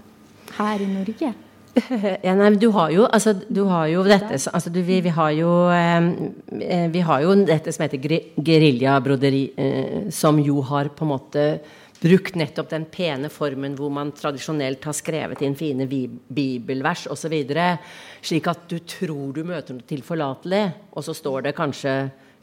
her 0.58 0.84
i 0.84 0.90
Norge? 0.92 1.32
Ja, 2.26 2.34
nei, 2.36 2.50
du 2.60 2.68
har 2.74 2.90
jo, 2.94 3.06
altså, 3.06 3.34
du 3.48 3.64
har 3.68 3.88
jo 3.90 4.04
dette 4.06 4.36
altså, 4.36 4.72
du, 4.72 4.80
vi, 4.86 5.00
vi, 5.04 5.12
har 5.12 5.32
jo, 5.36 5.50
eh, 5.72 6.10
eh, 6.60 6.86
vi 6.92 7.02
har 7.04 7.24
jo 7.24 7.34
dette 7.46 7.74
som 7.74 7.84
heter 7.84 8.20
geriljabroderi, 8.44 9.42
eh, 9.56 10.06
som 10.14 10.40
jo 10.42 10.62
har 10.66 10.90
på 10.96 11.06
en 11.06 11.12
måte 11.12 11.48
brukt 12.00 12.36
nettopp 12.36 12.68
den 12.70 12.84
pene 12.92 13.30
formen 13.32 13.74
hvor 13.76 13.90
man 13.92 14.12
tradisjonelt 14.16 14.84
har 14.84 14.96
skrevet 14.96 15.42
inn 15.44 15.56
fine 15.58 15.86
bibelvers 15.88 17.06
osv. 17.12 17.34
Slik 18.26 18.48
at 18.52 18.66
du 18.70 18.78
tror 18.84 19.32
du 19.36 19.42
møter 19.48 19.76
noe 19.76 19.88
tilforlatelig, 19.88 20.64
og 20.92 21.04
så 21.06 21.16
står 21.16 21.48
det 21.48 21.56
kanskje 21.56 21.96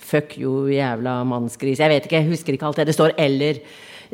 'fuck 0.03 0.37
you, 0.37 0.67
jævla 0.67 1.21
mannsgris'. 1.23 1.79
Jeg 1.79 1.89
vet 1.89 2.05
ikke, 2.05 2.21
jeg 2.21 2.29
husker 2.29 2.53
ikke 2.53 2.65
alt 2.65 2.77
det 2.81 2.87
det 2.87 2.95
står. 2.95 3.13
Eller 3.17 3.61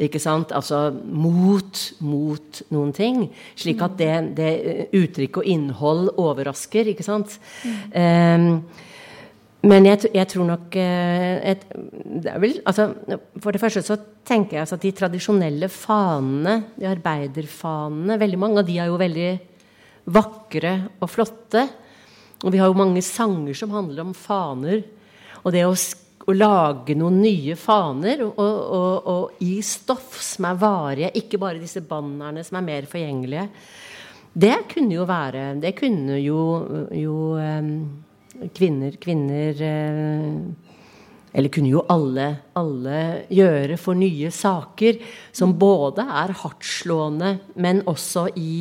ikke 0.06 0.22
sant? 0.22 0.54
Altså 0.56 0.90
mot, 0.96 1.82
mot 2.06 2.62
noen 2.74 2.94
ting. 2.96 3.26
Slik 3.60 3.82
at 3.86 3.98
det, 4.00 4.14
det 4.38 4.52
uttrykk 4.96 5.42
og 5.42 5.50
innhold 5.50 6.14
overrasker, 6.18 6.94
ikke 6.94 7.06
sant. 7.06 7.36
Mm. 7.66 7.82
Um, 7.96 8.88
men 9.68 9.90
jeg, 9.90 10.08
jeg, 10.16 10.28
tror 10.32 10.46
nok 10.48 10.76
eh, 10.80 11.52
et, 11.52 11.66
det 12.24 12.36
vel, 12.40 12.54
altså, 12.64 12.86
For 13.44 13.52
det 13.52 13.60
første 13.60 13.84
så 13.84 13.98
tenker 14.24 14.56
jeg 14.56 14.64
altså 14.64 14.78
at 14.78 14.86
de 14.86 14.92
tradisjonelle 14.96 15.68
fanene, 15.74 16.54
de 16.80 16.88
arbeiderfanene 16.88 18.16
Veldig 18.22 18.40
mange 18.40 18.62
av 18.62 18.70
de 18.70 18.78
er 18.80 18.88
jo 18.88 19.00
veldig 19.02 19.32
vakre 20.16 20.72
og 21.04 21.12
flotte. 21.12 21.66
Og 22.40 22.54
vi 22.54 22.62
har 22.62 22.72
jo 22.72 22.80
mange 22.80 23.04
sanger 23.04 23.58
som 23.58 23.76
handler 23.76 24.08
om 24.08 24.16
faner. 24.18 24.80
Og 25.44 25.52
det 25.54 25.66
å, 25.68 25.76
å 26.30 26.36
lage 26.36 26.96
noen 26.98 27.20
nye 27.24 27.56
faner 27.58 28.22
og, 28.26 28.38
og, 28.40 29.08
og, 29.10 29.38
i 29.46 29.60
stoff 29.66 30.20
som 30.22 30.50
er 30.50 30.60
varige, 30.62 31.14
ikke 31.22 31.40
bare 31.42 31.62
disse 31.62 31.82
bannerne 31.86 32.44
som 32.46 32.60
er 32.60 32.68
mer 32.68 32.90
forgjengelige, 32.90 33.48
det 34.40 34.56
kunne 34.70 34.94
jo 34.94 35.08
være 35.10 35.56
Det 35.58 35.72
kunne 35.76 36.20
jo, 36.22 36.42
jo 36.94 37.16
um, 37.42 37.72
kvinner, 38.54 38.94
kvinner 39.02 39.64
eh, 39.66 40.68
eller 41.34 41.54
kunne 41.54 41.72
jo 41.74 41.82
alle, 41.90 42.28
alle 42.58 43.02
gjøre 43.34 43.78
for 43.82 43.98
nye 43.98 44.30
saker, 44.34 45.02
som 45.36 45.58
både 45.60 46.06
er 46.06 46.34
hardtslående, 46.40 47.34
men 47.62 47.84
også 47.90 48.28
i 48.40 48.54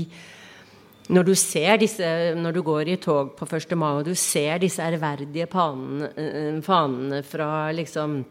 når 1.09 1.25
du, 1.25 1.33
disse, 1.33 2.09
når 2.37 2.53
du 2.53 2.63
går 2.63 2.89
i 2.93 2.97
tog 3.01 3.33
på 3.37 3.47
1. 3.49 3.77
mai, 3.81 3.93
og 4.01 4.09
du 4.09 4.15
ser 4.15 4.59
disse 4.61 4.83
ærverdige 4.85 5.49
eh, 5.49 6.59
fanene 6.65 7.23
fra 7.23 7.71
liksom 7.73 8.25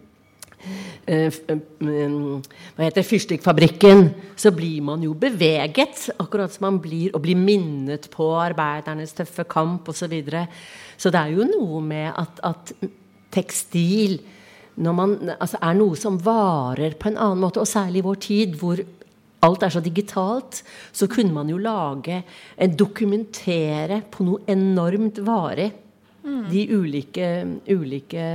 Uh, 1.07 1.29
uh, 1.53 2.39
hva 2.73 2.87
heter 2.87 3.05
Fyrstikkfabrikken, 3.05 4.07
så 4.35 4.49
blir 4.51 4.81
man 4.81 5.03
jo 5.05 5.13
beveget. 5.13 6.07
Akkurat 6.17 6.51
som 6.51 6.65
man 6.65 6.79
blir 6.81 7.13
og 7.13 7.21
blir 7.21 7.37
minnet 7.37 8.09
på 8.09 8.31
arbeidernes 8.41 9.13
tøffe 9.13 9.45
kamp 9.45 9.87
osv. 9.87 9.99
Så, 9.99 10.09
videre. 10.09 10.47
så 10.97 11.13
det 11.13 11.21
er 11.21 11.35
jo 11.37 11.45
noe 11.45 11.83
med 11.85 12.09
at, 12.09 12.41
at 12.43 12.73
tekstil 13.31 14.17
man, 14.77 15.15
altså 15.39 15.57
er 15.61 15.77
noe 15.77 15.97
som 15.97 16.19
varer 16.21 16.97
på 16.99 17.09
en 17.09 17.17
annen 17.17 17.41
måte, 17.41 17.61
og 17.61 17.69
særlig 17.69 18.03
i 18.03 18.05
vår 18.05 18.19
tid, 18.21 18.57
hvor 18.59 18.81
alt 19.45 19.63
er 19.63 19.73
så 19.73 19.81
digitalt, 19.83 20.63
så 20.91 21.07
kunne 21.11 21.35
man 21.35 21.49
jo 21.51 21.59
lage 21.61 22.21
eh, 22.21 22.69
Dokumentere 22.69 24.01
på 24.11 24.25
noe 24.25 24.47
enormt 24.49 25.21
varig 25.25 25.69
mm. 26.23 26.41
de 26.49 26.63
ulike, 26.73 27.29
ulike 27.69 28.25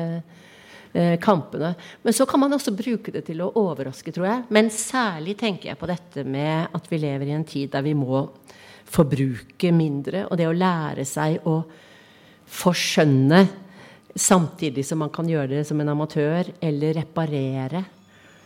eh, 0.92 1.16
kampene. 1.22 1.74
Men 2.02 2.16
så 2.16 2.26
kan 2.26 2.44
man 2.44 2.54
også 2.54 2.74
bruke 2.76 3.14
det 3.14 3.24
til 3.28 3.42
å 3.42 3.50
overraske, 3.60 4.14
tror 4.14 4.28
jeg. 4.28 4.44
Men 4.54 4.70
særlig 4.74 5.36
tenker 5.40 5.72
jeg 5.72 5.80
på 5.80 5.90
dette 5.90 6.26
med 6.26 6.76
at 6.76 6.90
vi 6.90 7.02
lever 7.02 7.30
i 7.32 7.36
en 7.36 7.48
tid 7.48 7.72
der 7.74 7.86
vi 7.86 7.96
må 7.98 8.24
forbruke 8.92 9.72
mindre. 9.74 10.26
Og 10.30 10.38
det 10.38 10.48
å 10.50 10.56
lære 10.56 11.06
seg 11.08 11.42
å 11.48 11.58
forskjønne 12.52 13.42
samtidig 14.12 14.84
som 14.84 15.00
man 15.00 15.12
kan 15.12 15.28
gjøre 15.28 15.56
det 15.56 15.64
som 15.64 15.80
en 15.80 15.94
amatør, 15.94 16.50
eller 16.60 16.98
reparere. 17.00 17.86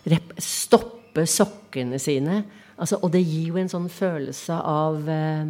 Rep 0.07 0.37
stoppe 0.39 1.06
oppe 1.17 1.27
sokkene 1.31 1.99
sine. 2.01 2.43
Altså, 2.77 2.99
og 3.01 3.13
det 3.15 3.25
gir 3.25 3.55
jo 3.55 3.61
en 3.61 3.71
sånn 3.73 3.89
følelse 3.89 4.53
av 4.53 5.09
eh, 5.09 5.47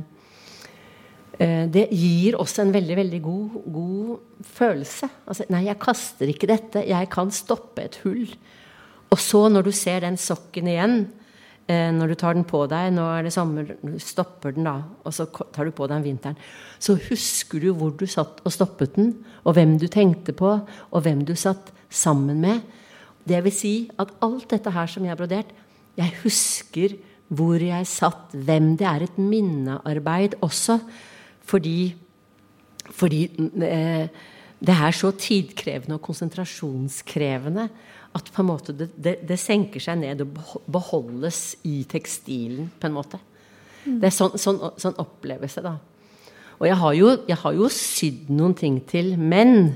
eh, 1.42 1.66
Det 1.66 1.88
gir 1.90 2.38
oss 2.38 2.54
en 2.62 2.70
veldig, 2.70 2.96
veldig 2.96 3.20
god, 3.24 3.56
god 3.74 4.46
følelse. 4.46 5.10
Altså, 5.26 5.48
nei, 5.50 5.66
jeg 5.66 5.82
kaster 5.82 6.30
ikke 6.30 6.50
dette. 6.50 6.86
Jeg 6.86 7.10
kan 7.10 7.34
stoppe 7.34 7.82
et 7.82 7.98
hull. 8.04 8.30
Og 9.10 9.18
så, 9.18 9.46
når 9.50 9.66
du 9.66 9.72
ser 9.74 10.06
den 10.06 10.16
sokken 10.18 10.70
igjen, 10.70 10.96
eh, 11.66 11.90
når 11.90 12.14
du 12.14 12.18
tar 12.20 12.38
den 12.38 12.46
på 12.46 12.62
deg 12.70 12.94
Nå 12.94 13.04
er 13.10 13.26
det 13.26 13.34
sommer, 13.34 13.74
du 13.82 13.98
stopper 14.02 14.54
den, 14.54 14.66
da, 14.66 14.78
og 15.02 15.14
så 15.14 15.26
tar 15.26 15.66
du 15.66 15.74
på 15.74 15.90
deg 15.90 15.98
den 15.98 16.08
vinteren. 16.12 16.40
Så 16.78 16.94
husker 17.08 17.62
du 17.62 17.72
hvor 17.74 17.94
du 17.98 18.06
satt 18.06 18.38
og 18.44 18.54
stoppet 18.54 18.94
den, 18.98 19.16
og 19.42 19.58
hvem 19.58 19.78
du 19.82 19.90
tenkte 19.90 20.34
på, 20.36 20.60
og 20.62 21.02
hvem 21.02 21.26
du 21.26 21.34
satt 21.34 21.74
sammen 21.90 22.38
med. 22.42 22.62
Det 23.26 23.42
vil 23.44 23.54
si 23.54 23.74
at 23.98 24.12
alt 24.24 24.48
dette 24.52 24.72
her 24.72 24.90
som 24.90 25.04
jeg 25.04 25.14
har 25.14 25.20
brodert, 25.20 25.52
jeg 25.96 26.14
husker 26.22 26.96
hvor 27.26 27.58
jeg 27.58 27.88
satt, 27.90 28.30
hvem 28.30 28.74
det 28.78 28.86
er 28.86 29.02
et 29.06 29.18
minnearbeid 29.18 30.36
også. 30.46 30.78
Fordi, 31.46 31.94
fordi 32.94 33.24
eh, 33.66 34.06
det 34.58 34.76
er 34.76 34.94
så 34.94 35.10
tidkrevende 35.10 35.98
og 35.98 36.04
konsentrasjonskrevende 36.06 37.68
at 38.16 38.30
på 38.32 38.42
en 38.42 38.48
måte 38.48 38.74
det, 38.76 38.88
det, 38.96 39.16
det, 39.28 39.38
senker 39.40 39.82
seg 39.82 40.00
ned 40.00 40.22
og 40.24 40.38
beholdes 40.72 41.58
i 41.68 41.82
tekstilen, 41.88 42.70
på 42.80 42.88
en 42.88 42.96
måte. 42.96 43.20
Mm. 43.84 43.98
Det 44.00 44.08
er 44.08 44.14
sånn, 44.14 44.38
sånn, 44.40 44.62
sånn 44.80 44.96
opplevelse, 45.02 45.62
da. 45.64 45.76
Og 46.56 46.64
jeg 46.64 46.78
har 46.80 46.94
jo, 46.96 47.10
jeg 47.28 47.38
har 47.42 47.56
jo 47.58 47.68
sydd 47.72 48.30
noen 48.32 48.54
ting 48.56 48.78
til 48.88 49.12
menn. 49.20 49.74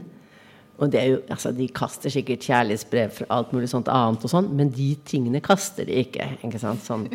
Og 0.81 0.95
jo, 0.97 1.19
altså, 1.29 1.53
De 1.53 1.67
kaster 1.69 2.13
sikkert 2.13 2.47
kjærlighetsbrev 2.49 3.13
fra 3.13 3.27
alt 3.37 3.53
mulig 3.53 3.69
sånt 3.73 3.91
annet, 3.93 4.25
og 4.25 4.33
sånn, 4.33 4.49
men 4.57 4.73
de 4.73 4.95
tingene 5.05 5.43
kaster 5.45 5.89
de 5.89 5.99
ikke. 6.05 6.27
ikke 6.47 6.61
sant? 6.63 6.85
Sånn, 6.87 7.07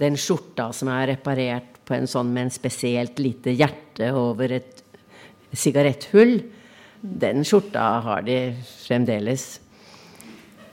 den 0.00 0.18
skjorta 0.18 0.72
som 0.74 0.90
er 0.90 1.12
reparert 1.14 1.78
på 1.86 1.94
en 1.96 2.08
sånn 2.10 2.32
med 2.34 2.48
en 2.48 2.54
spesielt 2.54 3.22
lite 3.22 3.54
hjerte 3.54 4.10
over 4.18 4.56
et 4.58 4.82
sigaretthull, 5.54 6.40
den 7.02 7.46
skjorta 7.46 7.86
har 8.06 8.26
de 8.26 8.38
fremdeles. 8.86 9.46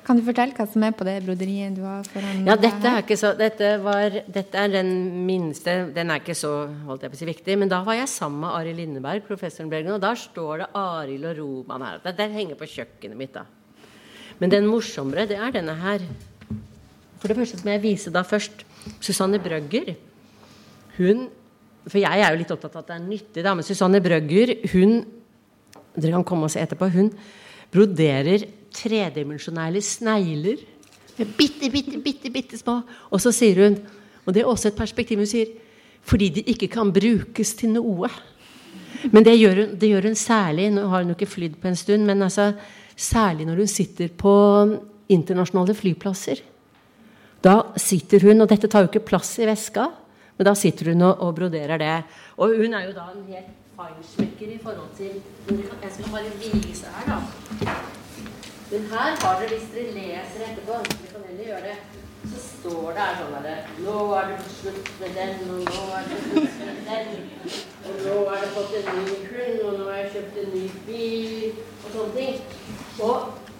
Kan 0.10 0.18
du 0.18 0.24
fortelle 0.26 0.57
hva 0.57 0.66
som 0.66 0.82
er 0.82 0.93
på 0.97 1.05
det 1.05 1.20
broderiet 1.22 1.76
du 1.78 1.84
har 1.86 2.07
foran 2.10 2.47
Ja, 2.47 2.55
dette 2.57 2.82
er, 2.89 3.03
ikke 3.03 3.14
så, 3.20 3.30
dette, 3.38 3.76
var, 3.84 4.16
dette 4.26 4.57
er 4.57 4.72
den 4.74 4.88
minste 5.28 5.76
Den 5.93 6.10
er 6.10 6.24
ikke 6.24 6.34
så 6.34 6.53
holdt 6.88 7.03
jeg 7.05 7.12
på 7.14 7.18
å 7.18 7.20
si, 7.20 7.28
viktig. 7.30 7.57
Men 7.62 7.70
da 7.70 7.84
var 7.86 7.99
jeg 7.99 8.10
sammen 8.10 8.41
med 8.41 8.55
Arild 8.57 8.82
Lindeberg, 8.82 9.22
professoren 9.28 9.70
Bergen, 9.70 9.91
og 9.93 10.01
da 10.01 10.16
står 10.18 10.64
det 10.64 10.68
Arild 10.82 11.28
og 11.30 11.36
Roman 11.38 11.86
her. 11.86 11.99
Den 12.18 12.34
henger 12.34 12.57
på 12.57 12.72
kjøkkenet 12.72 13.20
mitt, 13.20 13.38
da. 13.38 13.43
Men 14.39 14.55
den 14.55 14.66
morsommere, 14.66 15.28
det 15.30 15.38
er 15.38 15.53
denne 15.53 15.76
her. 15.78 16.07
For 17.22 17.30
det 17.30 17.38
første 17.38 17.62
må 17.62 17.76
jeg 17.76 17.84
vise 17.84 18.14
da 18.16 18.24
først 18.26 18.64
Susanne 18.97 19.38
Brøgger. 19.43 19.91
Hun 20.97 21.28
For 21.86 22.01
jeg 22.01 22.24
er 22.26 22.34
jo 22.34 22.39
litt 22.41 22.55
opptatt 22.55 22.80
av 22.80 22.82
at 22.82 22.89
det 22.89 22.97
er 22.97 23.05
nyttig, 23.05 23.43
da. 23.45 23.53
Men 23.53 23.68
Susanne 23.68 24.01
Brøgger, 24.01 24.55
hun 24.74 25.03
Dere 25.99 26.16
kan 26.18 26.26
komme 26.26 26.49
og 26.49 26.53
se 26.53 26.62
etterpå. 26.64 26.89
Hun 26.93 27.14
broderer 27.74 28.45
tredimensjonale 28.74 29.82
snegler. 29.84 30.61
Bitte, 31.17 31.70
bitte, 31.72 31.97
bitte, 32.01 32.32
bitte 32.32 32.59
små. 32.59 32.80
Og 33.11 33.22
så 33.22 33.34
sier 33.36 33.63
hun, 33.65 33.80
og 34.26 34.36
det 34.36 34.43
er 34.43 34.49
også 34.49 34.72
et 34.72 34.78
perspektiv 34.80 35.20
hun 35.22 35.30
sier, 35.30 35.51
fordi 36.05 36.30
de 36.39 36.45
ikke 36.53 36.70
kan 36.72 36.93
brukes 36.95 37.53
til 37.59 37.74
noe. 37.76 38.09
Men 39.11 39.26
det 39.26 39.38
gjør 39.38 39.63
hun, 39.63 39.74
det 39.80 39.89
gjør 39.91 40.09
hun 40.09 40.15
særlig 40.17 40.70
Nå 40.74 40.86
har 40.91 41.03
hun 41.03 41.13
ikke 41.13 41.30
flydd 41.30 41.59
på 41.61 41.70
en 41.70 41.78
stund, 41.80 42.05
men 42.07 42.24
altså, 42.26 42.51
særlig 42.95 43.47
når 43.47 43.63
hun 43.63 43.72
sitter 43.72 44.09
på 44.11 44.34
internasjonale 45.09 45.76
flyplasser. 45.76 46.41
Da 47.43 47.55
sitter 47.80 48.28
hun, 48.28 48.43
og 48.43 48.49
dette 48.51 48.67
tar 48.67 48.84
jo 48.84 48.91
ikke 48.91 49.07
plass 49.07 49.38
i 49.39 49.47
veska, 49.47 49.88
men 50.38 50.47
da 50.47 50.55
sitter 50.55 50.91
hun 50.91 51.05
og, 51.07 51.24
og 51.24 51.36
broderer 51.38 51.80
det. 51.80 51.95
Og 52.39 52.57
hun 52.59 52.76
er 52.76 52.89
jo 52.89 52.95
da 52.95 53.07
en 53.13 53.26
helt 53.32 53.68
feinschmecker 53.80 54.47
i 54.55 54.59
forhold 54.63 54.91
til 54.97 55.13
Jeg 55.84 55.91
skal 55.93 56.11
bare 56.11 56.32
vise 56.43 56.86
her, 56.95 57.05
da. 57.11 57.17
Men 58.71 58.82
her 58.91 59.09
har 59.21 59.39
dere, 59.39 59.49
hvis 59.49 59.69
dere 59.73 59.93
leser 59.97 60.43
etterpå, 60.47 60.75
vi 61.01 61.07
kan 61.11 61.23
heller 61.27 61.45
gjøre 61.45 61.61
det, 61.69 61.77
så 62.32 62.41
står 62.47 62.91
det 62.91 63.05
her 63.05 63.15
sånn 63.19 63.36
herre 63.38 63.55
Nå 63.86 63.95
er 64.19 64.27
det 64.30 64.38
slutt 64.57 64.91
med 64.99 65.15
den, 65.19 65.34
og 65.53 65.63
nå 65.69 65.86
er 65.97 66.09
det 66.09 66.19
slutt 66.25 66.59
med 66.61 66.82
den. 66.89 67.09
Og 67.88 68.01
nå 68.03 68.15
har 68.30 68.43
det 68.43 68.51
fått 68.57 68.77
en 68.82 68.89
ny 68.99 69.17
hund, 69.32 69.59
og 69.65 69.80
nå 69.80 69.89
har 69.89 69.99
jeg 70.01 70.11
kjøpt 70.15 70.39
en 70.43 70.53
ny 70.57 70.65
bil, 70.89 71.61
og 71.84 71.95
sånne 71.95 72.13
ting. 72.19 72.41
Og 73.07 73.17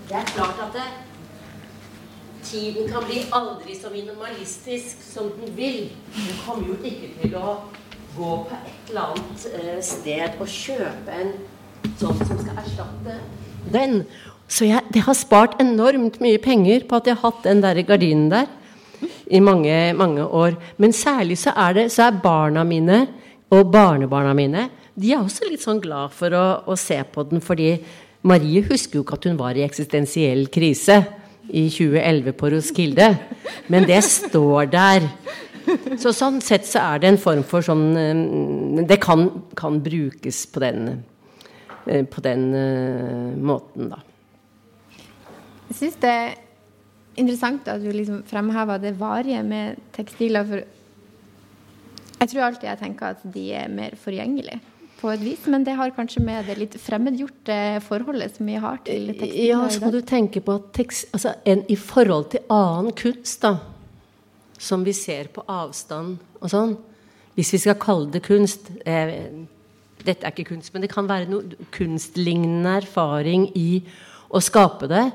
det 0.10 0.20
er 0.22 0.34
klart 0.36 0.64
at 0.68 0.78
det, 0.78 0.88
tiden 2.44 2.92
kan 2.92 3.06
bli 3.08 3.24
aldri 3.40 3.76
så 3.82 3.90
minimalistisk 3.94 5.02
som 5.14 5.32
den 5.40 5.58
vil. 5.58 5.86
Den 6.16 6.42
kommer 6.46 6.68
jo 6.74 6.78
ikke 6.84 7.14
til 7.22 7.38
å 7.40 7.60
gå 8.20 8.36
på 8.50 8.60
et 8.60 8.92
eller 8.92 9.14
annet 9.14 9.46
eh, 9.56 9.78
sted 9.86 10.40
og 10.40 10.52
kjøpe 10.52 11.20
en 11.22 11.34
sånn 12.00 12.20
som 12.20 12.42
skal 12.42 12.60
erstatte 12.60 13.20
den. 13.72 14.02
Så 14.50 14.66
jeg, 14.68 14.84
det 14.94 15.06
har 15.06 15.18
spart 15.18 15.60
enormt 15.62 16.18
mye 16.24 16.40
penger 16.42 16.88
på 16.90 17.00
at 17.00 17.08
jeg 17.08 17.20
har 17.20 17.30
hatt 17.30 17.46
den 17.46 17.62
der 17.64 17.80
gardinen 17.88 18.32
der 18.34 18.50
i 19.30 19.40
mange, 19.40 19.94
mange 19.96 20.26
år. 20.26 20.58
Men 20.78 20.96
særlig 20.96 21.38
så 21.40 21.54
er, 21.56 21.78
det, 21.78 21.88
så 21.94 22.10
er 22.10 22.22
barna 22.24 22.66
mine 22.68 23.06
og 23.54 23.72
barnebarna 23.72 24.34
mine 24.38 24.68
de 25.00 25.14
er 25.14 25.24
også 25.24 25.48
litt 25.48 25.64
sånn 25.64 25.80
glad 25.84 26.12
for 26.16 26.34
å, 26.36 26.46
å, 26.68 26.76
se 26.80 26.98
på 27.08 27.24
den, 27.30 27.40
fordi 27.44 27.78
Marie 28.28 28.64
husker 28.66 29.00
jo 29.00 29.06
ikke 29.06 29.20
at 29.20 29.28
hun 29.30 29.38
var 29.40 29.56
i 29.56 29.64
eksistensiell 29.64 30.50
krise 30.52 30.98
i 31.48 31.70
2011 31.72 32.36
på 32.38 32.50
Roskilde. 32.52 33.08
Men 33.72 33.88
det 33.88 34.02
står 34.06 34.68
der. 34.74 35.08
Så 36.02 36.14
sånn 36.16 36.40
sett 36.44 36.68
så 36.68 36.82
er 36.94 37.02
det 37.02 37.14
en 37.14 37.22
form 37.22 37.44
for 37.48 37.66
sånn 37.66 37.86
eh, 38.00 38.84
Det 38.90 39.00
kan, 39.04 39.28
kan 39.58 39.80
brukes 39.84 40.46
på 40.54 40.64
den, 40.64 41.04
eh, 41.86 42.06
på 42.06 42.24
den 42.26 42.50
uh, 42.56 43.36
måten, 43.36 43.92
da. 43.94 44.04
Jeg 45.70 45.78
syns 45.78 46.00
det 46.02 46.10
er 46.10 46.36
interessant 47.20 47.68
at 47.70 47.84
du 47.84 47.92
liksom 47.94 48.24
fremhever 48.28 48.82
det 48.82 48.96
varige 48.98 49.44
med 49.46 49.80
tekstiler. 49.94 50.48
For 50.50 50.66
jeg 52.20 52.32
tror 52.32 52.48
alltid 52.48 52.70
jeg 52.72 52.82
tenker 52.82 53.14
at 53.14 53.24
de 53.36 53.46
er 53.60 53.72
mer 53.72 53.96
forgjengelige 54.00 54.60
på 55.00 55.12
et 55.14 55.22
vis, 55.24 55.46
men 55.48 55.64
det 55.64 55.78
har 55.80 55.94
kanskje 55.96 56.22
med 56.26 56.50
det 56.50 56.58
litt 56.60 56.74
fremmedgjorte 56.82 57.56
forholdet 57.86 58.36
som 58.36 58.50
vi 58.50 58.58
har 58.60 58.82
til 58.84 59.12
tekstiler. 59.14 59.46
Ja, 59.48 59.62
så 59.72 59.86
må 59.86 59.92
du 59.96 60.02
tenke 60.04 60.42
på 60.44 60.58
at 60.60 60.72
tekst, 60.76 61.08
altså 61.16 61.38
en, 61.48 61.64
i 61.72 61.78
forhold 61.80 62.32
til 62.34 62.44
annen 62.52 62.92
kunst, 63.00 63.46
da, 63.46 63.54
som 64.60 64.84
vi 64.84 64.94
ser 64.96 65.32
på 65.34 65.46
avstand 65.48 66.20
og 66.42 66.52
sånn 66.52 66.78
Hvis 67.38 67.54
vi 67.56 67.62
skal 67.64 67.80
kalle 67.80 68.12
det 68.12 68.22
kunst 68.26 68.68
eh, 68.84 69.32
Dette 70.00 70.28
er 70.28 70.34
ikke 70.34 70.52
kunst, 70.54 70.74
men 70.74 70.84
det 70.84 70.92
kan 70.92 71.08
være 71.08 71.30
noe 71.32 71.68
kunstlignende 71.76 72.78
erfaring 72.82 73.50
i 73.56 73.82
å 74.30 74.42
skape 74.44 74.88
det 74.92 75.08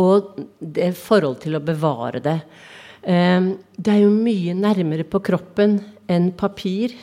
og 0.00 0.36
det 0.60 0.94
forhold 0.96 1.42
til 1.42 1.58
å 1.58 1.60
bevare 1.64 2.22
det. 2.24 2.36
Eh, 3.04 3.48
det 3.76 3.92
er 3.92 4.02
jo 4.02 4.12
mye 4.12 4.54
nærmere 4.56 5.04
på 5.08 5.20
kroppen 5.24 5.78
enn 6.08 6.30
papir 6.36 6.94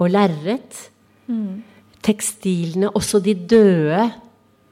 og 0.00 0.12
lerret. 0.12 0.80
Mm. 1.28 1.62
Tekstilene, 2.04 2.90
også 2.92 3.22
de 3.24 3.36
døde 3.36 4.10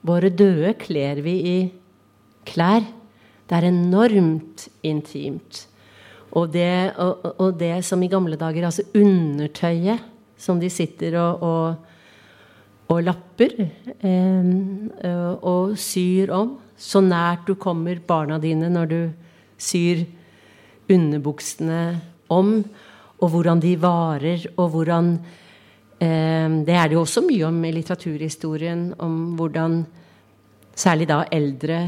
Våre 0.01 0.31
døde 0.33 0.73
kler 0.81 1.19
vi 1.21 1.35
i 1.45 1.57
klær. 2.49 2.87
Det 3.45 3.57
er 3.57 3.67
enormt 3.69 4.69
intimt. 4.87 5.67
Og 6.39 6.53
det, 6.53 6.93
og, 7.01 7.25
og 7.43 7.57
det 7.59 7.81
som 7.87 8.03
i 8.03 8.11
gamle 8.11 8.39
dager 8.39 8.69
Altså 8.69 8.85
undertøyet 8.95 10.07
som 10.41 10.61
de 10.61 10.71
sitter 10.73 11.17
og, 11.21 11.43
og, 11.45 11.75
og 12.91 13.03
lapper 13.05 13.59
eh, 13.61 15.35
og 15.37 15.77
syr 15.79 16.33
om. 16.33 16.55
Så 16.81 17.03
nært 17.05 17.45
du 17.49 17.55
kommer 17.61 18.01
barna 18.07 18.39
dine 18.41 18.71
når 18.73 18.89
du 18.89 19.01
syr 19.61 20.07
underbuksene 20.91 21.83
om. 22.33 22.55
Og 23.21 23.29
hvordan 23.35 23.61
de 23.61 23.75
varer, 23.77 24.47
og 24.57 24.71
hvordan 24.73 25.13
eh, 26.01 26.49
Det 26.65 26.75
er 26.75 26.89
det 26.89 26.97
jo 26.97 27.05
også 27.05 27.27
mye 27.27 27.45
om 27.51 27.65
i 27.65 27.75
litteraturhistorien. 27.77 28.95
Om 28.99 29.37
hvordan 29.37 29.83
særlig 30.75 31.11
da 31.11 31.25
eldre 31.31 31.83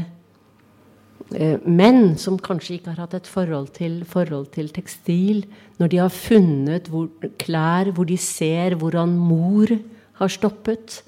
menn 1.65 2.13
som 2.19 2.37
kanskje 2.41 2.77
ikke 2.77 2.93
har 2.93 3.05
hatt 3.05 3.15
et 3.17 3.29
forhold 3.29 3.71
til, 3.77 4.01
forhold 4.05 4.51
til 4.53 4.69
tekstil, 4.73 5.43
når 5.79 5.91
de 5.91 5.99
har 6.01 6.13
funnet 6.13 6.89
hvor, 6.91 7.09
klær 7.41 7.89
hvor 7.95 8.07
de 8.09 8.17
ser 8.21 8.77
hvordan 8.79 9.15
mor 9.17 9.73
har 10.19 10.31
stoppet, 10.31 11.01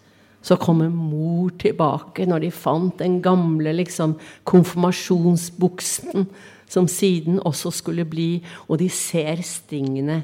så 0.46 0.58
kommer 0.62 0.92
mor 0.94 1.54
tilbake 1.58 2.26
når 2.30 2.46
de 2.46 2.52
fant 2.54 3.00
den 3.02 3.18
gamle 3.26 3.74
liksom, 3.74 4.18
konfirmasjonsbuksen 4.46 6.28
som 6.70 6.88
siden 6.90 7.40
også 7.46 7.72
skulle 7.74 8.06
bli 8.06 8.44
Og 8.68 8.80
de 8.82 8.90
ser 8.90 9.42
stingene 9.46 10.24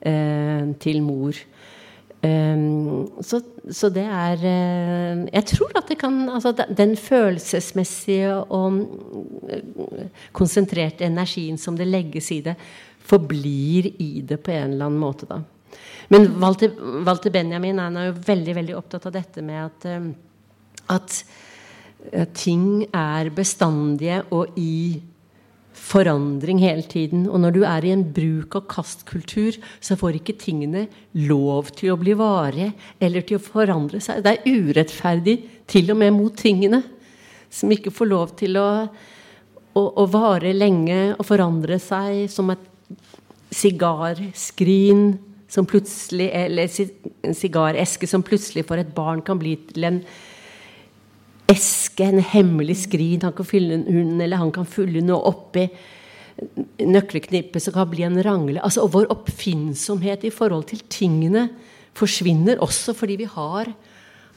eh, 0.00 0.74
til 0.82 1.02
mor. 1.02 1.34
Um, 2.24 3.06
så, 3.20 3.42
så, 3.70 3.90
det 3.92 4.02
er 4.08 4.40
uh, 4.40 5.26
Jeg 5.28 5.44
tror 5.50 5.74
at 5.76 5.90
det 5.90 5.98
kan 6.00 6.14
altså 6.32 6.54
Den 6.56 6.94
følelsesmessige 6.96 8.30
og 8.56 8.78
uh, 9.44 10.06
konsentrerte 10.32 11.04
energien 11.04 11.60
som 11.60 11.76
det 11.76 11.86
legges 11.86 12.30
i 12.32 12.40
det, 12.46 12.56
forblir 13.06 13.90
i 14.02 14.22
det 14.24 14.40
på 14.40 14.54
en 14.54 14.72
eller 14.72 14.88
annen 14.88 15.02
måte, 15.02 15.28
da. 15.28 15.42
Men 16.08 16.30
Walter, 16.40 16.72
Walter 17.04 17.30
Benjamin 17.34 17.78
er 17.82 18.08
jo 18.08 18.16
veldig 18.26 18.54
veldig 18.62 18.78
opptatt 18.78 19.06
av 19.10 19.14
dette 19.18 19.44
med 19.44 19.60
at, 19.66 19.86
um, 19.92 20.08
at 20.96 21.20
ting 22.38 22.86
er 22.94 23.28
bestandige 23.34 24.22
og 24.30 24.56
i 24.56 25.02
forandring 25.76 26.60
hele 26.62 26.84
tiden. 26.88 27.26
Og 27.28 27.40
når 27.42 27.54
du 27.54 27.60
er 27.68 27.84
i 27.84 27.92
en 27.94 28.04
bruk-og-kast-kultur, 28.16 29.58
så 29.80 29.96
får 29.98 30.18
ikke 30.20 30.38
tingene 30.40 30.86
lov 31.26 31.70
til 31.76 31.92
å 31.92 31.98
bli 32.00 32.16
varige 32.18 32.72
eller 33.00 33.26
til 33.26 33.38
å 33.38 33.44
forandre 33.44 34.00
seg. 34.02 34.24
Det 34.24 34.34
er 34.34 34.56
urettferdig 34.56 35.36
til 35.70 35.92
og 35.94 36.00
med 36.00 36.14
mot 36.16 36.36
tingene, 36.36 36.82
som 37.50 37.72
ikke 37.72 37.94
får 37.94 38.10
lov 38.10 38.34
til 38.40 38.58
å, 38.60 38.68
å, 39.76 39.82
å 39.82 40.08
vare 40.10 40.54
lenge 40.56 41.14
og 41.16 41.24
forandre 41.28 41.78
seg 41.82 42.26
som 42.32 42.50
et 42.54 42.72
sigarskrin 43.54 45.12
som 45.48 45.66
plutselig, 45.68 46.26
eller 46.34 46.66
en 46.66 47.36
sigareske 47.36 48.08
som 48.10 48.24
plutselig 48.26 48.66
for 48.66 48.82
et 48.82 48.90
barn 48.94 49.22
kan 49.24 49.38
bli 49.38 49.54
til 49.70 49.86
en 49.86 50.00
eske, 51.50 52.06
en 52.06 52.22
hemmelig 52.22 52.80
skrin 52.84 53.22
han 53.24 53.34
kan 53.36 53.46
fylle 53.46 53.82
hun 53.86 54.20
eller 54.20 54.40
han 54.40 54.52
kan 54.54 54.66
fylle 54.68 55.02
noe 55.04 55.30
oppi 55.30 55.66
nøkkelknippet 56.82 57.64
som 57.64 57.74
kan 57.76 57.88
bli 57.88 58.04
en 58.04 58.18
rangle. 58.24 58.60
Altså, 58.60 58.84
og 58.84 58.92
vår 58.96 59.10
oppfinnsomhet 59.14 60.26
i 60.28 60.32
forhold 60.34 60.66
til 60.70 60.82
tingene 60.92 61.48
forsvinner 61.96 62.60
også 62.64 62.92
fordi 62.96 63.18
vi 63.22 63.28
har 63.30 63.70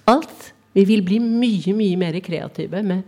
alt. 0.07 0.51
Vi 0.77 0.85
vil 0.87 1.03
bli 1.03 1.19
mye, 1.19 1.73
mye 1.75 1.97
mer 1.99 2.19
kreative 2.23 2.83
med, 2.85 3.01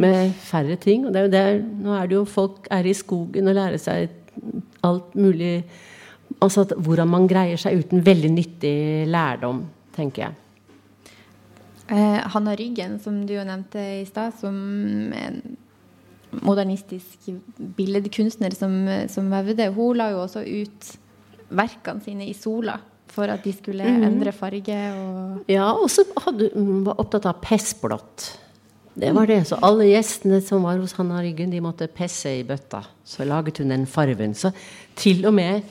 med 0.00 0.32
færre 0.40 0.78
ting. 0.80 1.04
Og 1.04 1.12
det 1.12 1.20
er 1.20 1.26
jo 1.26 1.34
der, 1.34 1.58
nå 1.84 1.96
er 1.98 2.08
det 2.08 2.16
jo 2.16 2.24
folk 2.28 2.70
er 2.72 2.86
i 2.88 2.96
skogen 2.96 3.50
og 3.50 3.58
lærer 3.58 3.82
seg 3.82 4.08
alt 4.84 5.18
mulig 5.18 5.58
Altså 6.42 6.64
hvordan 6.66 7.08
man 7.08 7.28
greier 7.30 7.60
seg 7.60 7.78
uten 7.78 8.00
veldig 8.04 8.30
nyttig 8.32 8.78
lærdom, 9.06 9.60
tenker 9.94 10.24
jeg. 10.24 10.43
Eh, 11.92 12.20
Hanna 12.32 12.54
Ryggen, 12.56 12.98
som 13.02 13.26
du 13.26 13.34
jo 13.36 13.44
nevnte 13.44 13.82
i 14.00 14.06
stad, 14.08 14.32
som 14.40 14.56
en 15.12 15.40
modernistisk 16.42 17.28
billedkunstner 17.76 18.56
som, 18.56 18.74
som 19.10 19.28
vevde, 19.30 19.68
hun 19.76 20.00
la 20.00 20.10
jo 20.14 20.24
også 20.24 20.42
ut 20.42 20.94
verkene 21.54 22.02
sine 22.02 22.26
i 22.26 22.34
sola 22.36 22.78
for 23.14 23.30
at 23.30 23.44
de 23.44 23.52
skulle 23.54 23.84
mm. 23.84 24.06
endre 24.08 24.32
farge. 24.34 24.78
Og 24.98 25.52
ja, 25.52 25.68
og 25.70 25.86
så 25.92 26.06
hun 26.54 26.82
var 26.86 26.98
opptatt 26.98 27.28
av 27.30 27.38
pessblått. 27.44 28.32
Det 28.94 29.10
var 29.14 29.26
det. 29.26 29.40
Så 29.48 29.58
alle 29.66 29.88
gjestene 29.88 30.38
som 30.44 30.64
var 30.66 30.78
hos 30.78 30.94
Hanna 30.98 31.20
Ryggen, 31.22 31.50
de 31.50 31.62
måtte 31.62 31.90
pesse 31.90 32.30
i 32.30 32.44
bøtta. 32.46 32.84
Så 33.06 33.26
laget 33.26 33.58
hun 33.62 33.72
den 33.74 33.86
farven. 33.90 34.36
Så 34.38 34.52
til 34.98 35.24
og 35.26 35.34
med 35.34 35.66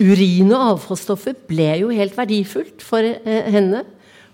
urin 0.00 0.50
og 0.50 0.72
avfallsstoffer 0.72 1.36
ble 1.48 1.68
jo 1.84 1.92
helt 1.94 2.16
verdifullt 2.18 2.82
for 2.82 3.06
eh, 3.06 3.50
henne. 3.54 3.84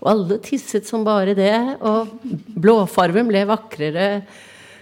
Og 0.01 0.09
alle 0.09 0.39
tisset 0.41 0.87
som 0.89 1.05
bare 1.05 1.35
det. 1.37 1.53
Og 1.85 2.09
blåfarven 2.57 3.29
ble 3.29 3.43
vakrere 3.49 4.07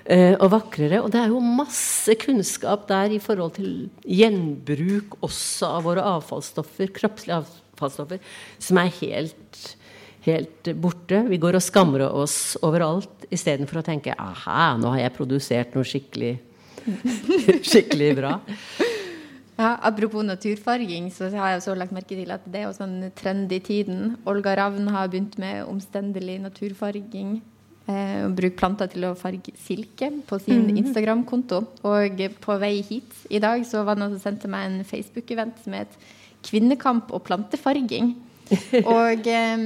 eh, 0.05 0.35
og 0.39 0.47
vakrere. 0.55 1.01
Og 1.03 1.11
det 1.13 1.21
er 1.21 1.33
jo 1.33 1.43
masse 1.43 2.15
kunnskap 2.21 2.87
der 2.89 3.15
i 3.15 3.21
forhold 3.23 3.57
til 3.59 3.73
gjenbruk 4.07 5.19
også 5.25 5.73
av 5.77 5.89
våre 5.89 6.05
avfallsstoffer, 6.15 6.93
kroppslige 6.95 7.41
avfallsstoffer, 7.41 8.23
som 8.63 8.79
er 8.81 8.93
helt, 9.01 9.63
helt 10.27 10.73
borte. 10.79 11.25
Vi 11.27 11.41
går 11.41 11.59
og 11.59 11.65
skammer 11.67 12.07
oss 12.09 12.55
overalt 12.63 13.27
istedenfor 13.29 13.81
å 13.81 13.85
tenke 13.85 14.15
aha, 14.17 14.77
nå 14.79 14.95
har 14.95 15.03
jeg 15.03 15.17
produsert 15.19 15.75
noe 15.75 15.87
skikkelig, 15.87 16.37
skikkelig 17.69 18.13
bra. 18.17 18.37
Ja, 19.59 19.73
apropos 19.83 20.23
naturfarging, 20.23 21.09
så 21.11 21.27
har 21.33 21.57
jeg 21.57 21.63
så 21.65 21.73
lagt 21.75 21.91
merke 21.91 22.15
til 22.15 22.31
at 22.31 22.45
det 22.47 22.61
er 22.61 22.69
også 22.69 22.85
en 22.85 23.09
trend 23.15 23.51
i 23.51 23.59
tiden. 23.59 24.13
Olga 24.29 24.53
Ravn 24.55 24.87
har 24.87 25.09
begynt 25.11 25.35
med 25.41 25.65
omstendelig 25.67 26.37
naturfarging. 26.39 27.41
Eh, 27.89 28.21
og 28.23 28.35
bruker 28.37 28.55
planter 28.59 28.89
til 28.91 29.07
å 29.07 29.15
farge 29.17 29.51
silke 29.57 30.11
på 30.29 30.37
sin 30.43 30.67
mm. 30.67 30.77
Instagram-konto. 30.83 31.63
Og 31.89 32.23
på 32.39 32.57
vei 32.61 32.77
hit 32.85 33.15
i 33.33 33.41
dag 33.41 33.63
så 33.67 33.81
var 33.83 33.97
det 33.97 34.03
noen 34.03 34.15
som 34.15 34.29
sendte 34.29 34.51
meg 34.51 34.67
en 34.67 34.83
Facebook-event 34.87 35.63
som 35.63 35.73
het 35.73 35.97
'Kvinnekamp 36.45 37.11
og 37.11 37.23
plantefarging'. 37.27 38.13
og 38.97 39.27
eh, 39.27 39.65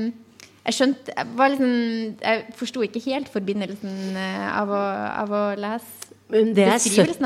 jeg 0.64 0.74
skjønte 0.74 1.12
Jeg, 1.18 1.28
liksom, 1.38 1.74
jeg 2.22 2.46
forsto 2.56 2.82
ikke 2.82 3.04
helt 3.06 3.30
forbindelsen 3.30 4.18
eh, 4.18 4.48
av 4.62 4.72
å, 4.72 4.84
av 5.24 5.32
å 5.32 5.44
lese 5.60 6.13
men 6.34 6.54
det 6.58 6.66
er 6.66 6.80
70, 6.82 7.20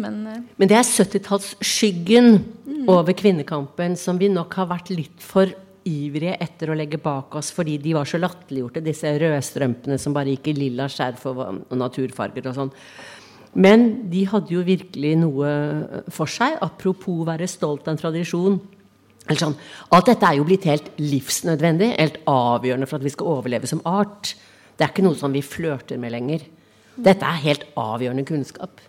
men, 0.00 0.22
men 0.56 0.70
det 0.70 0.78
er 0.78 0.86
70-tallsskyggen 0.88 2.30
mm. 2.64 2.86
over 2.88 3.12
kvinnekampen 3.16 3.96
som 4.00 4.16
vi 4.20 4.30
nok 4.32 4.56
har 4.56 4.70
vært 4.72 4.92
litt 4.94 5.20
for 5.22 5.52
ivrige 5.84 6.38
etter 6.40 6.72
å 6.72 6.76
legge 6.78 6.96
bak 7.02 7.34
oss 7.36 7.50
fordi 7.52 7.76
de 7.82 7.92
var 7.96 8.08
så 8.08 8.20
latterliggjorte, 8.20 8.82
disse 8.84 9.10
rødstrømpene 9.20 9.98
som 10.00 10.16
bare 10.16 10.32
gikk 10.32 10.48
i 10.52 10.56
lilla 10.56 10.88
skjerf 10.88 11.26
og 11.30 11.76
naturfarger 11.76 12.48
og 12.48 12.56
sånn. 12.56 12.72
Men 13.54 13.84
de 14.10 14.24
hadde 14.26 14.50
jo 14.50 14.64
virkelig 14.66 15.12
noe 15.20 15.50
for 16.12 16.30
seg, 16.30 16.56
apropos 16.64 17.22
være 17.28 17.46
stolt 17.50 17.86
av 17.86 17.94
en 17.94 18.00
tradisjon. 18.00 18.56
Sånn, 19.38 19.54
alt 19.94 20.10
dette 20.10 20.26
er 20.26 20.40
jo 20.40 20.48
blitt 20.48 20.66
helt 20.68 20.90
livsnødvendig, 21.00 21.92
helt 22.00 22.18
avgjørende 22.28 22.88
for 22.90 22.98
at 22.98 23.06
vi 23.06 23.14
skal 23.14 23.30
overleve 23.38 23.70
som 23.70 23.84
art. 23.88 24.34
Det 24.74 24.84
er 24.84 24.90
ikke 24.90 25.06
noe 25.06 25.20
som 25.20 25.32
vi 25.32 25.44
flørter 25.44 26.00
med 26.02 26.16
lenger. 26.16 26.48
Dette 26.94 27.26
er 27.26 27.42
helt 27.42 27.66
avgjørende 27.80 28.26
kunnskap. 28.28 28.82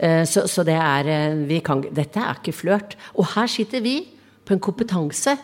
Eh, 0.00 0.24
så, 0.28 0.46
så 0.48 0.64
det 0.64 0.76
er, 0.78 1.36
vi 1.48 1.60
kan, 1.64 1.82
dette 1.84 2.22
er 2.22 2.40
ikke 2.40 2.56
flørt. 2.56 2.96
Og 3.14 3.28
her 3.34 3.50
sitter 3.50 3.84
vi 3.84 3.98
på 4.46 4.56
en 4.56 4.62
kompetanse, 4.62 5.36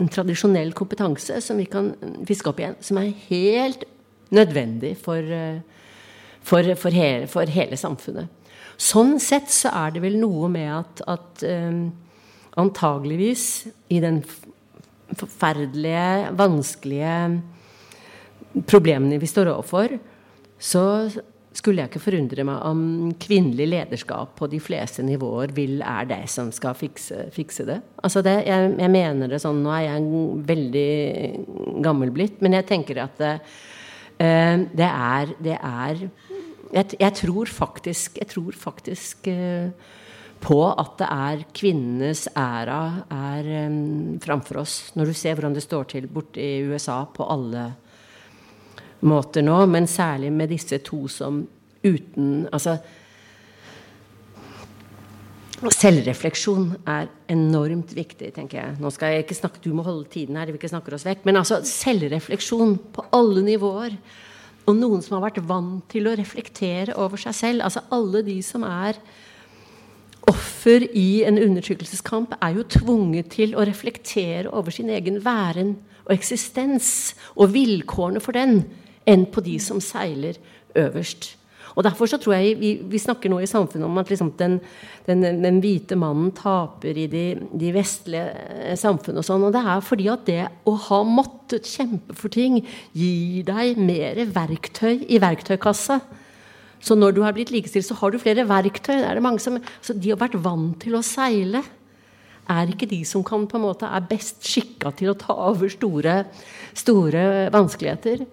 en 0.00 0.10
tradisjonell 0.10 0.72
kompetanse, 0.76 1.38
som 1.44 1.60
vi 1.60 1.68
kan 1.70 1.92
fiske 2.28 2.50
opp 2.50 2.60
igjen, 2.60 2.78
som 2.82 2.98
er 3.00 3.12
helt 3.28 3.86
nødvendig 4.34 4.96
for, 4.98 5.16
eh, 5.16 5.60
for, 6.42 6.74
for, 6.74 6.90
hele, 6.94 7.26
for 7.30 7.50
hele, 7.50 7.78
samfunnet. 7.78 8.28
Sånn 8.80 9.18
sett 9.20 9.50
så 9.52 9.72
er 9.76 9.94
det 9.94 10.02
vel 10.04 10.16
noe 10.20 10.48
med 10.48 10.70
at, 10.72 11.02
at 11.10 11.42
um, 11.44 11.82
antageligvis 12.60 13.66
i 13.92 13.98
den 14.00 14.22
forferdelige, 15.18 16.30
vanskelige 16.38 17.42
problemene 18.70 19.20
vi 19.20 19.28
står 19.28 19.52
overfor, 19.52 19.98
så 20.60 20.84
skulle 21.56 21.82
jeg 21.82 21.90
ikke 21.90 22.02
forundre 22.02 22.44
meg 22.46 22.62
om 22.68 22.82
kvinnelig 23.20 23.66
lederskap 23.72 24.36
på 24.38 24.46
de 24.52 24.60
fleste 24.62 25.02
nivåer 25.02 25.50
vil 25.56 25.80
er 25.82 26.06
det 26.10 26.22
som 26.30 26.52
skal 26.54 26.76
fikse, 26.78 27.26
fikse 27.34 27.66
det. 27.66 27.80
Altså 28.04 28.22
det 28.22 28.36
jeg, 28.46 28.68
jeg, 28.78 28.92
mener 28.92 29.32
det 29.32 29.40
sånn 29.42 29.62
Nå 29.64 29.72
er 29.74 29.88
jeg 29.88 30.20
veldig 30.46 31.82
gammel 31.82 32.14
blitt, 32.14 32.38
men 32.44 32.54
jeg 32.54 32.68
tenker 32.70 33.02
at 33.02 33.18
det, 33.18 33.32
uh, 34.22 34.62
det 34.62 34.90
er, 34.90 35.34
det 35.42 35.56
er 35.58 36.04
jeg, 36.70 37.00
jeg, 37.00 37.12
tror 37.18 37.50
faktisk, 37.50 38.20
jeg 38.22 38.30
tror 38.30 38.54
faktisk 38.54 39.26
uh, 39.34 39.98
på 40.40 40.62
at 40.70 40.96
det 41.02 41.10
er 41.10 41.46
kvinnenes 41.56 42.28
æra 42.38 42.82
er 43.10 43.52
um, 43.66 44.18
framfor 44.22 44.62
oss. 44.62 44.78
Når 44.94 45.10
du 45.10 45.18
ser 45.18 45.34
hvordan 45.34 45.58
det 45.58 45.66
står 45.66 45.90
til 45.96 46.06
borte 46.08 46.40
i 46.40 46.62
USA 46.70 47.02
på 47.10 47.26
alle 47.26 47.72
måter 49.06 49.44
nå, 49.44 49.62
men 49.70 49.88
særlig 49.88 50.32
med 50.32 50.52
disse 50.52 50.80
to 50.84 51.06
som 51.08 51.44
uten 51.80 52.48
Altså 52.52 52.78
Selvrefleksjon 55.60 56.70
er 56.88 57.10
enormt 57.28 57.90
viktig, 57.92 58.30
tenker 58.32 58.56
jeg. 58.56 58.76
Nå 58.80 58.88
skal 58.94 59.12
jeg 59.12 59.26
ikke 59.26 59.36
snakke, 59.36 59.60
Du 59.60 59.74
må 59.76 59.84
holde 59.84 60.08
tiden 60.08 60.38
her, 60.40 60.48
vi 60.48 60.56
ikke 60.56 60.70
snakker 60.72 60.94
oss 60.96 61.04
vekk. 61.04 61.26
Men 61.28 61.36
altså, 61.36 61.58
selvrefleksjon 61.68 62.78
på 62.94 63.04
alle 63.12 63.42
nivåer. 63.44 63.98
Og 64.64 64.78
noen 64.78 65.04
som 65.04 65.18
har 65.18 65.26
vært 65.26 65.42
vant 65.44 65.84
til 65.92 66.08
å 66.08 66.16
reflektere 66.16 66.96
over 66.96 67.20
seg 67.20 67.36
selv. 67.36 67.66
Altså 67.66 67.84
alle 67.92 68.24
de 68.24 68.38
som 68.40 68.64
er 68.64 68.96
offer 70.30 70.86
i 70.96 71.22
en 71.28 71.36
undertrykkelseskamp, 71.40 72.38
er 72.40 72.56
jo 72.56 72.64
tvunget 72.80 73.30
til 73.36 73.52
å 73.52 73.64
reflektere 73.68 74.48
over 74.48 74.72
sin 74.72 74.88
egen 74.92 75.20
væren 75.24 75.76
og 76.06 76.14
eksistens 76.16 77.12
og 77.36 77.52
vilkårene 77.54 78.22
for 78.22 78.36
den, 78.36 78.62
enn 79.08 79.26
på 79.30 79.42
de 79.44 79.58
som 79.62 79.80
seiler 79.82 80.38
øverst. 80.78 81.36
Og 81.78 81.84
Derfor 81.86 82.08
så 82.10 82.18
tror 82.18 82.34
jeg 82.34 82.56
vi, 82.58 82.70
vi 82.82 82.98
snakker 82.98 83.30
nå 83.30 83.38
i 83.40 83.48
samfunnet 83.48 83.86
om 83.86 83.98
at 84.00 84.10
liksom 84.10 84.32
den, 84.38 84.58
den, 85.06 85.22
den, 85.22 85.60
hvite 85.62 85.96
mannen 85.96 86.32
taper 86.34 86.98
i 86.98 87.06
de, 87.10 87.24
de 87.60 87.70
vestlige 87.74 88.24
eh, 88.26 88.76
samfunn 88.78 89.20
og 89.20 89.26
sånn. 89.26 89.44
Og 89.46 89.54
det 89.54 89.62
er 89.62 89.84
fordi 89.86 90.08
at 90.10 90.24
det 90.26 90.40
å 90.66 90.74
ha 90.88 91.02
måttet 91.06 91.68
kjempe 91.70 92.16
for 92.18 92.32
ting 92.34 92.58
gir 92.96 93.46
deg 93.46 93.78
mer 93.78 94.18
verktøy 94.34 95.06
i 95.06 95.20
verktøykassa. 95.22 96.00
Så 96.80 96.96
når 96.96 97.14
du 97.14 97.22
har 97.22 97.36
blitt 97.36 97.52
likestilt, 97.54 97.86
så 97.86 97.96
har 98.00 98.10
du 98.10 98.18
flere 98.18 98.48
verktøy. 98.48 98.96
Det 98.96 99.06
Er 99.06 99.20
det 99.20 99.24
mange 99.24 99.42
som, 99.42 99.60
så 99.84 99.94
de 99.94 100.10
har 100.10 100.20
vært 100.20 100.40
vant 100.42 100.78
til 100.82 100.98
å 100.98 101.04
seile 101.06 101.62
er 102.50 102.72
ikke 102.72 102.88
de 102.90 103.04
som 103.06 103.22
kan 103.26 103.44
på 103.46 103.58
en 103.58 103.66
måte 103.68 103.86
er 103.86 104.06
best 104.10 104.42
skikka 104.46 104.90
til 104.98 105.12
å 105.12 105.18
ta 105.18 105.36
over 105.46 105.70
store, 105.70 106.24
store 106.74 107.24
vanskeligheter. 107.54 108.24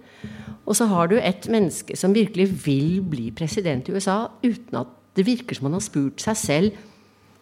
Og 0.68 0.76
så 0.76 0.88
har 0.92 1.08
du 1.08 1.16
et 1.16 1.48
menneske 1.52 1.96
som 1.96 2.16
virkelig 2.16 2.50
vil 2.66 3.00
bli 3.08 3.30
president 3.32 3.88
i 3.88 3.96
USA 3.96 4.26
uten 4.44 4.82
at 4.82 4.92
det 5.18 5.26
virker 5.26 5.56
som 5.56 5.70
han 5.70 5.78
har 5.80 5.86
spurt 5.86 6.22
seg 6.22 6.38
selv. 6.38 6.82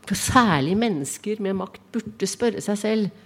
For 0.05 0.17
særlig 0.19 0.75
mennesker 0.77 1.41
med 1.41 1.57
makt 1.57 1.81
burde 1.95 2.29
spørre 2.29 2.61
seg 2.61 2.77
selv 2.77 3.23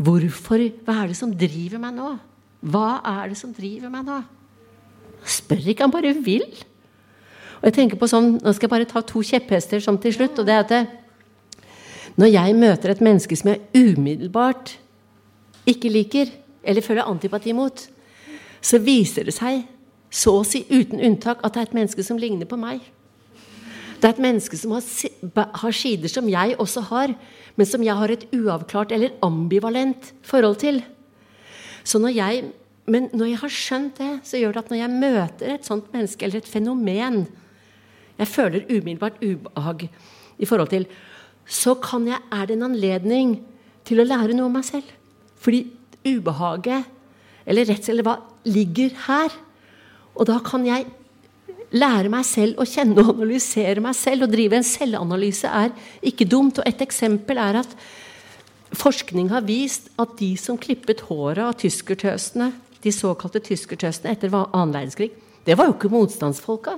hvorfor, 0.00 0.58
Hva 0.84 1.02
er 1.02 1.12
det 1.12 1.18
som 1.18 1.32
driver 1.36 1.78
meg 1.78 1.94
nå? 1.94 2.10
Hva 2.60 3.00
er 3.06 3.30
det 3.30 3.38
som 3.38 3.52
driver 3.54 3.92
meg 3.92 4.08
nå? 4.08 4.18
Spør 5.24 5.68
ikke, 5.68 5.84
han 5.84 5.92
bare 5.92 6.14
vil. 6.16 6.44
Og 7.60 7.68
jeg 7.68 7.76
tenker 7.76 8.00
på 8.00 8.08
sånn, 8.10 8.38
Nå 8.40 8.54
skal 8.56 8.66
jeg 8.66 8.74
bare 8.74 8.88
ta 8.88 9.04
to 9.04 9.22
kjepphester 9.22 9.80
som 9.84 9.98
til 10.00 10.16
slutt. 10.16 10.38
og 10.38 10.46
det 10.46 10.54
er 10.54 10.64
at 10.64 10.68
det, 10.68 10.86
Når 12.16 12.26
jeg 12.26 12.56
møter 12.56 12.90
et 12.90 13.00
menneske 13.00 13.36
som 13.36 13.52
jeg 13.52 13.60
umiddelbart 13.74 14.78
ikke 15.66 15.88
liker, 15.88 16.26
eller 16.64 16.82
føler 16.82 17.06
antipati 17.06 17.52
mot, 17.52 17.88
så 18.60 18.80
viser 18.82 19.28
det 19.28 19.34
seg, 19.36 19.64
så 20.10 20.40
å 20.40 20.46
si 20.46 20.64
uten 20.70 21.00
unntak, 21.00 21.42
at 21.44 21.54
det 21.54 21.62
er 21.62 21.68
et 21.68 21.76
menneske 21.76 22.04
som 22.04 22.18
ligner 22.20 22.48
på 22.50 22.58
meg. 22.60 22.82
Det 24.00 24.08
er 24.08 24.14
et 24.14 24.22
menneske 24.22 24.56
som 24.56 24.72
har, 24.74 25.74
sider 25.76 26.08
som 26.10 26.28
jeg 26.30 26.56
også 26.58 26.86
har, 26.88 27.12
men 27.56 27.68
som 27.68 27.82
jeg 27.84 27.96
har 27.96 28.12
et 28.12 28.24
uavklart 28.32 28.94
eller 28.96 29.12
ambivalent 29.24 30.12
forhold 30.26 30.56
til. 30.62 30.80
Så 31.84 32.00
når 32.00 32.16
jeg, 32.16 32.48
men 32.90 33.10
når 33.12 33.32
jeg 33.32 33.42
har 33.42 33.54
skjønt 33.54 34.00
det, 34.00 34.12
så 34.26 34.40
gjør 34.40 34.56
det 34.56 34.64
at 34.64 34.72
når 34.72 34.80
jeg 34.80 35.00
møter 35.04 35.54
et 35.54 35.68
sånt 35.68 35.92
menneske 35.92 36.26
eller 36.26 36.40
et 36.40 36.48
fenomen 36.48 37.22
jeg 38.20 38.28
føler 38.28 38.66
umiddelbart 38.68 39.20
ubehag 39.24 39.86
i 40.38 40.48
forhold 40.48 40.68
til, 40.68 40.84
så 41.46 41.72
jeg, 42.04 42.18
er 42.32 42.46
det 42.46 42.56
en 42.56 42.68
anledning 42.68 43.38
til 43.84 44.00
å 44.00 44.04
lære 44.04 44.36
noe 44.36 44.50
om 44.50 44.58
meg 44.58 44.66
selv. 44.68 44.84
Fordi 45.40 45.64
ubehaget 46.04 46.84
eller 47.50 47.68
redsel 47.68 47.96
eller 47.96 48.06
hva 48.06 48.16
ligger 48.48 48.94
her. 49.08 49.34
Og 50.14 50.28
da 50.30 50.38
kan 50.44 50.64
jeg 50.66 50.86
lære 51.70 52.10
meg 52.12 52.26
selv 52.26 52.60
å 52.60 52.66
kjenne 52.66 53.02
og 53.02 53.14
analysere 53.14 53.82
meg 53.82 53.96
selv. 53.98 54.26
Å 54.26 54.32
drive 54.32 54.58
en 54.58 54.66
selvanalyse 54.66 55.50
er 55.50 55.72
ikke 56.06 56.28
dumt. 56.28 56.60
Og 56.60 56.68
et 56.68 56.82
eksempel 56.84 57.40
er 57.42 57.60
at 57.62 57.74
forskning 58.78 59.30
har 59.32 59.46
vist 59.46 59.90
at 60.00 60.16
de 60.20 60.32
som 60.38 60.58
klippet 60.60 61.06
håret 61.08 61.42
av 61.46 61.56
tyskertøsene, 61.60 62.52
de 62.80 62.92
såkalte 62.94 63.42
tyskertøsene 63.44 64.14
etter 64.14 64.32
annen 64.32 64.74
verdenskrig, 64.74 65.10
det 65.44 65.56
var 65.58 65.68
jo 65.68 65.74
ikke 65.76 65.90
motstandsfolka. 65.92 66.76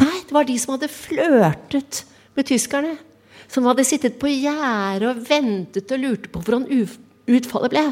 Nei, 0.00 0.18
det 0.26 0.34
var 0.34 0.46
de 0.48 0.56
som 0.60 0.74
hadde 0.74 0.90
flørtet 0.92 2.04
med 2.36 2.48
tyskerne. 2.48 2.96
Som 3.52 3.66
hadde 3.68 3.84
sittet 3.84 4.16
på 4.20 4.30
gjerdet 4.30 5.10
og 5.10 5.20
ventet 5.28 5.90
og 5.92 6.00
lurte 6.00 6.30
på 6.32 6.40
hvordan 6.40 6.64
utfallet 6.72 7.74
ble. 7.74 7.84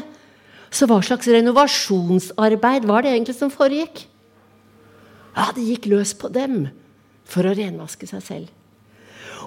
Så 0.71 0.87
hva 0.87 1.01
slags 1.03 1.27
renovasjonsarbeid 1.27 2.87
var 2.87 3.03
det 3.03 3.11
egentlig 3.11 3.35
som 3.35 3.51
foregikk? 3.51 4.05
Ja, 5.35 5.51
det 5.55 5.67
gikk 5.67 5.89
løs 5.91 6.15
på 6.15 6.31
dem 6.31 6.65
for 7.27 7.47
å 7.47 7.55
renvaske 7.55 8.07
seg 8.07 8.23
selv. 8.23 8.49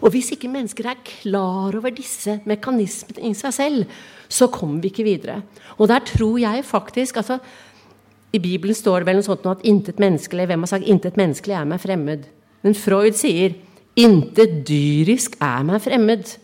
Og 0.02 0.12
hvis 0.12 0.32
ikke 0.34 0.50
mennesker 0.50 0.88
er 0.90 1.02
klar 1.06 1.76
over 1.78 1.92
disse 1.94 2.38
mekanismene 2.48 3.30
i 3.30 3.32
seg 3.36 3.54
selv, 3.56 4.00
så 4.28 4.50
kommer 4.52 4.82
vi 4.82 4.90
ikke 4.90 5.06
videre. 5.06 5.40
Og 5.78 5.88
der 5.88 6.04
tror 6.04 6.38
jeg 6.42 6.64
faktisk 6.66 7.20
altså, 7.22 7.38
I 8.34 8.40
Bibelen 8.42 8.74
står 8.74 9.00
det 9.00 9.08
vel 9.08 9.20
noe 9.20 9.26
sånt 9.26 9.46
at 9.46 9.64
intet 9.64 10.00
menneskelig 10.02 10.48
hvem 10.50 10.64
har 10.66 10.72
sagt, 10.74 10.88
intet 10.90 11.20
menneskelig 11.20 11.56
er 11.56 11.68
meg 11.70 11.80
fremmed. 11.84 12.26
Men 12.64 12.76
Freud 12.76 13.16
sier 13.16 13.54
intet 14.00 14.64
dyrisk 14.66 15.38
er 15.44 15.62
meg 15.68 15.84
fremmed. 15.84 16.34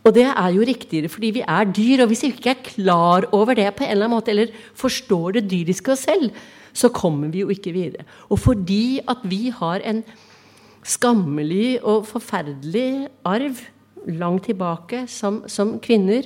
Og 0.00 0.14
det 0.16 0.24
er 0.30 0.54
jo 0.54 0.64
riktigere 0.64 1.10
fordi 1.12 1.32
vi 1.40 1.44
er 1.44 1.68
dyr. 1.68 2.04
Og 2.04 2.12
hvis 2.12 2.24
vi 2.24 2.32
ikke 2.32 2.54
er 2.54 2.64
klar 2.64 3.26
over 3.36 3.58
det 3.58 3.68
på 3.76 3.84
en 3.84 3.92
eller 3.92 4.08
annen 4.08 4.16
måte, 4.16 4.32
eller 4.32 4.54
forstår 4.78 5.38
det 5.38 5.48
dyriske 5.50 5.92
oss 5.92 6.06
selv, 6.08 6.30
så 6.72 6.88
kommer 6.94 7.32
vi 7.32 7.42
jo 7.42 7.50
ikke 7.52 7.74
videre. 7.74 8.06
Og 8.30 8.40
fordi 8.40 9.00
at 9.08 9.24
vi 9.28 9.50
har 9.52 9.84
en 9.84 10.04
skammelig 10.86 11.80
og 11.84 12.06
forferdelig 12.08 13.10
arv 13.28 13.60
langt 14.06 14.46
tilbake 14.48 15.04
som, 15.10 15.42
som 15.50 15.76
kvinner, 15.82 16.24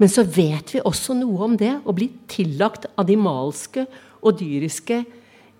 men 0.00 0.10
så 0.10 0.24
vet 0.26 0.72
vi 0.74 0.82
også 0.82 1.14
noe 1.14 1.44
om 1.46 1.52
det 1.58 1.76
å 1.86 1.94
bli 1.94 2.08
tillagt 2.26 2.88
animalske 2.98 3.84
og 4.22 4.40
dyriske 4.40 5.04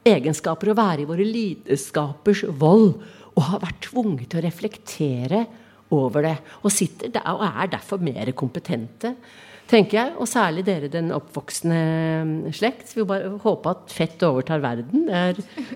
egenskaper, 0.09 0.73
å 0.73 0.79
være 0.79 1.05
i 1.05 1.07
våre 1.07 1.27
lidenskapers 1.27 2.43
vold, 2.59 2.97
og 3.33 3.47
ha 3.47 3.61
vært 3.63 3.87
tvunget 3.87 4.33
til 4.33 4.41
å 4.41 4.45
reflektere 4.45 5.45
over 5.93 6.27
det. 6.27 6.37
Og 6.63 6.73
sitter 6.75 7.13
der 7.13 7.27
og 7.35 7.45
er 7.47 7.73
derfor 7.77 8.03
mer 8.03 8.31
kompetente, 8.37 9.15
tenker 9.71 9.99
jeg. 9.99 10.13
Og 10.19 10.29
særlig 10.29 10.67
dere, 10.67 10.91
den 10.93 11.13
oppvoksende 11.15 11.81
mm, 12.27 12.53
slekt. 12.57 12.97
Vi 12.97 13.07
bare 13.09 13.37
håpe 13.43 13.73
at 13.73 13.93
fett 13.93 14.23
overtar 14.27 14.63
verden. 14.65 15.09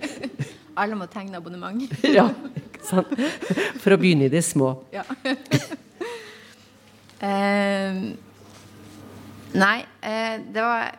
Alle 0.81 0.99
må 0.99 1.09
tegne 1.09 1.39
abonnement. 1.39 1.83
ja, 2.19 2.29
ikke 2.61 2.85
sant. 2.85 3.17
For 3.81 3.97
å 3.97 4.01
begynne 4.01 4.29
i 4.29 4.33
det 4.33 4.45
små. 4.45 4.75
Ja. 4.93 5.07
uh, 7.23 8.01
nei, 9.65 9.79
uh, 10.05 10.37
det 10.53 10.63
var 10.63 10.95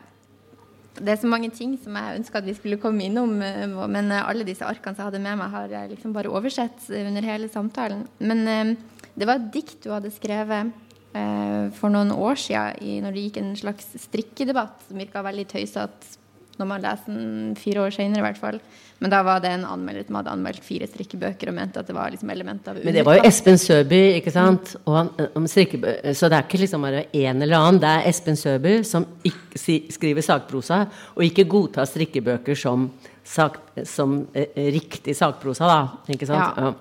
det 0.97 1.13
er 1.13 1.19
så 1.21 1.29
mange 1.29 1.51
ting 1.53 1.75
som 1.77 1.93
jeg 1.93 2.17
ønska 2.17 2.39
at 2.39 2.47
vi 2.47 2.55
skulle 2.57 2.79
komme 2.81 3.05
innom, 3.05 3.35
eh, 3.45 3.67
men 3.69 4.11
alle 4.17 4.47
disse 4.47 4.65
arkene 4.65 4.95
som 4.95 5.03
jeg 5.03 5.11
hadde 5.11 5.21
med 5.21 5.37
meg, 5.37 5.51
har 5.53 5.67
jeg 5.69 5.91
liksom 5.91 6.13
bare 6.15 6.31
oversett 6.33 6.87
under 6.89 7.27
hele 7.27 7.49
samtalen. 7.53 8.07
Men 8.17 8.77
det 9.17 9.27
var 9.27 9.39
et 9.39 9.49
dikt 9.53 9.79
du 9.83 9.89
hadde 9.93 10.13
skrevet 10.13 10.71
eh, 11.17 11.65
for 11.77 11.93
noen 11.93 12.13
år 12.13 12.37
siden 12.39 13.03
når 13.05 13.15
det 13.15 13.25
gikk 13.27 13.41
en 13.41 13.55
slags 13.57 13.89
strikkedebatt 14.07 14.87
som 14.87 15.01
virka 15.01 15.25
veldig 15.25 15.47
tøysete 15.55 16.17
når 16.57 16.69
man 16.69 16.81
leser 16.81 17.13
den 17.13 17.55
fire 17.57 17.83
år 17.85 17.93
senere, 17.93 18.21
i 18.21 18.25
hvert 18.25 18.39
fall. 18.41 18.55
Men 18.97 19.11
da 19.13 19.19
var 19.25 19.41
det 19.43 19.51
en 19.53 19.65
anmelder 19.69 20.07
som 20.07 20.17
hadde 20.17 20.31
anmeldt 20.33 20.63
fire 20.65 20.87
strikkebøker 20.89 21.51
og 21.51 21.57
mente 21.57 21.81
at 21.81 21.89
det 21.89 21.93
var 21.93 22.09
liksom 22.09 22.31
element 22.33 22.69
av 22.69 22.79
Men 22.81 22.95
det 22.95 23.03
var 23.05 23.19
jo 23.19 23.27
Espen 23.29 23.59
Søby, 23.61 23.99
ikke 24.17 24.33
sant? 24.33 24.73
Han, 24.89 25.11
så 25.45 26.31
det 26.31 26.39
er 26.39 26.47
ikke 26.47 26.61
liksom 26.63 26.87
bare 26.87 27.03
en 27.11 27.45
eller 27.45 27.59
annen. 27.59 27.77
Det 27.83 27.91
er 27.91 28.09
Espen 28.09 28.39
Søby 28.39 28.79
som 28.87 29.05
skriver 29.53 30.25
sakprosa, 30.25 30.81
og 31.13 31.27
ikke 31.27 31.45
godtar 31.49 31.85
strikkebøker 31.89 32.57
som, 32.57 32.89
sak, 33.21 33.61
som 33.85 34.23
eh, 34.33 34.73
riktig 34.73 35.13
sakprosa, 35.19 35.69
da. 35.69 35.79
Ikke 36.17 36.29
sant? 36.29 36.57
Ja. 36.57 36.73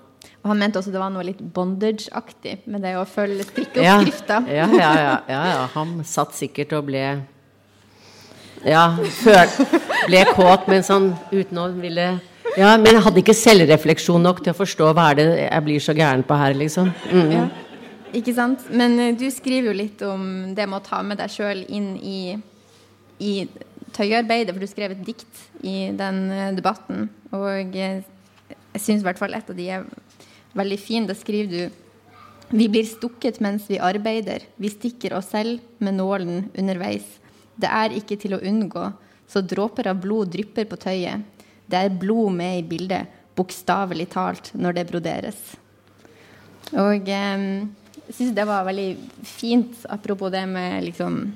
Og 0.46 0.52
han 0.52 0.60
mente 0.60 0.78
også 0.78 0.92
det 0.94 1.00
var 1.02 1.10
noe 1.10 1.24
litt 1.26 1.40
bondage-aktig 1.42 2.68
med 2.70 2.84
det 2.86 2.92
å 2.94 3.00
følge 3.10 3.42
strikkeoppskrifta. 3.48 4.36
Ja, 4.46 4.68
ja, 4.70 4.90
ja, 4.94 5.16
ja, 5.26 5.40
ja, 5.50 5.64
Han 5.72 5.96
satt 6.06 6.36
sikkert 6.38 6.70
og 6.78 6.84
ble 6.86 7.02
Ja, 8.62 8.84
føl, 9.18 9.50
ble 10.06 10.20
kåt 10.36 10.70
mens 10.70 10.92
han 10.94 11.10
uten 11.32 11.58
å 11.58 11.66
ville 11.74 12.06
Ja, 12.54 12.76
men 12.78 12.92
jeg 12.92 13.02
hadde 13.08 13.22
ikke 13.24 13.34
selvrefleksjon 13.34 14.22
nok 14.22 14.44
til 14.44 14.54
å 14.54 14.60
forstå 14.60 14.92
hva 14.94 15.08
er 15.10 15.18
det 15.18 15.26
jeg 15.34 15.66
blir 15.66 15.82
så 15.82 15.96
gæren 15.98 16.22
på 16.24 16.38
her, 16.38 16.54
liksom. 16.56 16.94
Mm. 17.10 17.34
Ja, 17.34 17.42
ikke 18.22 18.36
sant. 18.38 18.62
Men 18.70 18.94
uh, 19.02 19.10
du 19.18 19.26
skriver 19.34 19.72
jo 19.72 19.76
litt 19.82 20.06
om 20.06 20.54
det 20.54 20.70
med 20.70 20.78
å 20.78 20.86
ta 20.86 21.02
med 21.02 21.18
deg 21.20 21.34
sjøl 21.34 21.66
inn 21.66 21.90
i, 21.98 22.38
i 23.18 23.34
tøyarbeidet, 23.98 24.54
for 24.54 24.62
du 24.62 24.70
skrev 24.70 24.94
et 24.94 25.04
dikt 25.10 25.44
i 25.66 25.90
den 25.98 26.22
uh, 26.30 26.48
debatten. 26.56 27.10
Og 27.34 27.76
uh, 27.76 27.76
jeg 27.76 28.80
syns 28.80 29.02
i 29.02 29.10
hvert 29.10 29.20
fall 29.20 29.36
et 29.36 29.52
av 29.52 29.58
de 29.58 29.68
er 29.74 29.84
veldig 30.56 30.78
fin. 30.80 31.06
Da 31.08 31.14
skriver 31.16 31.52
du 31.52 31.82
vi 32.48 32.68
blir 32.70 32.86
stukket 32.86 33.40
mens 33.42 33.64
vi 33.66 33.78
arbeider. 33.82 34.44
Vi 34.56 34.70
stikker 34.70 35.16
oss 35.18 35.32
selv 35.32 35.58
med 35.82 35.96
nålen 35.98 36.44
underveis. 36.54 37.06
Det 37.58 37.66
er 37.66 37.96
ikke 37.96 38.18
til 38.20 38.36
å 38.36 38.42
unngå, 38.44 38.90
så 39.26 39.42
dråper 39.42 39.88
av 39.90 39.98
blod 39.98 40.30
drypper 40.30 40.68
på 40.70 40.78
tøyet. 40.78 41.24
Det 41.66 41.80
er 41.80 41.96
blod 41.98 42.36
med 42.38 42.60
i 42.60 42.66
bildet. 42.66 43.12
bokstavelig 43.36 44.06
talt 44.14 44.46
når 44.56 44.72
det 44.72 44.84
broderes. 44.88 45.40
Og 46.72 47.04
eh, 47.04 47.42
jeg 48.06 48.14
syns 48.16 48.30
det 48.32 48.46
var 48.48 48.64
veldig 48.64 48.96
fint, 49.28 49.82
apropos 49.92 50.32
det 50.32 50.46
med 50.48 50.84
liksom 50.84 51.34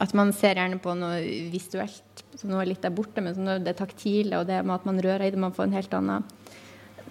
At 0.00 0.14
man 0.14 0.32
ser 0.32 0.56
gjerne 0.56 0.80
på 0.82 0.94
noe 0.96 1.20
visuelt 1.52 2.24
som 2.34 2.50
noe 2.50 2.64
litt 2.64 2.80
der 2.82 2.90
borte, 2.90 3.20
men 3.20 3.62
det 3.62 3.76
taktile 3.76 4.40
og 4.40 4.46
det 4.48 4.62
med 4.64 4.74
at 4.74 4.86
man 4.88 4.98
rører 4.98 5.26
i 5.26 5.30
det, 5.30 5.38
man 5.38 5.52
får 5.52 5.68
en 5.68 5.76
helt 5.76 5.92
annen 5.94 6.24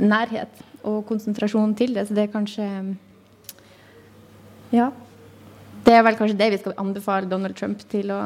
nærhet 0.02 0.64
og 0.84 1.04
konsentrasjon 1.10 1.76
til 1.78 1.94
det. 1.96 2.08
Så 2.08 2.16
det 2.18 2.28
er 2.28 2.34
kanskje 2.34 2.68
Ja. 4.72 4.92
Det 5.84 5.94
er 5.98 6.04
vel 6.06 6.16
kanskje 6.16 6.38
det 6.38 6.52
vi 6.54 6.58
skal 6.62 6.74
anbefale 6.78 7.30
Donald 7.30 7.56
Trump 7.58 7.80
til 7.90 8.12
å 8.14 8.22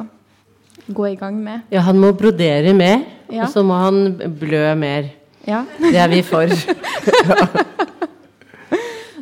gå 0.92 1.06
i 1.14 1.16
gang 1.16 1.38
med. 1.42 1.62
Ja, 1.72 1.82
han 1.88 1.98
må 2.00 2.12
brodere 2.14 2.74
mer, 2.76 3.06
Ja. 3.32 3.44
og 3.46 3.50
så 3.54 3.64
må 3.64 3.74
han 3.80 4.18
blø 4.40 4.76
mer. 4.76 5.10
Ja. 5.48 5.64
Det 5.80 5.96
er 5.96 6.08
vi 6.12 6.22
for. 6.22 6.48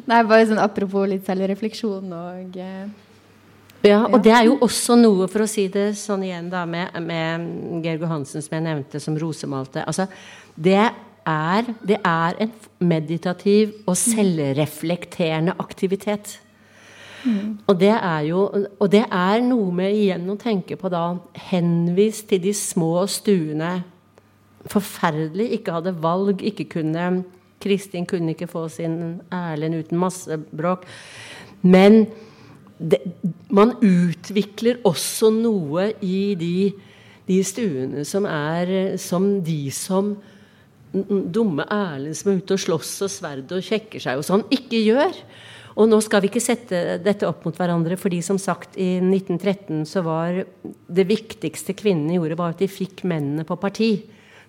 Nei, 0.10 0.20
bare 0.28 0.46
sånn 0.50 0.60
apropos 0.60 1.08
litt 1.08 1.26
selvrefleksjon 1.28 2.12
og 2.12 2.58
eh, 2.60 2.88
Ja, 3.88 4.02
og 4.08 4.22
det 4.24 4.32
er 4.36 4.46
jo 4.48 4.58
også 4.64 4.96
noe, 5.00 5.28
for 5.32 5.44
å 5.44 5.48
si 5.48 5.68
det 5.72 5.94
sånn 6.00 6.24
igjen 6.28 6.50
da, 6.52 6.66
med, 6.68 6.92
med 7.04 7.84
Georg 7.84 8.06
Hansen, 8.08 8.44
som 8.44 8.56
jeg 8.58 8.64
nevnte, 8.64 9.00
som 9.04 9.16
rosemalte. 9.20 9.84
Altså, 9.88 10.06
det 10.56 10.80
er, 11.28 11.67
det 11.86 11.97
er 12.05 12.39
en 12.43 12.51
meditativ 12.80 13.74
og 13.88 13.97
selvreflekterende 13.97 15.55
aktivitet. 15.59 16.39
Og 17.67 17.80
det 17.80 17.93
er 17.95 18.19
jo 18.28 18.39
Og 18.80 18.91
det 18.91 19.05
er 19.07 19.41
noe 19.45 19.71
med 19.71 19.95
igjen 19.95 20.28
å 20.30 20.36
tenke 20.36 20.76
på 20.76 20.89
da 20.91 21.15
Henvist 21.49 22.28
til 22.28 22.41
de 22.43 22.51
små 22.53 23.05
stuene. 23.07 23.78
Forferdelig. 24.67 25.51
Ikke 25.55 25.78
hadde 25.78 25.95
valg, 26.03 26.43
ikke 26.43 26.67
kunne 26.76 27.24
Kristin 27.63 28.05
kunne 28.05 28.34
ikke 28.34 28.49
få 28.51 28.67
sin 28.67 29.21
Erlend 29.32 29.80
uten 29.80 29.99
masse 29.99 30.38
bråk. 30.51 30.84
Men 31.61 32.05
det, 32.80 32.99
man 33.49 33.76
utvikler 33.80 34.82
også 34.84 35.30
noe 35.32 35.93
i 36.03 36.36
de, 36.36 36.74
de 37.28 37.39
stuene 37.45 38.03
som 38.07 38.28
er 38.28 38.97
som 38.99 39.38
de 39.45 39.71
som 39.71 40.17
dumme 40.94 41.66
Erlend 41.74 42.18
som 42.18 42.32
er 42.32 42.39
ute 42.41 42.56
og 42.56 42.62
slåss 42.62 42.94
og 43.06 43.12
sverd 43.12 43.52
og 43.56 43.66
kjekker 43.66 44.04
seg 44.04 44.20
og 44.20 44.28
sånn, 44.28 44.46
ikke 44.54 44.82
gjør. 44.84 45.18
Og 45.74 45.89
nå 45.89 45.98
skal 46.06 46.22
vi 46.22 46.30
ikke 46.30 46.44
sette 46.44 47.00
dette 47.02 47.26
opp 47.26 47.48
mot 47.48 47.58
hverandre, 47.58 47.98
fordi 47.98 48.20
som 48.26 48.38
sagt 48.41 48.78
i 48.78 49.00
1913 49.02 49.88
så 49.89 50.04
var 50.06 50.44
det 50.64 51.06
viktigste 51.10 51.74
kvinnene 51.78 52.20
gjorde, 52.20 52.38
var 52.38 52.54
at 52.54 52.62
de 52.62 52.70
fikk 52.70 53.02
mennene 53.10 53.46
på 53.48 53.58
parti. 53.58 53.94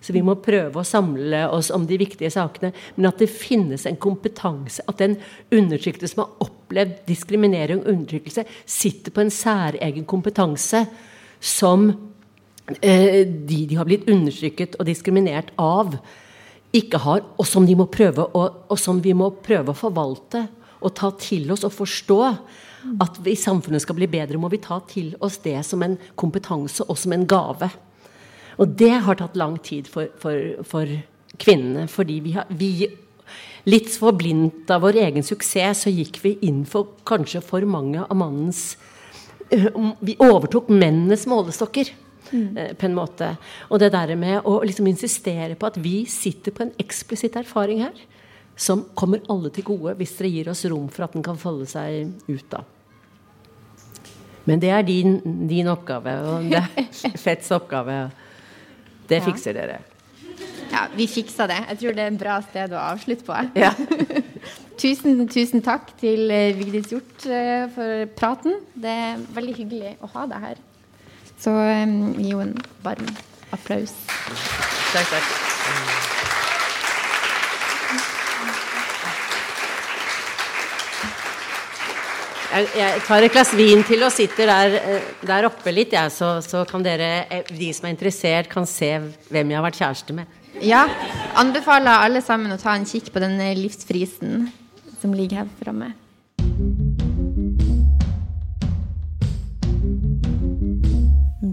Så 0.05 0.13
vi 0.13 0.21
må 0.21 0.35
prøve 0.37 0.77
å 0.77 0.85
samle 0.85 1.47
oss 1.49 1.71
om 1.73 1.87
de 1.89 1.97
viktige 1.97 2.29
sakene. 2.29 2.69
Men 2.93 3.09
at 3.09 3.21
det 3.23 3.31
finnes 3.31 3.87
en 3.89 3.97
kompetanse, 3.97 4.83
at 4.85 5.01
den 5.01 5.15
undertrykte 5.55 6.09
som 6.11 6.21
har 6.21 6.45
opplevd 6.45 6.99
diskriminering 7.07 7.81
og 7.81 7.89
undertrykkelse, 7.89 8.43
sitter 8.69 9.15
på 9.15 9.23
en 9.23 9.33
særegen 9.33 10.05
kompetanse 10.05 10.83
som 11.41 11.87
eh, 12.81 13.25
de 13.25 13.63
de 13.65 13.79
har 13.79 13.89
blitt 13.89 14.05
undertrykket 14.11 14.77
og 14.77 14.85
diskriminert 14.91 15.49
av, 15.57 15.97
ikke 16.75 17.01
har, 17.03 17.23
og 17.37 17.47
som, 17.47 17.65
prøve 17.91 18.27
å, 18.35 18.43
og 18.69 18.79
som 18.79 19.01
vi 19.01 19.13
må 19.17 19.31
prøve 19.45 19.71
å 19.71 19.77
forvalte 19.77 20.45
og 20.85 20.93
ta 20.97 21.11
til 21.19 21.49
oss 21.53 21.65
og 21.65 21.73
forstå. 21.73 22.19
At 23.01 23.17
vi, 23.25 23.33
samfunnet 23.39 23.81
skal 23.81 23.97
bli 23.97 24.07
bedre, 24.11 24.37
må 24.37 24.51
vi 24.53 24.61
ta 24.61 24.77
til 24.85 25.15
oss 25.25 25.39
det 25.41 25.57
som 25.65 25.81
en 25.81 25.95
kompetanse 26.19 26.85
og 26.85 26.99
som 27.01 27.15
en 27.15 27.25
gave. 27.25 27.71
Og 28.61 28.75
det 28.77 28.93
har 29.07 29.17
tatt 29.17 29.39
lang 29.39 29.57
tid 29.65 29.89
for, 29.89 30.11
for, 30.21 30.61
for 30.67 30.91
kvinnene, 31.41 31.87
fordi 31.91 32.19
vi 32.23 32.35
har 32.37 32.51
vi, 32.53 32.71
Litt 33.65 33.89
for 33.97 34.13
blindt 34.13 34.69
av 34.69 34.83
vår 34.85 34.99
egen 35.07 35.25
suksess 35.25 35.87
så 35.87 35.89
gikk 35.89 36.19
vi 36.21 36.35
inn 36.45 36.61
for 36.69 36.99
kanskje 37.09 37.39
for 37.41 37.65
mange 37.65 38.03
av 38.03 38.13
mannens 38.19 38.75
øh, 39.49 39.71
Vi 40.05 40.13
overtok 40.21 40.69
mennenes 40.69 41.25
målestokker. 41.29 41.89
Eh, 42.33 42.73
På 42.77 42.87
en 42.87 42.97
måte. 42.97 43.35
Og 43.69 43.79
det 43.79 43.91
der 43.93 44.15
med 44.19 44.45
å 44.45 44.59
liksom 44.65 44.87
insistere 44.87 45.55
på 45.55 45.69
at 45.69 45.79
vi 45.81 46.05
sitter 46.09 46.51
på 46.55 46.65
en 46.65 46.75
eksplisitt 46.81 47.35
erfaring 47.39 47.83
her, 47.85 47.97
som 48.55 48.85
kommer 48.95 49.23
alle 49.29 49.51
til 49.51 49.67
gode 49.67 49.97
hvis 49.99 50.15
dere 50.17 50.31
gir 50.31 50.49
oss 50.49 50.63
rom 50.71 50.87
for 50.87 51.07
at 51.07 51.15
den 51.15 51.25
kan 51.25 51.37
folde 51.39 51.67
seg 51.67 52.13
ut 52.29 52.45
da. 52.51 52.63
Men 54.45 54.61
det 54.61 54.69
er 54.69 54.85
din, 54.85 55.17
din 55.49 55.67
oppgave, 55.67 56.13
og 56.29 56.47
det 56.51 56.61
er 56.61 57.17
Fetts 57.25 57.51
oppgave. 57.55 58.05
Det 59.09 59.21
fikser 59.25 59.57
dere. 59.57 59.81
Ja, 60.71 60.85
vi 60.95 61.07
fiksa 61.07 61.47
det. 61.49 61.57
Jeg 61.69 61.79
tror 61.81 61.95
det 61.95 62.03
er 62.03 62.11
en 62.11 62.19
bra 62.19 62.35
sted 62.45 62.73
å 62.75 62.85
avslutte 62.91 63.27
på. 63.27 63.41
Ja. 63.65 63.73
Tusen, 64.75 65.21
tusen 65.31 65.61
takk 65.63 65.93
til 66.01 66.27
eh, 66.35 66.51
Vigdis 66.57 66.89
Hjort 66.91 67.23
eh, 67.31 67.63
for 67.71 68.09
praten. 68.17 68.57
Det 68.75 68.91
er 68.91 69.21
veldig 69.37 69.53
hyggelig 69.55 69.93
å 70.03 70.09
ha 70.17 70.25
deg 70.27 70.43
her. 70.49 70.59
Så 71.45 71.51
gi 71.53 72.31
henne 72.31 72.41
en 72.41 72.53
varm 72.81 73.09
applaus. 73.53 73.91
Takk, 74.89 75.11
takk. 75.11 75.33
Jeg, 82.55 82.69
jeg 82.79 83.03
tar 83.05 83.25
et 83.27 83.33
glass 83.35 83.51
vin 83.53 83.83
til 83.85 84.05
og 84.07 84.13
sitter 84.15 84.49
der, 84.49 84.77
eh, 84.79 85.09
der 85.27 85.45
oppe 85.49 85.73
litt, 85.75 85.93
jeg, 85.93 86.13
så, 86.15 86.37
så 86.41 86.63
kan 86.65 86.81
dere, 86.85 87.27
eh, 87.27 87.51
de 87.51 87.67
som 87.75 87.85
er 87.85 87.93
interessert, 87.93 88.49
kan 88.49 88.65
se 88.69 88.89
hvem 89.27 89.51
jeg 89.51 89.59
har 89.59 89.65
vært 89.67 89.81
kjæreste 89.83 90.15
med. 90.17 90.39
Ja, 90.65 90.85
anbefaler 91.37 92.07
alle 92.07 92.23
sammen 92.25 92.55
å 92.55 92.57
ta 92.57 92.73
en 92.73 92.87
kikk 92.89 93.11
på 93.13 93.21
denne 93.21 93.51
livsfrisen 93.59 94.47
som 95.01 95.13
ligger 95.13 95.43
her 95.43 95.53
framme. 95.59 95.91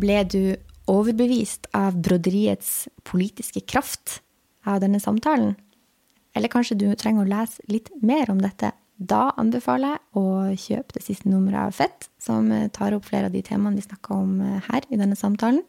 Ble 0.02 0.22
du 0.26 0.42
overbevist 0.90 1.68
av 1.78 1.96
broderiets 2.02 2.88
politiske 3.06 3.62
kraft 3.62 4.20
av 4.66 4.80
denne 4.82 5.00
samtalen? 5.02 5.54
Eller 6.34 6.50
kanskje 6.50 6.78
du 6.80 6.88
trenger 6.98 7.24
å 7.24 7.30
lese 7.30 7.62
litt 7.70 7.92
mer 8.02 8.32
om 8.32 8.40
dette? 8.42 8.72
Da 8.96 9.30
anbefaler 9.38 9.94
jeg 9.94 10.18
å 10.18 10.26
kjøpe 10.58 10.96
det 10.96 11.04
siste 11.04 11.30
nummeret 11.30 11.68
av 11.68 11.76
Fett, 11.76 12.08
som 12.22 12.50
tar 12.74 12.96
opp 12.96 13.06
flere 13.08 13.30
av 13.30 13.34
de 13.34 13.42
temaene 13.46 13.78
vi 13.78 13.86
snakka 13.86 14.14
om 14.16 14.36
her 14.68 14.86
i 14.88 14.98
denne 14.98 15.18
samtalen. 15.18 15.62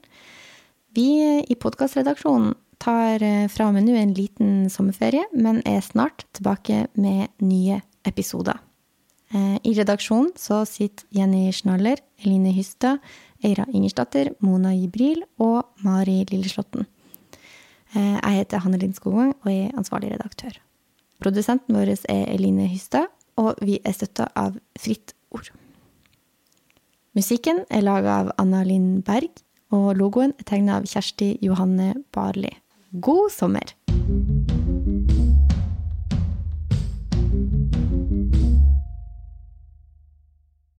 Vi 0.94 1.08
i 1.42 1.56
podkastredaksjonen 1.58 2.54
tar 2.84 3.24
eh, 3.24 3.48
fra 3.50 3.70
og 3.70 3.78
med 3.78 3.88
nå 3.88 3.96
en 3.98 4.14
liten 4.14 4.70
sommerferie, 4.70 5.26
men 5.34 5.62
er 5.66 5.82
snart 5.82 6.28
tilbake 6.36 6.88
med 6.94 7.32
nye 7.42 7.80
episoder. 8.06 8.60
Eh, 9.34 9.58
I 9.66 9.74
redaksjonen 9.80 10.34
så 10.38 10.62
sitter 10.70 11.08
Jenny 11.16 11.48
Schnaller, 11.56 12.02
Eline 12.22 12.54
Hystad, 12.54 13.02
Eira 13.44 13.66
Ingersdatter, 13.72 14.34
Mona 14.40 14.74
Jibril 14.76 15.24
og 15.40 15.66
Mari 15.84 16.24
Lilleslåtten. 16.32 16.86
Eh, 17.96 18.20
Jeg 18.24 18.38
heter 18.40 18.64
Hanne 18.64 18.80
Linn 18.80 18.94
Skogvang 18.94 19.34
og 19.44 19.52
er 19.52 19.74
ansvarlig 19.78 20.14
redaktør. 20.14 20.58
Produsenten 21.22 21.76
vår 21.76 21.94
er 22.10 22.26
Eline 22.34 22.68
Hystad, 22.68 23.08
og 23.38 23.56
vi 23.62 23.80
er 23.86 23.94
støtta 23.94 24.28
av 24.36 24.58
Fritt 24.80 25.14
Ord. 25.32 25.50
Musikken 27.16 27.64
er 27.70 27.86
laga 27.86 28.20
av 28.24 28.32
Anna 28.38 28.64
Linn 28.64 29.02
Berg, 29.06 29.32
og 29.72 29.96
logoen 29.98 30.34
er 30.40 30.44
tegna 30.50 30.78
av 30.78 30.90
Kjersti 30.90 31.38
Johanne 31.42 31.94
Barli. 32.14 32.52
God 33.02 33.32
sommer! 33.32 33.74